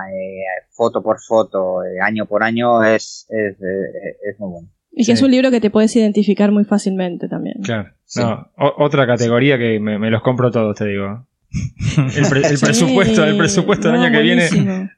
[0.09, 4.69] eh, foto por foto, eh, año por año es, es, eh, es muy bueno.
[4.91, 5.11] Y que Sí.
[5.13, 7.55] es un libro que te puedes identificar muy fácilmente también.
[7.61, 7.89] Claro.
[8.05, 8.21] Sí.
[8.21, 11.27] No, otra categoría que me, me los compro todos, te digo.
[12.17, 12.65] El, pre- el Sí.
[12.65, 14.49] presupuesto, el presupuesto del No, año que viene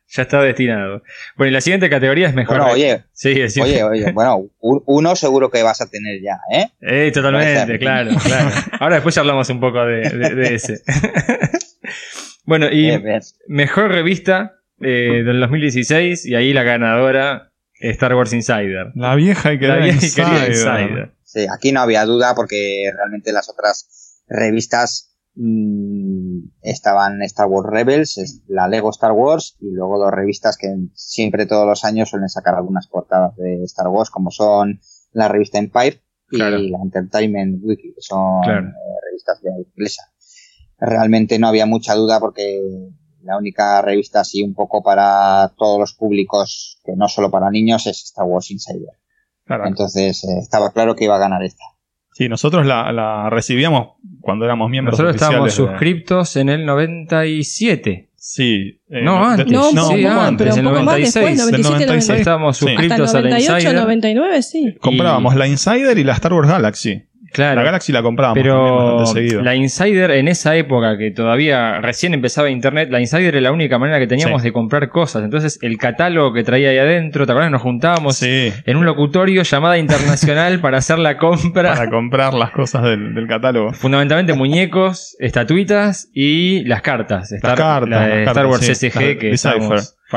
[0.08, 1.03] ya está destinado.
[1.36, 2.58] Bueno, y la siguiente categoría es mejor.
[2.60, 3.60] Bueno, oye, Sí, sí.
[3.62, 6.68] Oye, oye, bueno, uno seguro que vas a tener ya, ¿eh?
[6.80, 8.49] Eh, totalmente, claro, claro.
[8.80, 10.82] Ahora después charlamos un poco de, de- de ese.
[12.45, 12.91] bueno, y
[13.47, 18.91] mejor revista eh, del 2016, y ahí la ganadora, Star Wars Insider.
[18.95, 20.82] La vieja y La querida vieja y querida Insider.
[20.82, 21.12] Insider.
[21.24, 28.41] Sí, aquí no había duda porque realmente las otras revistas mm, estaban Star Wars Rebels,
[28.47, 32.55] la Lego Star Wars y luego dos revistas que siempre todos los años suelen sacar
[32.55, 34.79] algunas portadas de Star Wars como son
[35.11, 36.57] la revista Empire y Claro.
[36.57, 38.67] la Entertainment Wiki, que son Claro.
[38.67, 38.71] eh,
[39.09, 40.03] revistas de inglesa.
[40.77, 42.59] Realmente no había mucha duda porque
[43.23, 47.88] la única revista así un poco para todos los públicos, que no solo para niños,
[47.88, 48.93] es Star Wars Insider.
[49.65, 51.63] Entonces eh, estaba claro que iba a ganar esta.
[52.13, 58.09] Sí, nosotros la, la recibíamos cuando éramos miembros Nosotros estábamos de- suscriptos en el 97.
[58.17, 58.80] Sí.
[58.89, 59.45] eh, No, antes.
[59.47, 62.19] No, un Sí, poco más, antes, pero un en más 96, después, 97, del 96.
[62.19, 62.65] Estábamos Sí.
[62.65, 63.76] Hasta el suscritos a la 98, Insider.
[63.76, 64.76] 99, sí.
[64.82, 67.03] Comprábamos la Insider y la Star Wars Galaxy.
[67.36, 67.55] Claro.
[67.55, 69.41] La Galaxy la comprábamos Pero seguido.
[69.43, 73.77] la Insider en esa época que todavía recién empezaba Internet, la Insider era la única
[73.77, 74.47] manera que teníamos Sí.
[74.47, 75.23] de comprar cosas.
[75.23, 77.51] Entonces el catálogo que traía ahí adentro, ¿te acuerdas?
[77.51, 81.73] Nos juntábamos Sí, en un locutorio llamada internacional para hacer la compra.
[81.73, 83.73] para comprar las cosas del, del catálogo.
[83.73, 87.31] Fundamentalmente muñecos, estatuitas y las cartas.
[87.31, 89.29] Star, cartas, la de las Star cartas, Wars sí, SG las que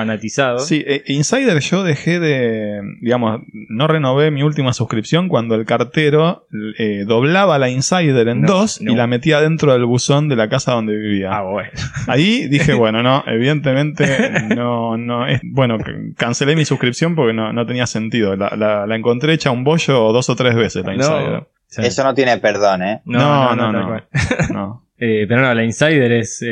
[0.01, 0.67] fanatizados.
[0.67, 6.47] Sí, eh, Insider yo dejé de, digamos, no renové mi última suscripción cuando el cartero
[6.79, 8.93] eh, doblaba la Insider en No, dos no.
[8.93, 11.31] y la metía dentro del buzón de la casa donde vivía.
[11.33, 11.71] Ah, bueno.
[12.07, 14.07] Ahí dije, bueno, no, evidentemente
[14.55, 15.79] no, no es, bueno,
[16.17, 18.37] cancelé mi suscripción porque no, no tenía sentido.
[18.37, 21.31] La, la- la encontré hecha un bollo dos o tres veces la Insider.
[21.33, 21.49] No.
[21.67, 21.83] Sí.
[21.85, 23.03] Eso no tiene perdón, ¿eh?
[23.05, 23.87] No, no, no, no, tal no.
[23.89, 24.05] cual.
[24.53, 26.45] No, Eh, pero no, la Insider es,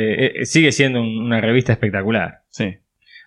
[0.43, 2.41] sigue siendo un- una revista espectacular.
[2.49, 2.77] sí.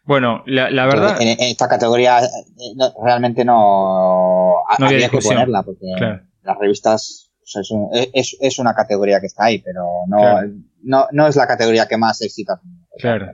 [0.05, 1.17] Bueno, la, la verdad.
[1.21, 2.29] En, en esta categoría eh,
[2.77, 6.23] no- realmente no, No había que ponerla porque Claro.
[6.43, 10.17] las revistas o sea, es, un- es- es una categoría que está ahí, pero no,
[10.19, 10.49] Claro.
[10.83, 12.61] no, no es la categoría que más tenido.
[12.99, 13.27] Claro.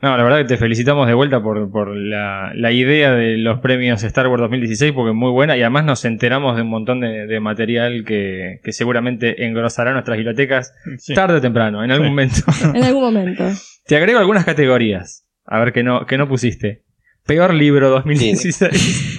[0.00, 3.60] No, la verdad que te felicitamos de vuelta por, por la, la idea de los
[3.60, 7.00] premios Star Wars 2016 porque es muy buena y además nos enteramos de un montón
[7.00, 11.14] de, de material que, que seguramente engrosará nuestras bibliotecas Sí.
[11.14, 12.10] tarde o temprano, en algún Sí.
[12.10, 12.36] momento.
[12.74, 13.44] En algún momento.
[13.86, 15.24] Te agrego algunas categorías.
[15.44, 16.82] A ver que no, que no pusiste.
[17.26, 19.16] Peor libro 2016.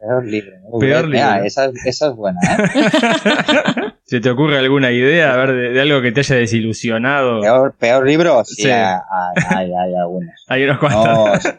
[0.00, 0.52] Peor libro.
[0.80, 1.08] Peor.
[1.08, 1.46] Mira, libro.
[1.46, 3.92] esa, esa es buena, ¿eh?
[4.04, 7.40] ¿Se te ocurre alguna idea, a ver, de, de algo que te haya desilusionado?
[7.40, 8.68] Peor, peor libro, sí, Sí.
[8.70, 8.96] Hay,
[9.48, 10.32] hay- hay algunos.
[10.48, 11.04] Hay unos cuantos.
[11.44, 11.52] No,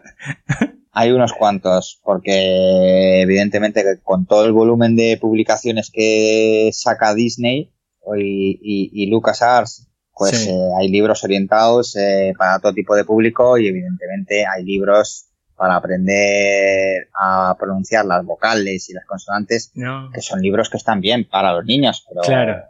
[0.92, 7.72] hay unos cuantos, porque evidentemente con todo el volumen de publicaciones que saca Disney
[8.18, 10.50] y, y, y LucasArts, pues Sí.
[10.50, 15.76] eh, hay libros orientados eh, para todo tipo de público y evidentemente hay libros para
[15.76, 20.10] aprender a pronunciar las vocales y las consonantes, No.
[20.14, 22.64] que son libros que están bien para los niños, pero Claro.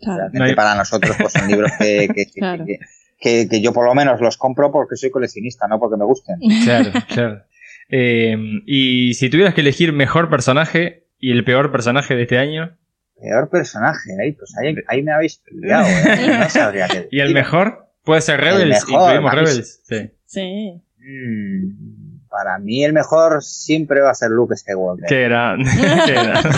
[0.00, 0.16] Claro.
[0.16, 2.64] realmente No hay- para nosotros pues son libros que, que- que- Claro.
[2.64, 2.78] que-
[3.20, 6.36] que- que yo por lo menos los compro porque soy coleccionista, no porque me gusten.
[6.64, 7.42] Claro, claro.
[7.90, 8.36] Eh,
[8.66, 12.76] y si tuvieras que elegir mejor personaje y el peor personaje de este año,
[13.20, 16.38] Peor personaje, ahí, pues ahí, ahí me habéis pillado, ¿eh?
[16.40, 17.86] No sabría qué ¿y el mejor?
[18.04, 18.68] ¿Puede ser El Rebels?
[18.86, 19.80] mejor, ¿Incluimos Rebels?
[19.84, 20.10] Sí.
[20.24, 20.82] Sí.
[20.98, 25.06] Mm, para mí el mejor siempre va a ser Luke Skywalker.
[25.08, 25.68] Qué grande.
[26.06, 26.48] Qué grande.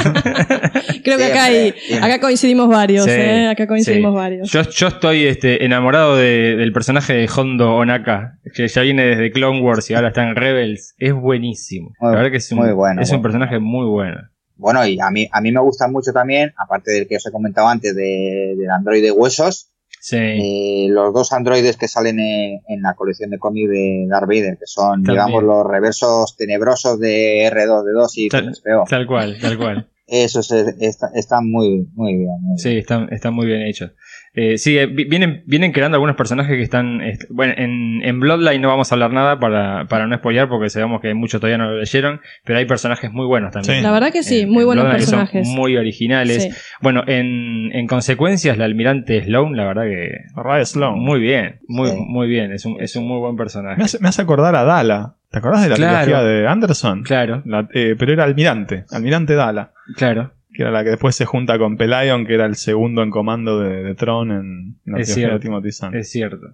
[1.05, 3.49] Creo que acá, hay, acá coincidimos varios, Sí, ¿eh?
[3.49, 4.17] Acá coincidimos sí.
[4.17, 4.51] varios.
[4.51, 9.31] Yo, yo estoy este, enamorado de- del personaje de Hondo Onaka, que ya viene desde
[9.31, 10.95] Clone Wars y ahora está en Rebels.
[10.99, 11.95] Es buenísimo.
[12.01, 14.21] Muy- La verdad que es un, muy bueno, es un personaje muy bueno.
[14.61, 17.33] Bueno, y a mí, a mí me gusta mucho también, aparte del que os he
[17.33, 19.67] comentado antes, de, del androide de huesos,
[20.03, 20.17] Sí.
[20.17, 24.57] eh, los dos androides que salen en, en la colección de cómic de Darth Vader,
[24.59, 25.15] que son, También.
[25.27, 28.85] digamos, los reversos tenebrosos de R2D2 y Tal- 3PO.
[28.89, 29.89] Tal cual, tal cual.
[30.07, 32.31] Esos eh, está- están muy, muy bien.
[32.41, 32.59] muy bien.
[32.59, 33.93] Sí, están, están muy bien hechos.
[34.33, 37.01] Eh, sí, eh, vi- vienen, vienen creando algunos personajes que están.
[37.01, 40.71] est- bueno, en, en Bloodline no vamos a hablar nada para, para no spoilear porque
[40.71, 43.79] sabemos que muchos todavía no lo leyeron, pero hay personajes muy buenos también.
[43.79, 43.83] Sí.
[43.83, 45.49] La verdad que sí, En- muy en buenos Bloodline que son personajes.
[45.49, 46.43] muy originales.
[46.45, 46.51] Sí.
[46.81, 50.11] Bueno, en, en consecuencias, la almirante Sloan, la verdad que.
[50.37, 50.99] Raya Sloan.
[50.99, 51.97] Muy bien, muy, Sí.
[51.99, 52.53] muy bien.
[52.53, 53.79] Es un, es un muy buen personaje.
[53.79, 55.15] Me hace, me hace acordar a Dala.
[55.31, 56.05] ¿Te acordás de la Claro.
[56.05, 57.03] trilogía de Anderson?
[57.03, 60.33] Claro, La- eh, pero era almirante, almirante Dala, claro.
[60.61, 63.61] Que era la que después se junta con Pelion, que era el segundo en comando
[63.61, 64.37] de, de Tron en,
[64.85, 65.41] en la Es trilogía de cierto.
[65.41, 65.95] Timothy Zahn.
[65.97, 66.47] Es cierto.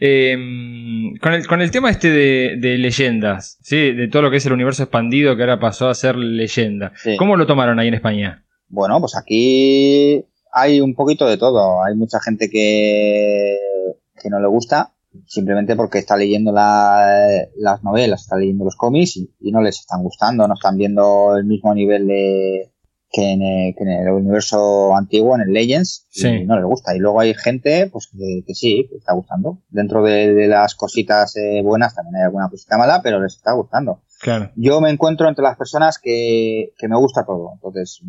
[0.00, 0.36] Eh,
[1.20, 3.92] con, el, con el tema este de, de leyendas, ¿sí?
[3.92, 6.90] de todo lo que es el universo expandido que ahora pasó a ser leyenda.
[6.96, 7.16] Sí.
[7.16, 8.44] ¿Cómo lo tomaron ahí en España?
[8.66, 11.84] Bueno, pues aquí hay un poquito de todo.
[11.84, 13.56] Hay mucha gente que,
[14.20, 14.90] que no le gusta
[15.26, 19.78] simplemente porque está leyendo la- las novelas, está leyendo los cómics y, y no les
[19.78, 22.72] están gustando, no están viendo el mismo nivel de
[23.16, 26.26] que en, el, que en el universo antiguo, en el Legends, Sí.
[26.28, 26.96] y no les gusta.
[26.96, 29.58] Y luego hay gente pues que, que sí, que está gustando.
[29.68, 33.52] Dentro de, de las cositas eh, buenas también hay alguna cosita mala, pero les está
[33.52, 34.50] gustando Claro.
[34.56, 38.00] yo me encuentro entre las personas que, que me gusta todo, entonces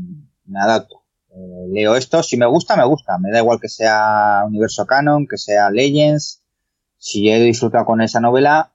[0.45, 1.03] me adapto.
[1.30, 5.28] Eh, leo esto, si me gusta, me gusta, me da igual que sea universo canon,
[5.30, 6.41] que sea Legends,
[6.97, 8.72] si he disfrutado con esa novela,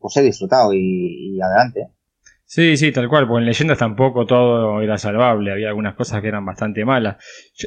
[0.00, 1.88] pues he disfrutado y, y adelante.
[2.52, 6.26] Sí, sí, tal cual, porque en leyendas tampoco todo era salvable, había algunas cosas que
[6.26, 7.16] eran bastante malas.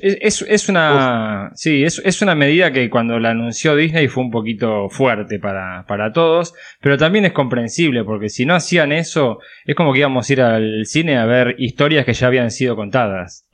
[0.01, 1.51] Es, es- es una.
[1.55, 5.85] Sí, es, es una medida que cuando la anunció Disney fue un poquito fuerte para,
[5.87, 10.29] para todos, pero también es comprensible, porque si no hacían eso, es como que íbamos
[10.29, 13.47] a ir al cine a ver historias que ya habían sido contadas.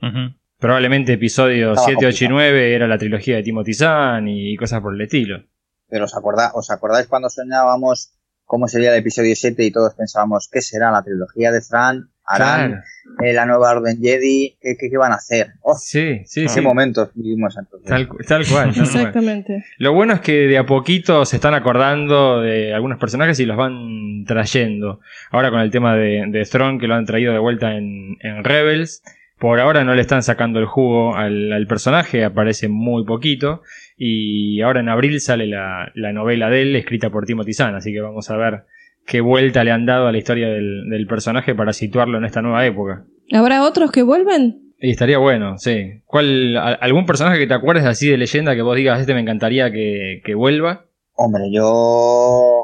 [0.58, 2.34] Probablemente episodio Estaba 7, 8 y complicado.
[2.34, 5.44] 9 era la trilogía de Timothy Zahn y cosas por el estilo.
[5.88, 8.14] Pero ¿os, acorda- ¿os acordáis cuando soñábamos
[8.50, 12.10] cómo sería el episodio 7 y todos pensábamos, ¿qué será la trilogía de Thrawn?
[12.24, 12.82] ¿Harán Claro.
[13.24, 14.56] eh, la nueva Orden Jedi?
[14.60, 15.52] ¿Qué, qué, qué van a hacer?
[15.62, 16.60] ¡Oh, Sí, sí, qué sí.
[16.60, 17.88] momentos vivimos entonces!
[17.88, 18.26] Tal, tal cual.
[18.26, 18.68] tal cual.
[18.70, 19.64] Exactamente.
[19.78, 23.56] Lo bueno es que de a poquito se están acordando de algunos personajes y los
[23.56, 24.98] van trayendo.
[25.30, 28.42] Ahora con el tema de, de Throne, que lo han traído de vuelta en, en
[28.42, 29.02] Rebels.
[29.38, 33.62] Por ahora no le están sacando el jugo al, al personaje, aparece muy poquito.
[34.02, 37.74] Y ahora en abril sale la, la novela de él, escrita por Timothy Zahn.
[37.74, 38.62] Así que vamos a ver
[39.06, 42.40] qué vuelta le han dado a la historia del, del personaje para situarlo en esta
[42.40, 43.04] nueva época.
[43.30, 44.72] ¿Habrá otros que vuelven?
[44.80, 46.00] Y estaría bueno, sí.
[46.06, 49.20] ¿Cuál, a- ¿Algún personaje que te acuerdes así de leyenda que vos digas, este me
[49.20, 50.86] encantaría que, que vuelva?
[51.12, 52.59] Hombre, yo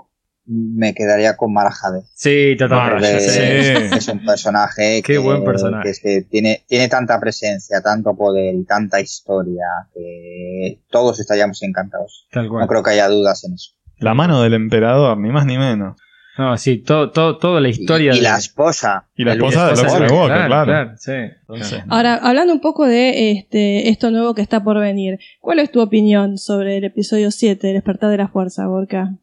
[0.46, 2.02] me quedaría con Marajade.
[2.14, 3.08] Sí, totalmente.
[3.08, 3.96] Porque sí.
[3.96, 5.82] es un personaje Qué que, buen personaje.
[5.82, 11.62] que es que tiene, tiene tanta presencia, tanto poder y tanta historia que todos estaríamos
[11.62, 12.26] encantados.
[12.30, 12.62] Tal cual.
[12.62, 13.72] No creo que haya dudas en eso.
[13.98, 15.96] La mano del emperador, ni más ni menos.
[16.38, 19.08] No, sí, todo, todo, toda la Y, historia y de la esposa.
[19.16, 20.92] Y la esposa de Luke claro.
[20.98, 21.12] sí.
[21.12, 25.70] Entonces, Ahora, hablando un poco de este, esto nuevo que está por venir, ¿cuál es
[25.70, 29.14] tu opinión sobre el episodio 7, El despertar de la fuerza, Gorka?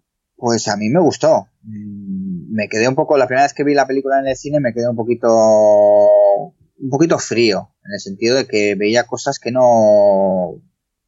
[0.44, 1.48] Pues a mí me gustó.
[1.62, 4.60] Mm, Me quedé un poco, la primera vez que vi la película en el cine
[4.60, 9.52] me quedé un poquito, un poquito frío, en el sentido de que veía cosas que
[9.54, 10.56] no,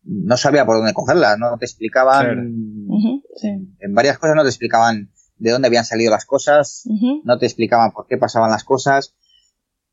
[0.03, 2.41] no sabía por dónde cogerlas, no te explicaban, Claro.
[2.87, 3.49] Ujú, sí.
[3.77, 6.83] en varias cosas no te explicaban de dónde habían salido las cosas,
[7.25, 9.15] no te explicaban por qué pasaban las cosas,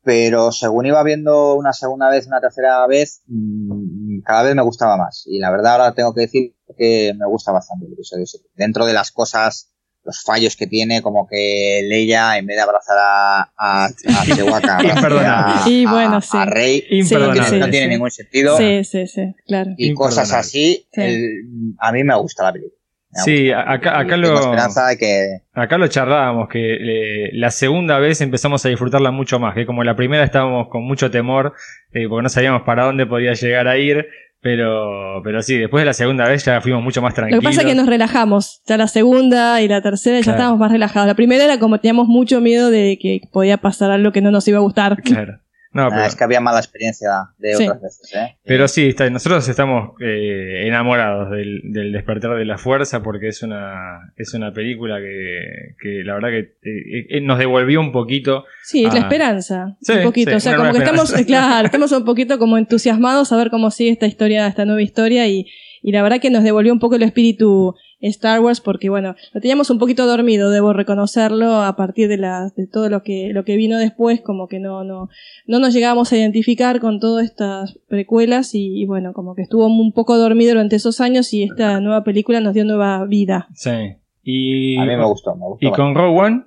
[0.03, 4.97] pero según iba viendo una segunda vez, una tercera vez, mm, cada vez me gustaba
[4.97, 5.23] más.
[5.27, 8.47] Y la verdad ahora tengo que decir que me gusta bastante el episodio 7.
[8.55, 9.69] Dentro de las cosas,
[10.03, 13.91] los fallos que tiene, como que Leia, en vez de abrazar a, a, a
[14.35, 16.35] Chewbacca, a, Y a- bueno, sí.
[16.37, 17.43] a Rey, Sí, Imperdonable.
[17.49, 17.89] sí, no tiene sí.
[17.91, 18.57] ningún sentido.
[18.57, 19.71] Sí, sí, sí, claro.
[19.77, 21.01] Y cosas así, Sí.
[21.01, 22.77] el- a mí me gusta la película.
[23.15, 27.99] Sí, acá- acá lo- tengo esperanza de que Acá lo charlábamos, que eh, la segunda
[27.99, 31.53] vez empezamos a disfrutarla mucho más, que como la primera estábamos con mucho temor,
[31.93, 34.07] eh, porque no sabíamos para dónde podía llegar a ir,
[34.41, 37.39] pero, pero sí, después de la segunda vez ya fuimos mucho más Lo tranquilos.
[37.41, 38.61] que pasa es que nos relajamos.
[38.67, 40.37] Ya la segunda y la tercera ya Claro.
[40.37, 41.07] estábamos más relajados.
[41.07, 44.45] La primera era como teníamos mucho miedo de que podía pasar algo que no nos
[44.47, 44.97] iba a gustar.
[45.01, 45.39] Claro.
[45.73, 47.63] No, ah, pero, es que había mala experiencia de Sí.
[47.63, 48.13] otras veces.
[48.15, 48.37] ¿eh?
[48.45, 53.41] pero sí, está- nosotros estamos eh, enamorados del, del despertar de la fuerza porque es
[53.43, 58.45] una, es una película que, que la verdad que eh, eh, nos devolvió un poquito.
[58.63, 59.75] Sí, es la esperanza.
[59.81, 60.31] Sí, un poquito.
[60.31, 63.71] sí, o sea, como que estamos, claro, estamos un poquito como entusiasmados a ver cómo
[63.71, 65.47] sigue esta historia, esta nueva historia y,
[65.83, 69.39] y la verdad que nos devolvió un poco el espíritu Star Wars porque bueno, lo
[69.41, 73.43] teníamos un poquito dormido, debo reconocerlo, a partir de la, de todo lo que, lo
[73.45, 75.09] que vino después, como que no, no,
[75.47, 79.67] no nos llegábamos a identificar con todas estas precuelas y, y bueno, como que estuvo
[79.67, 83.47] un poco dormido durante esos años y esta nueva película nos dio nueva vida.
[83.53, 83.97] Sí.
[84.23, 85.67] Y, A mí me gustó, me gustó.
[85.67, 86.43] y con Rogue One,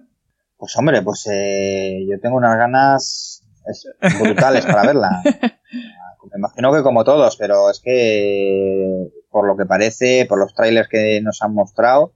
[0.59, 3.89] Pues hombre, pues eh, yo tengo unas ganas es-
[4.23, 5.23] brutales para verla.
[6.33, 9.07] Me imagino que como todos, pero es que
[9.37, 12.13] por lo que parece, por los trailers que nos han mostrado,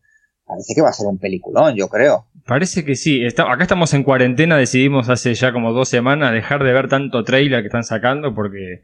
[0.46, 2.26] parece que va a ser un peliculón, yo creo.
[2.46, 3.22] Parece que sí.
[3.24, 7.22] Está- acá estamos en cuarentena, decidimos hace ya como dos semanas dejar de ver tanto
[7.24, 8.80] trailer que están sacando porque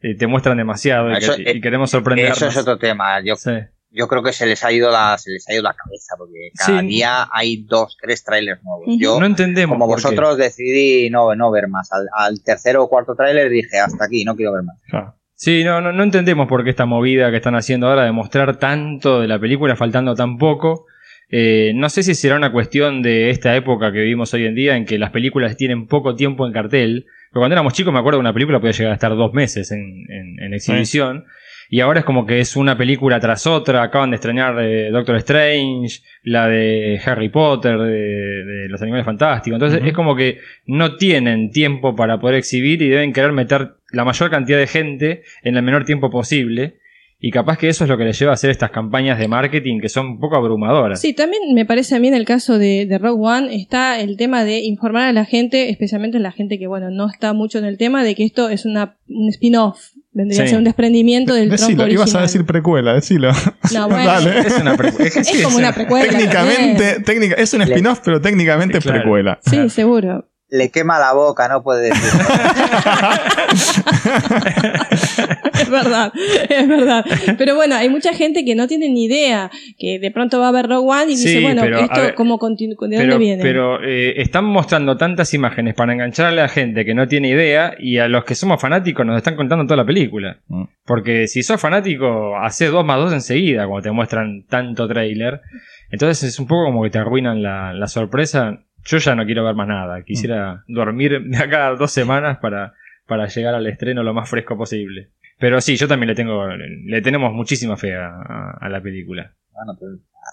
[0.00, 2.36] eh, te muestran demasiado y, Eso- que- y queremos sorprendernos.
[2.36, 3.20] Eso es otro tema.
[3.24, 3.50] Yo, Sí.
[3.90, 6.50] yo creo que se les ha ido la, se les ha ido la cabeza, porque
[6.56, 6.86] cada Sí.
[6.86, 8.86] día hay dos, tres trailers nuevos.
[8.86, 8.98] Ujú.
[9.00, 9.74] Yo, No entendemos.
[9.74, 10.02] como por qué.
[10.04, 11.90] vosotros, decidí no, no ver más.
[11.92, 14.78] Al, al tercero o cuarto trailer dije, hasta aquí, no quiero ver más.
[14.88, 15.14] Claro.
[15.40, 18.56] Sí, no, no, no entendemos por qué esta movida que están haciendo ahora de mostrar
[18.58, 20.86] tanto de la película faltando tan poco.
[21.30, 24.76] Eh, no sé si será una cuestión de esta época que vivimos hoy en día
[24.76, 27.06] en que las películas tienen poco tiempo en cartel.
[27.30, 29.70] Porque cuando éramos chicos me acuerdo que una película podía llegar a estar dos meses
[29.70, 29.78] en,
[30.08, 31.24] en- en exhibición.
[31.70, 33.82] Y ahora es como que es una película tras otra.
[33.82, 39.56] Acaban de estrenar eh, Doctor Strange, la de Harry Potter, de, de los animales fantásticos.
[39.56, 44.04] Entonces es como que no tienen tiempo para poder exhibir y deben querer meter la
[44.04, 46.78] mayor cantidad de gente en el menor tiempo posible.
[47.20, 49.80] Y capaz que eso es lo que les lleva a hacer estas campañas de marketing
[49.80, 51.00] que son un poco abrumadoras.
[51.00, 54.16] Sí, también me parece a mí en el caso de, de Rogue One está el
[54.16, 57.64] tema de informar a la gente, especialmente la gente que bueno no está mucho en
[57.64, 61.48] el tema, de que esto es una un spin-off, vendría a ser un desprendimiento del
[61.48, 61.92] tronco Decilo, original.
[62.08, 63.30] ibas a decir precuela, decilo.
[63.72, 64.38] No, bueno, Dale.
[64.40, 66.08] Es una precu- es que sí, es como una precuela.
[66.08, 69.00] técnicamente, técnica, es un spin-off, pero técnicamente es Claro.
[69.00, 69.38] precuela.
[69.48, 70.27] Sí, seguro.
[70.50, 72.02] Le quema la boca, no puede decir.
[75.60, 76.12] es verdad,
[76.48, 77.04] es verdad.
[77.36, 80.52] Pero bueno, hay mucha gente que no tiene ni idea, que de pronto va a
[80.52, 83.42] ver Rogue One y Sí, dice, bueno, pero, esto ver, cómo ¿de pero, dónde viene?
[83.42, 87.74] pero, eh, están mostrando tantas imágenes para enganchar a la gente que no tiene idea
[87.78, 90.38] y a los que somos fanáticos nos están contando toda la película.
[90.48, 90.64] Mm.
[90.86, 95.42] Porque si sos fanático, hace dos más dos enseguida cuando te muestran tanto trailer.
[95.90, 98.60] Entonces es un poco como que te arruinan la, la sorpresa.
[98.88, 100.02] Yo ya no quiero ver más nada.
[100.02, 102.72] Quisiera dormir de acá dos semanas para,
[103.06, 105.10] para llegar al estreno lo más fresco posible.
[105.38, 109.34] Pero sí, yo también le tengo, le tenemos muchísima fe a, a- a la película.
[109.52, 109.78] Bueno,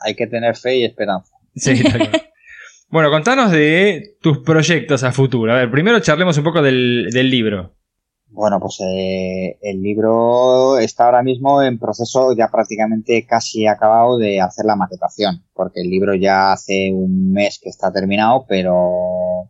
[0.06, 1.36] hay que tener fe y esperanza.
[1.56, 2.10] Sí, cual.
[2.88, 5.52] Bueno, contanos de tus proyectos a futuro.
[5.52, 7.76] A ver, primero charlemos un poco del, del libro.
[8.35, 14.41] Bueno, pues eh, el libro está ahora mismo en proceso ya prácticamente casi acabado de
[14.41, 19.49] hacer la maquetación, porque el libro ya hace un mes que está terminado, pero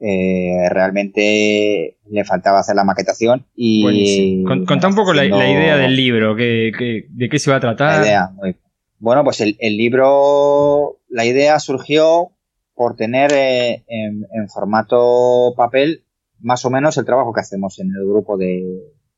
[0.00, 4.48] eh, realmente le faltaba hacer la maquetación y Buenísimo.
[4.48, 7.60] Con- contá un poco la, idea del libro, que, que- de qué se va a
[7.60, 8.00] tratar.
[8.00, 8.60] La idea, muy bien.
[9.00, 12.32] Bueno, pues el, el libro, la idea surgió
[12.74, 16.02] por tener eh, en, en formato papel
[16.40, 18.62] más o menos el trabajo que hacemos en el grupo de,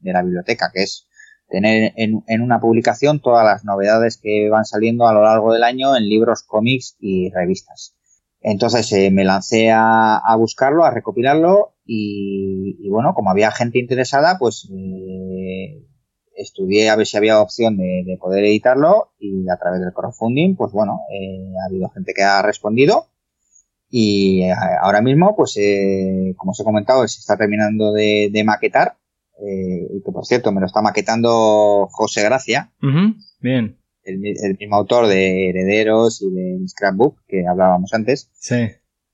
[0.01, 1.09] la biblioteca, que es
[1.49, 5.65] tener en, en una publicación todas las novedades que van saliendo a lo largo del
[5.65, 7.97] año en libros, cómics y revistas.
[8.41, 14.71] Entonces eh, me lancé a, buscarlo, a recopilarlo y, bueno, como había gente interesada, pues
[14.73, 15.85] eh,
[16.35, 20.57] estudié a ver si había opción de, de poder editarlo y a través del crowdfunding,
[20.57, 23.10] pues bueno, eh, ha habido gente que ha respondido
[23.91, 28.45] y eh, ahora mismo, pues eh, como os he comentado, se está terminando de, de
[28.45, 28.97] maquetar,
[29.45, 32.73] eh, y que por cierto me lo está maquetando José Gracia,
[33.41, 38.31] Bien, el, el mismo autor de Herederos y de Scrapbook que hablábamos antes.
[38.35, 38.69] sí.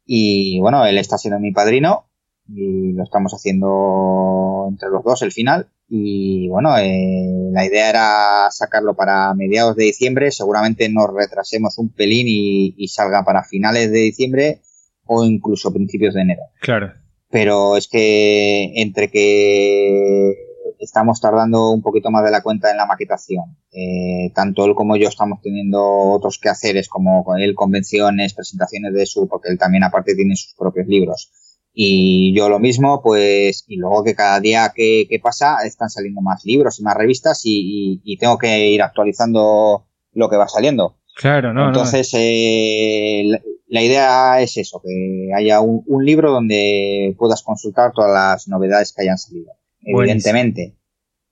[0.09, 2.07] Y bueno, él está siendo mi padrino
[2.48, 5.69] y lo estamos haciendo entre los dos el final.
[5.89, 10.31] Y bueno, eh, la idea era sacarlo para mediados de diciembre.
[10.31, 14.61] Seguramente nos retrasemos un pelín y, y salga para finales de diciembre
[15.07, 16.43] o incluso principios de enero.
[16.61, 16.93] Claro.
[17.31, 20.35] Pero es que entre que
[20.78, 23.57] estamos tardando un poquito más de la cuenta en la maquetación.
[23.73, 29.07] Eh, tanto él como yo estamos teniendo otros quehaceres como con él convenciones, presentaciones de
[29.07, 31.31] su, porque él también aparte tiene sus propios libros.
[31.78, 36.23] Y yo lo mismo, pues, y luego que cada día que, que pasa están saliendo
[36.23, 40.49] más libros y más revistas y, y, y, tengo que ir actualizando lo que va
[40.49, 40.97] saliendo.
[41.15, 41.66] Claro, no.
[41.66, 42.19] Entonces, no.
[42.23, 48.48] Eh, la, idea es eso, que haya un, un libro donde puedas consultar todas las
[48.48, 49.52] novedades que hayan salido.
[49.80, 50.76] Evidentemente,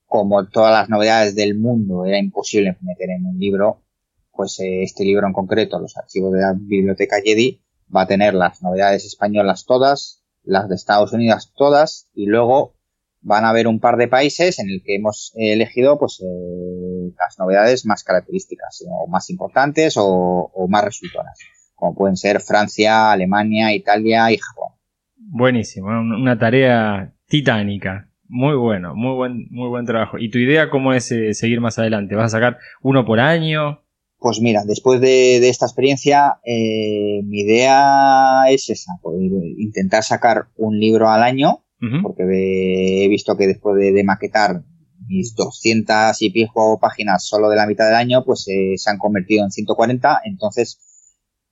[0.07, 3.83] como todas las novedades del mundo era imposible meter en un libro,
[4.31, 7.63] pues eh, este libro en concreto, los archivos de la biblioteca Jedi,
[7.95, 12.75] va a tener las novedades españolas todas, las de Estados Unidos todas, y luego
[13.21, 17.39] van a haber un par de países en el que hemos elegido pues eh, las
[17.39, 21.39] novedades más características, o más importantes o, o más resultonas,
[21.85, 24.73] como pueden ser Francia, Alemania, Italia y Japón.
[25.17, 28.09] Buenísimo, una tarea titánica.
[28.27, 30.17] Muy bueno, muy buen, muy buen trabajo.
[30.19, 32.15] ¿Y tu idea cómo es eh, seguir más adelante?
[32.15, 33.83] ¿Vas a sacar uno por año?
[34.19, 40.47] Pues mira, después de, de esta experiencia, eh, mi idea es esa, poder intentar sacar
[40.57, 42.03] un libro al año, uh -huh.
[42.03, 44.63] porque he visto que después de, de, maquetar
[45.07, 48.97] mis 200 y pico páginas solo de la mitad del año, pues eh, se han
[48.97, 50.81] convertido en 140, entonces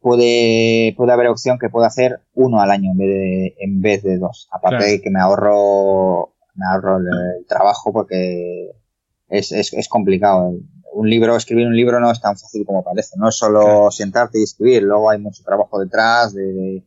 [0.03, 4.03] puede, puede haber opción que pueda hacer uno al año en vez de, en vez
[4.03, 4.49] de dos.
[4.51, 4.93] Aparte claro.
[4.93, 7.07] de que me ahorro, me ahorro el,
[7.39, 8.73] el trabajo porque
[9.29, 10.55] es, es, es, complicado.
[10.95, 13.17] Un libro, escribir un libro no es tan fácil como parece.
[13.17, 13.91] No es solo claro.
[13.91, 16.85] sentarte y escribir, luego hay mucho trabajo detrás de, de,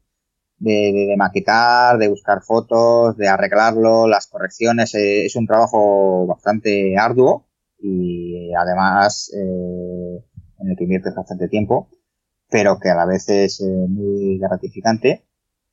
[0.60, 4.94] de, de maquetar, de buscar fotos, de arreglarlo, las correcciones.
[4.94, 7.48] Eh, es un trabajo bastante arduo
[7.80, 10.24] y además eh,
[10.60, 11.90] en el que inviertes bastante tiempo
[12.50, 15.26] pero que a la vez es eh, muy gratificante.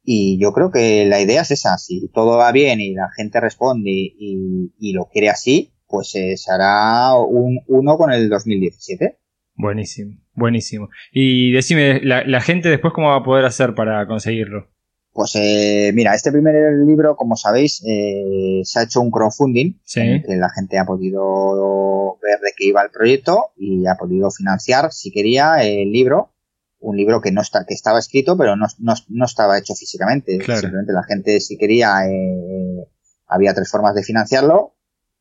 [0.05, 3.40] Y yo creo que la idea es esa, si todo va bien y la gente
[3.40, 9.19] responde y, y lo quiere así, pues eh, se hará un, uno con el 2017.
[9.55, 10.89] Buenísimo, buenísimo.
[11.12, 14.69] Y decime, ¿la, la gente después cómo va a poder hacer para conseguirlo?
[15.12, 16.55] Pues eh, mira, este primer
[16.86, 20.01] libro, como sabéis, eh, se ha hecho un crowdfunding sí.
[20.01, 23.97] en el que la gente ha podido ver de qué iba el proyecto y ha
[23.97, 26.32] podido financiar, si quería, el libro
[26.83, 30.39] un libro que no está que estaba escrito pero no, no, no estaba hecho físicamente
[30.39, 30.61] claro.
[30.61, 32.87] simplemente la gente si quería eh,
[33.27, 34.75] había tres formas de financiarlo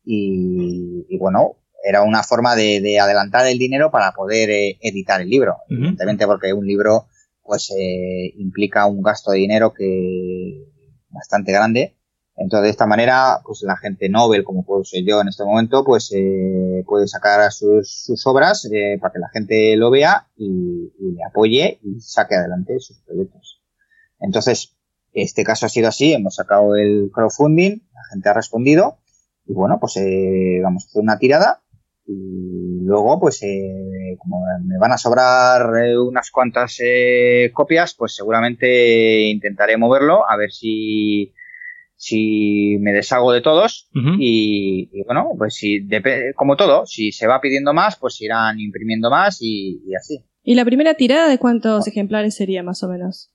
[0.04, 5.20] y, y bueno era una forma de, de, adelantar el dinero para poder eh, editar
[5.20, 5.76] el libro uh -huh.
[5.78, 7.06] evidentemente porque un libro
[7.42, 10.64] pues eh, implica un gasto de dinero que
[11.08, 11.96] bastante grande
[12.42, 15.84] entonces, de esta manera, pues la gente Nobel, como puedo ser yo en este momento,
[15.84, 20.90] pues eh, puede sacar sus, sus obras eh, para que la gente lo vea y,
[20.98, 23.62] le apoye y saque adelante sus proyectos.
[24.18, 24.76] Entonces,
[25.12, 28.98] este caso ha sido así, hemos sacado el crowdfunding, la gente ha respondido
[29.46, 31.62] y bueno, pues eh, vamos a hacer una tirada
[32.06, 36.78] y luego, pues eh, como me van a sobrar eh, unas cuantas
[37.52, 41.32] copias, pues seguramente intentaré moverlo a ver si
[42.04, 44.16] si me deshago de todos uh -huh.
[44.18, 45.88] y, y, bueno, pues si
[46.34, 50.24] como todo, si se va pidiendo más, pues irán imprimiendo más y, y así.
[50.42, 51.88] ¿Y la primera tirada de cuántos oh.
[51.88, 53.30] ejemplares sería más o menos?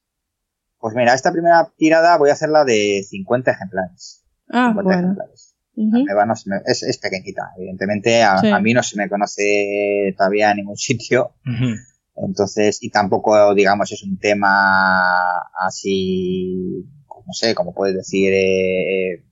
[0.80, 4.26] Pues mira, esta primera tirada voy a hacerla de 50 ejemplares.
[4.50, 5.00] Ah, 50 bueno.
[5.00, 5.56] ejemplares.
[5.76, 6.28] Uh -huh.
[6.28, 8.50] no me, es, es, pequeñita, evidentemente a, sí.
[8.50, 11.36] a, mí no se me conoce todavía en ningún sitio.
[11.46, 11.76] Uh -huh.
[12.18, 16.84] Entonces, y tampoco, digamos, es un tema así
[17.28, 19.24] no sé, como puedes decir eh,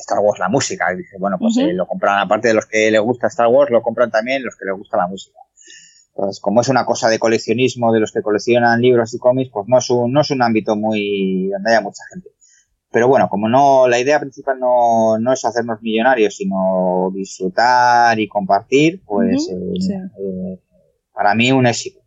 [0.00, 0.92] Star Wars la música.
[0.92, 1.70] Y dice, bueno, pues uh -huh.
[1.70, 4.56] eh, lo compran, aparte de los que les gusta Star Wars, lo compran también los
[4.56, 5.38] que les gusta la música.
[6.14, 9.66] Entonces, como es una cosa de coleccionismo de los que coleccionan libros y cómics, pues
[9.68, 12.30] no es un, no es un ámbito muy donde haya mucha gente.
[12.90, 18.28] Pero bueno, como no, la idea principal no, no es hacernos millonarios, sino disfrutar y
[18.28, 19.80] compartir, pues uh -huh.
[19.80, 19.94] sí.
[19.94, 20.60] Eh,
[21.14, 22.00] para mí un éxito.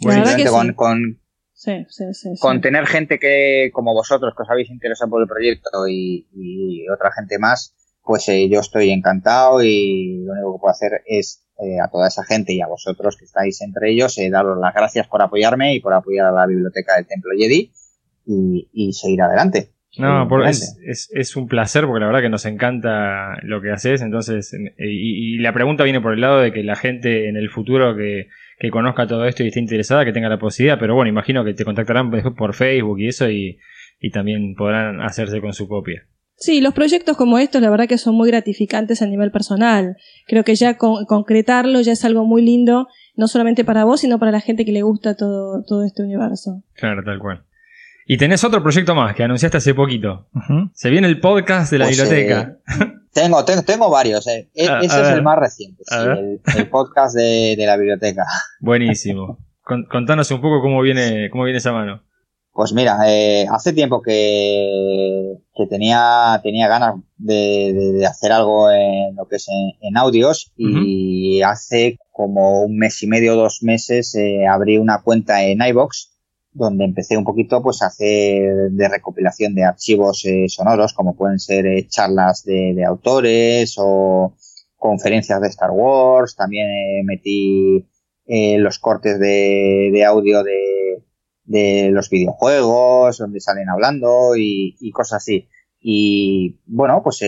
[0.00, 0.74] Bueno, con, sí.
[0.74, 1.21] con,
[1.62, 5.28] Sí, sí, sí, Con tener gente que, como vosotros, que os habéis interesado por el
[5.28, 10.60] proyecto y, y otra gente más, pues eh, yo estoy encantado y lo único que
[10.60, 14.18] puedo hacer es eh, a toda esa gente y a vosotros que estáis entre ellos,
[14.18, 17.70] eh, daros las gracias por apoyarme y por apoyar a la biblioteca del Templo Jedi
[18.26, 19.68] y, y seguir adelante.
[19.98, 23.70] No, por, es, es, es, un placer porque la verdad que nos encanta lo que
[23.70, 24.02] haces.
[24.02, 27.50] Entonces, y, y, la pregunta viene por el lado de que la gente en el
[27.50, 28.28] futuro que,
[28.62, 31.52] que conozca todo esto y esté interesada, que tenga la posibilidad, pero bueno, imagino que
[31.52, 33.58] te contactarán después por Facebook y eso y,
[34.00, 36.06] y también podrán hacerse con su copia.
[36.36, 39.96] Sí, los proyectos como estos, la verdad que son muy gratificantes a nivel personal.
[40.28, 42.86] Creo que ya con- concretarlo ya es algo muy lindo,
[43.16, 46.62] no solamente para vos, sino para la gente que le gusta todo, todo este universo.
[46.74, 47.42] Claro, tal cual.
[48.06, 50.28] Y tenés otro proyecto más que anunciaste hace poquito.
[50.72, 52.58] Se viene el podcast de la Pues, biblioteca.
[53.12, 54.26] Tengo, tengo, tengo varios.
[54.26, 54.48] eh.
[54.54, 55.16] E- A- Ese a es ver.
[55.18, 58.24] el más reciente, sí, el, el podcast de, de la biblioteca.
[58.60, 59.38] Buenísimo.
[59.62, 62.02] Con- contanos un poco cómo viene, cómo viene esa mano.
[62.54, 68.70] Pues mira, eh, hace tiempo que, que tenía, tenía ganas de, de- de hacer algo
[68.70, 73.62] en lo que es en, en audios y hace como un mes y medio, dos
[73.62, 76.11] meses, eh, abrí una cuenta en iBox
[76.52, 81.38] donde empecé un poquito pues a hacer de recopilación de archivos eh, sonoros como pueden
[81.38, 84.34] ser eh, charlas de, autores o
[84.76, 87.86] conferencias de Star Wars, también eh, metí
[88.26, 91.04] eh, los cortes de, audio de,
[91.44, 95.48] de los videojuegos, donde salen hablando y, cosas así.
[95.80, 97.20] Y bueno, pues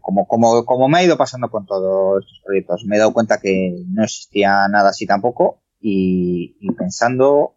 [0.00, 3.38] como, como, como me ha ido pasando con todos estos proyectos, me he dado cuenta
[3.38, 7.55] que no existía nada así tampoco y pensando,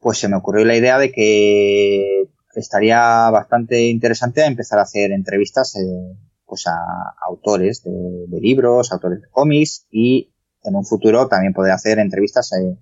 [0.00, 5.76] pues se me ocurrió la idea de que estaría bastante interesante empezar a hacer entrevistas
[5.76, 6.76] eh, pues a
[7.26, 7.90] autores de,
[8.28, 12.76] de libros, autores de cómics y en un futuro también poder hacer entrevistas eh,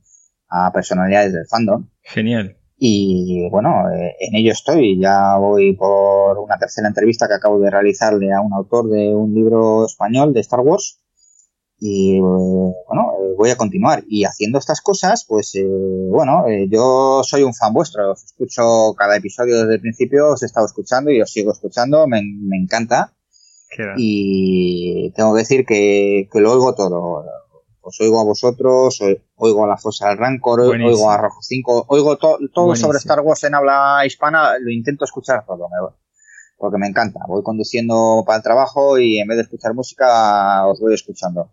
[0.49, 1.89] a personalidades del fandom.
[2.03, 2.57] Genial.
[2.79, 5.01] Y bueno, eh, en ello estoy.
[5.01, 9.35] Ya voy por una tercera entrevista que acabo de realizarle a un autor de un
[9.35, 11.01] libro español de Star Wars.
[11.79, 14.03] Y bueno, eh, voy a continuar.
[14.09, 18.13] Y haciendo estas cosas, pues eh, bueno, eh, yo soy un fan vuestro.
[18.13, 22.07] Os escucho cada episodio desde el principio, os he estado escuchando y os sigo escuchando.
[22.07, 23.13] Me, me encanta.
[23.99, 27.25] Y tengo que decir que, que lo oigo todo.
[27.83, 28.99] Os oigo a vosotros,
[29.37, 30.89] oigo a la Fosa del Rancor, Buenísimo.
[30.97, 32.89] oigo a Rojo 5, oigo to- todo Buenísimo.
[32.89, 35.95] sobre Star Wars en habla hispana, lo intento escuchar todo, me-
[36.59, 37.21] porque me encanta.
[37.29, 41.51] Voy conduciendo para el trabajo y en vez de escuchar música, os voy escuchando.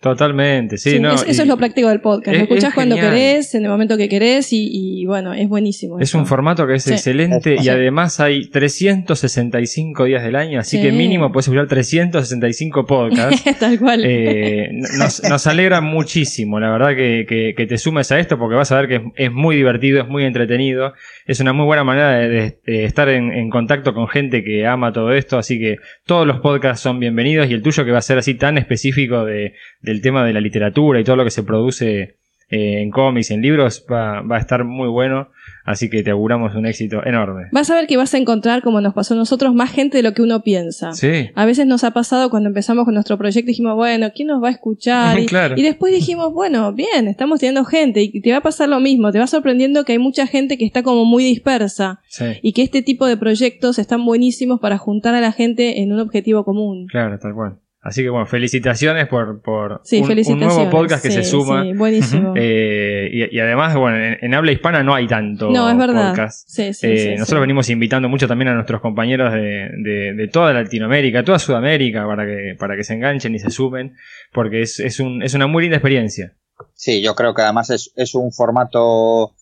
[0.00, 1.14] Totalmente, sí, Sí, no.
[1.14, 2.28] es- eso es lo práctico del podcast.
[2.34, 4.68] es- Lo escuchás es cuando querés, en el momento que querés y,
[5.00, 5.98] y, bueno, es buenísimo.
[5.98, 6.18] Es eso.
[6.18, 6.92] un formato que es Sí.
[6.92, 10.82] excelente y además hay 365 días del año, así Sí.
[10.82, 13.42] que mínimo puedes escuchar 365 podcasts.
[13.60, 14.02] Tal cual.
[14.04, 14.68] Eh,
[14.98, 18.70] nos, nos alegra muchísimo, la verdad, que, que- que te sumes a esto porque vas
[18.72, 20.92] a ver que es, es muy divertido, es muy entretenido.
[21.26, 24.66] Es una muy buena manera de, de- de estar en, en contacto con gente que
[24.66, 25.38] ama todo esto.
[25.38, 28.34] Así que todos los podcasts son bienvenidos y el tuyo que va a ser así
[28.34, 29.54] tan específico de-
[29.86, 32.16] del tema de la literatura y todo lo que se produce
[32.48, 35.28] eh, en cómics, en libros, va, va a estar muy bueno.
[35.64, 37.46] Así que te auguramos un éxito enorme.
[37.50, 40.04] Vas a ver que vas a encontrar, como nos pasó a nosotros, más gente de
[40.04, 40.92] lo que uno piensa.
[40.92, 41.30] Sí.
[41.34, 44.46] A veces nos ha pasado cuando empezamos con nuestro proyecto, dijimos, bueno, ¿quién nos va
[44.48, 45.18] a escuchar?
[45.20, 45.54] Y, Claro.
[45.58, 49.10] y después dijimos, bueno, bien, estamos teniendo gente y te va a pasar lo mismo,
[49.10, 52.26] te va sorprendiendo que hay mucha gente que está como muy dispersa Sí.
[52.42, 55.98] y que este tipo de proyectos están buenísimos para juntar a la gente en un
[55.98, 56.86] objetivo común.
[56.86, 57.56] Claro, tal cual.
[57.86, 61.62] Así que bueno, felicitaciones por, por Sí, un, nuevo podcast que Sí, se suma.
[61.62, 62.34] Sí, buenísimo.
[62.36, 66.08] Eh, y, y además, bueno, en, en habla hispana no hay tanto no, es verdad.
[66.10, 66.48] podcast.
[66.48, 67.40] Sí, sí, Eh, sí, nosotros sí.
[67.42, 72.26] venimos invitando mucho también a nuestros compañeros de, de- de toda Latinoamérica, toda Sudamérica, para
[72.26, 73.94] que, para que se enganchen y se sumen,
[74.32, 76.34] porque es, es, un, es una muy linda experiencia.
[76.74, 79.34] Sí, yo creo que además es, es un formato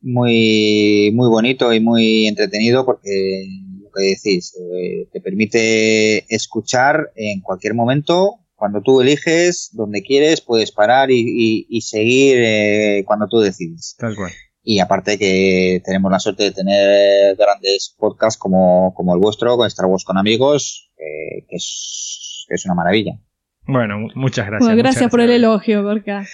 [0.00, 3.46] muy, muy bonito y muy entretenido porque
[3.94, 10.72] que decís, eh, te permite escuchar en cualquier momento, cuando tú eliges, donde quieres, puedes
[10.72, 13.96] parar y, y- y seguir eh, cuando tú decides.
[13.98, 14.30] Tal cual.
[14.62, 19.66] Y aparte que tenemos la suerte de tener grandes podcasts como, como el vuestro, con
[19.66, 23.18] Star Wars con amigos, eh, que, es, que es una maravilla.
[23.66, 24.60] Bueno, mu- muchas gracias.
[24.68, 26.24] Bueno, muchas gracias por el elogio, Gorka.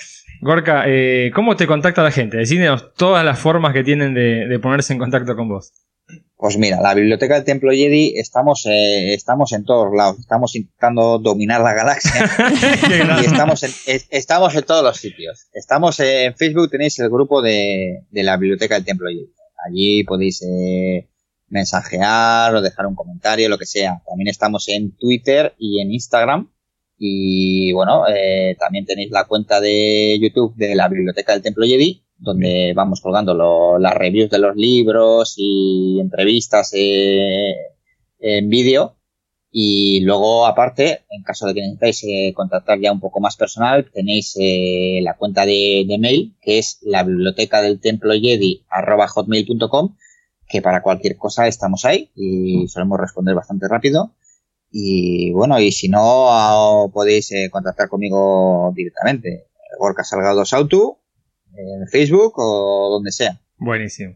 [0.43, 2.37] Gorka, eh, ¿cómo te contacta la gente?
[2.37, 5.73] Decídenos todas las formas que tienen de, de ponerse en contacto con vos.
[6.41, 10.19] Pues mira, la biblioteca del Templo Jedi estamos, eh, estamos en todos lados.
[10.21, 12.25] Estamos intentando dominar la galaxia
[13.23, 15.49] y estamos en, es- estamos en todos los sitios.
[15.53, 19.31] Estamos eh, en Facebook, tenéis el grupo de, de la biblioteca del Templo Jedi.
[19.67, 21.09] Allí podéis eh,
[21.51, 24.01] mensajear o dejar un comentario, lo que sea.
[24.09, 26.51] También estamos en Twitter y en Instagram.
[26.97, 28.05] Y bueno,
[28.59, 33.79] también tenéis la cuenta de YouTube de la Biblioteca del Templo Jedi, donde vamos colgando
[33.79, 37.55] las reviews de los libros y entrevistas eh,
[38.19, 38.97] en vídeo.
[39.53, 43.91] Y luego, aparte, en caso de que necesitáis eh, contactar ya un poco más personal,
[43.93, 49.97] tenéis eh, la cuenta de, mail, que es la biblioteca del templo Jedi hotmail.com,
[50.47, 54.15] que para cualquier cosa estamos ahí y solemos responder bastante rápido.
[54.71, 59.49] Y bueno, y si no, podéis eh, contactar conmigo directamente.
[59.79, 60.99] Gorka Salgado Sautu,
[61.57, 63.39] en Facebook o donde sea.
[63.59, 64.15] Buenísimo.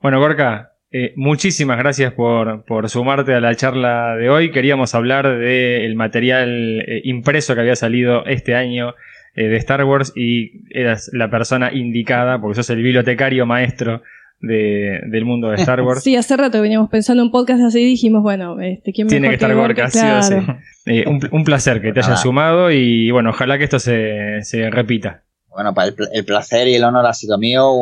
[0.00, 4.52] Bueno, Gorka, Eh, muchísimas gracias por, por, sumarte a la charla de hoy.
[4.52, 8.94] Queríamos hablar del material eh, impreso que había salido este año
[9.34, 14.00] eh, de Star Wars y eras la persona indicada porque sos el bibliotecario maestro
[14.40, 16.02] de, del mundo de Star Wars.
[16.04, 19.28] Sí, hace rato veníamos pensando en un podcast así y dijimos, bueno, este, ¿quién Tiene
[19.28, 19.82] mejor que estar Gorka?
[19.82, 20.52] Gorka, sí o sí.
[20.86, 22.22] Eh, un, un placer que te hayas Nada.
[22.22, 25.24] sumado y bueno, ojalá que esto se, se repita.
[25.56, 27.72] Bueno, para el, el placer y el honor ha sido mío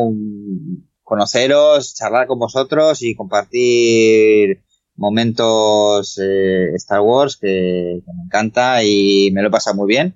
[1.03, 4.63] conoceros, charlar con vosotros y compartir
[4.95, 10.15] momentos eh, Star Wars que, que me encanta y me lo he pasado muy bien.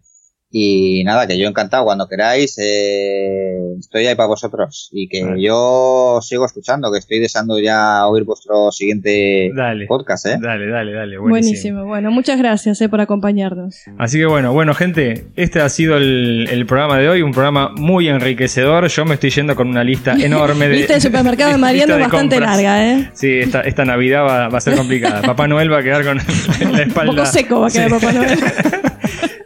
[0.50, 5.42] Y nada, que yo encantado cuando queráis, eh, estoy ahí para vosotros y que Vale.
[5.42, 9.84] yo sigo escuchando, que estoy deseando ya oír vuestro siguiente Dale.
[9.86, 10.38] podcast, ¿eh?
[10.40, 11.18] Dale, dale, dale.
[11.18, 11.28] Buenísimo.
[11.28, 11.84] Buenísimo.
[11.86, 13.76] Bueno, muchas gracias eh, por acompañarnos.
[13.98, 17.70] Así que bueno, bueno, gente, este ha sido el, el programa de hoy, un programa
[17.76, 18.88] muy enriquecedor.
[18.88, 20.76] Yo me estoy yendo con una lista enorme de.
[20.76, 22.56] Lista de supermercado de Mariano de bastante compras.
[22.56, 23.10] larga, ¿eh?
[23.12, 25.20] Sí, esta, esta Navidad va, va a ser complicada.
[25.20, 26.16] Papá Noel va a quedar con
[26.72, 27.10] la espalda.
[27.10, 27.94] Un poco seco va a quedar Sí.
[28.00, 28.38] Papá Noel.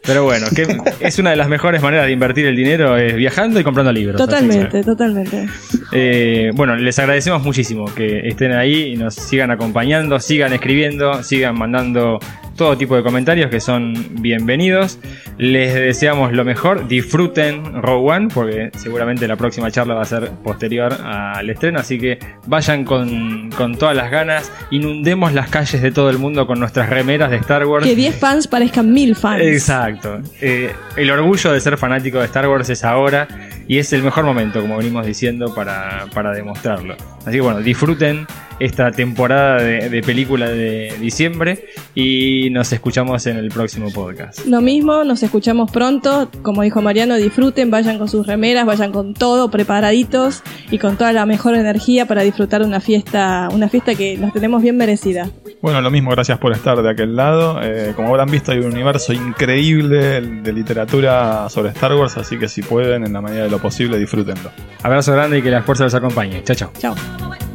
[0.05, 0.66] Pero bueno, que
[1.01, 4.20] es una de las mejores maneras de invertir el dinero, es viajando y comprando libros.
[4.20, 5.47] que- Totalmente, totalmente.
[5.93, 11.57] Eh, bueno, les agradecemos muchísimo que estén ahí y nos sigan acompañando, sigan escribiendo, sigan
[11.57, 12.19] mandando
[12.57, 14.99] todo tipo de comentarios que son bienvenidos.
[15.39, 20.31] Les deseamos lo mejor, disfruten Row One porque seguramente la próxima charla va a ser
[20.43, 25.91] posterior al estreno, así que vayan con, con todas las ganas, inundemos las calles de
[25.91, 27.85] todo el mundo con nuestras remeras de Star Wars.
[27.85, 29.43] Que 10 fans parezcan 1000 fans.
[29.43, 30.20] Exacto.
[30.41, 33.29] Eh, el orgullo de ser fanático de Star Wars es ahora
[33.66, 36.95] y es el mejor momento, como venimos diciendo, para, para demostrarlo.
[37.20, 38.27] Así que bueno, disfruten
[38.65, 44.47] esta temporada de, de película de diciembre y nos escuchamos en el próximo podcast.
[44.47, 46.31] Lo mismo, nos escuchamos pronto.
[46.43, 51.13] Como dijo Mariano, disfruten, vayan con sus remeras, vayan con todo preparaditos y con toda
[51.13, 55.29] la mejor energía para disfrutar una fiesta, una fiesta que nos tenemos bien merecida.
[55.61, 57.61] Bueno, lo mismo, gracias por estar de aquel lado.
[57.63, 62.49] Eh, como habrán visto, hay un universo increíble de literatura sobre Star Wars, así que
[62.49, 64.51] si pueden, en la medida de lo posible, disfrútenlo.
[64.83, 66.43] Abrazo grande y que la fuerza los acompañe.
[66.45, 66.73] Chao, chao.
[66.79, 67.52] Chao.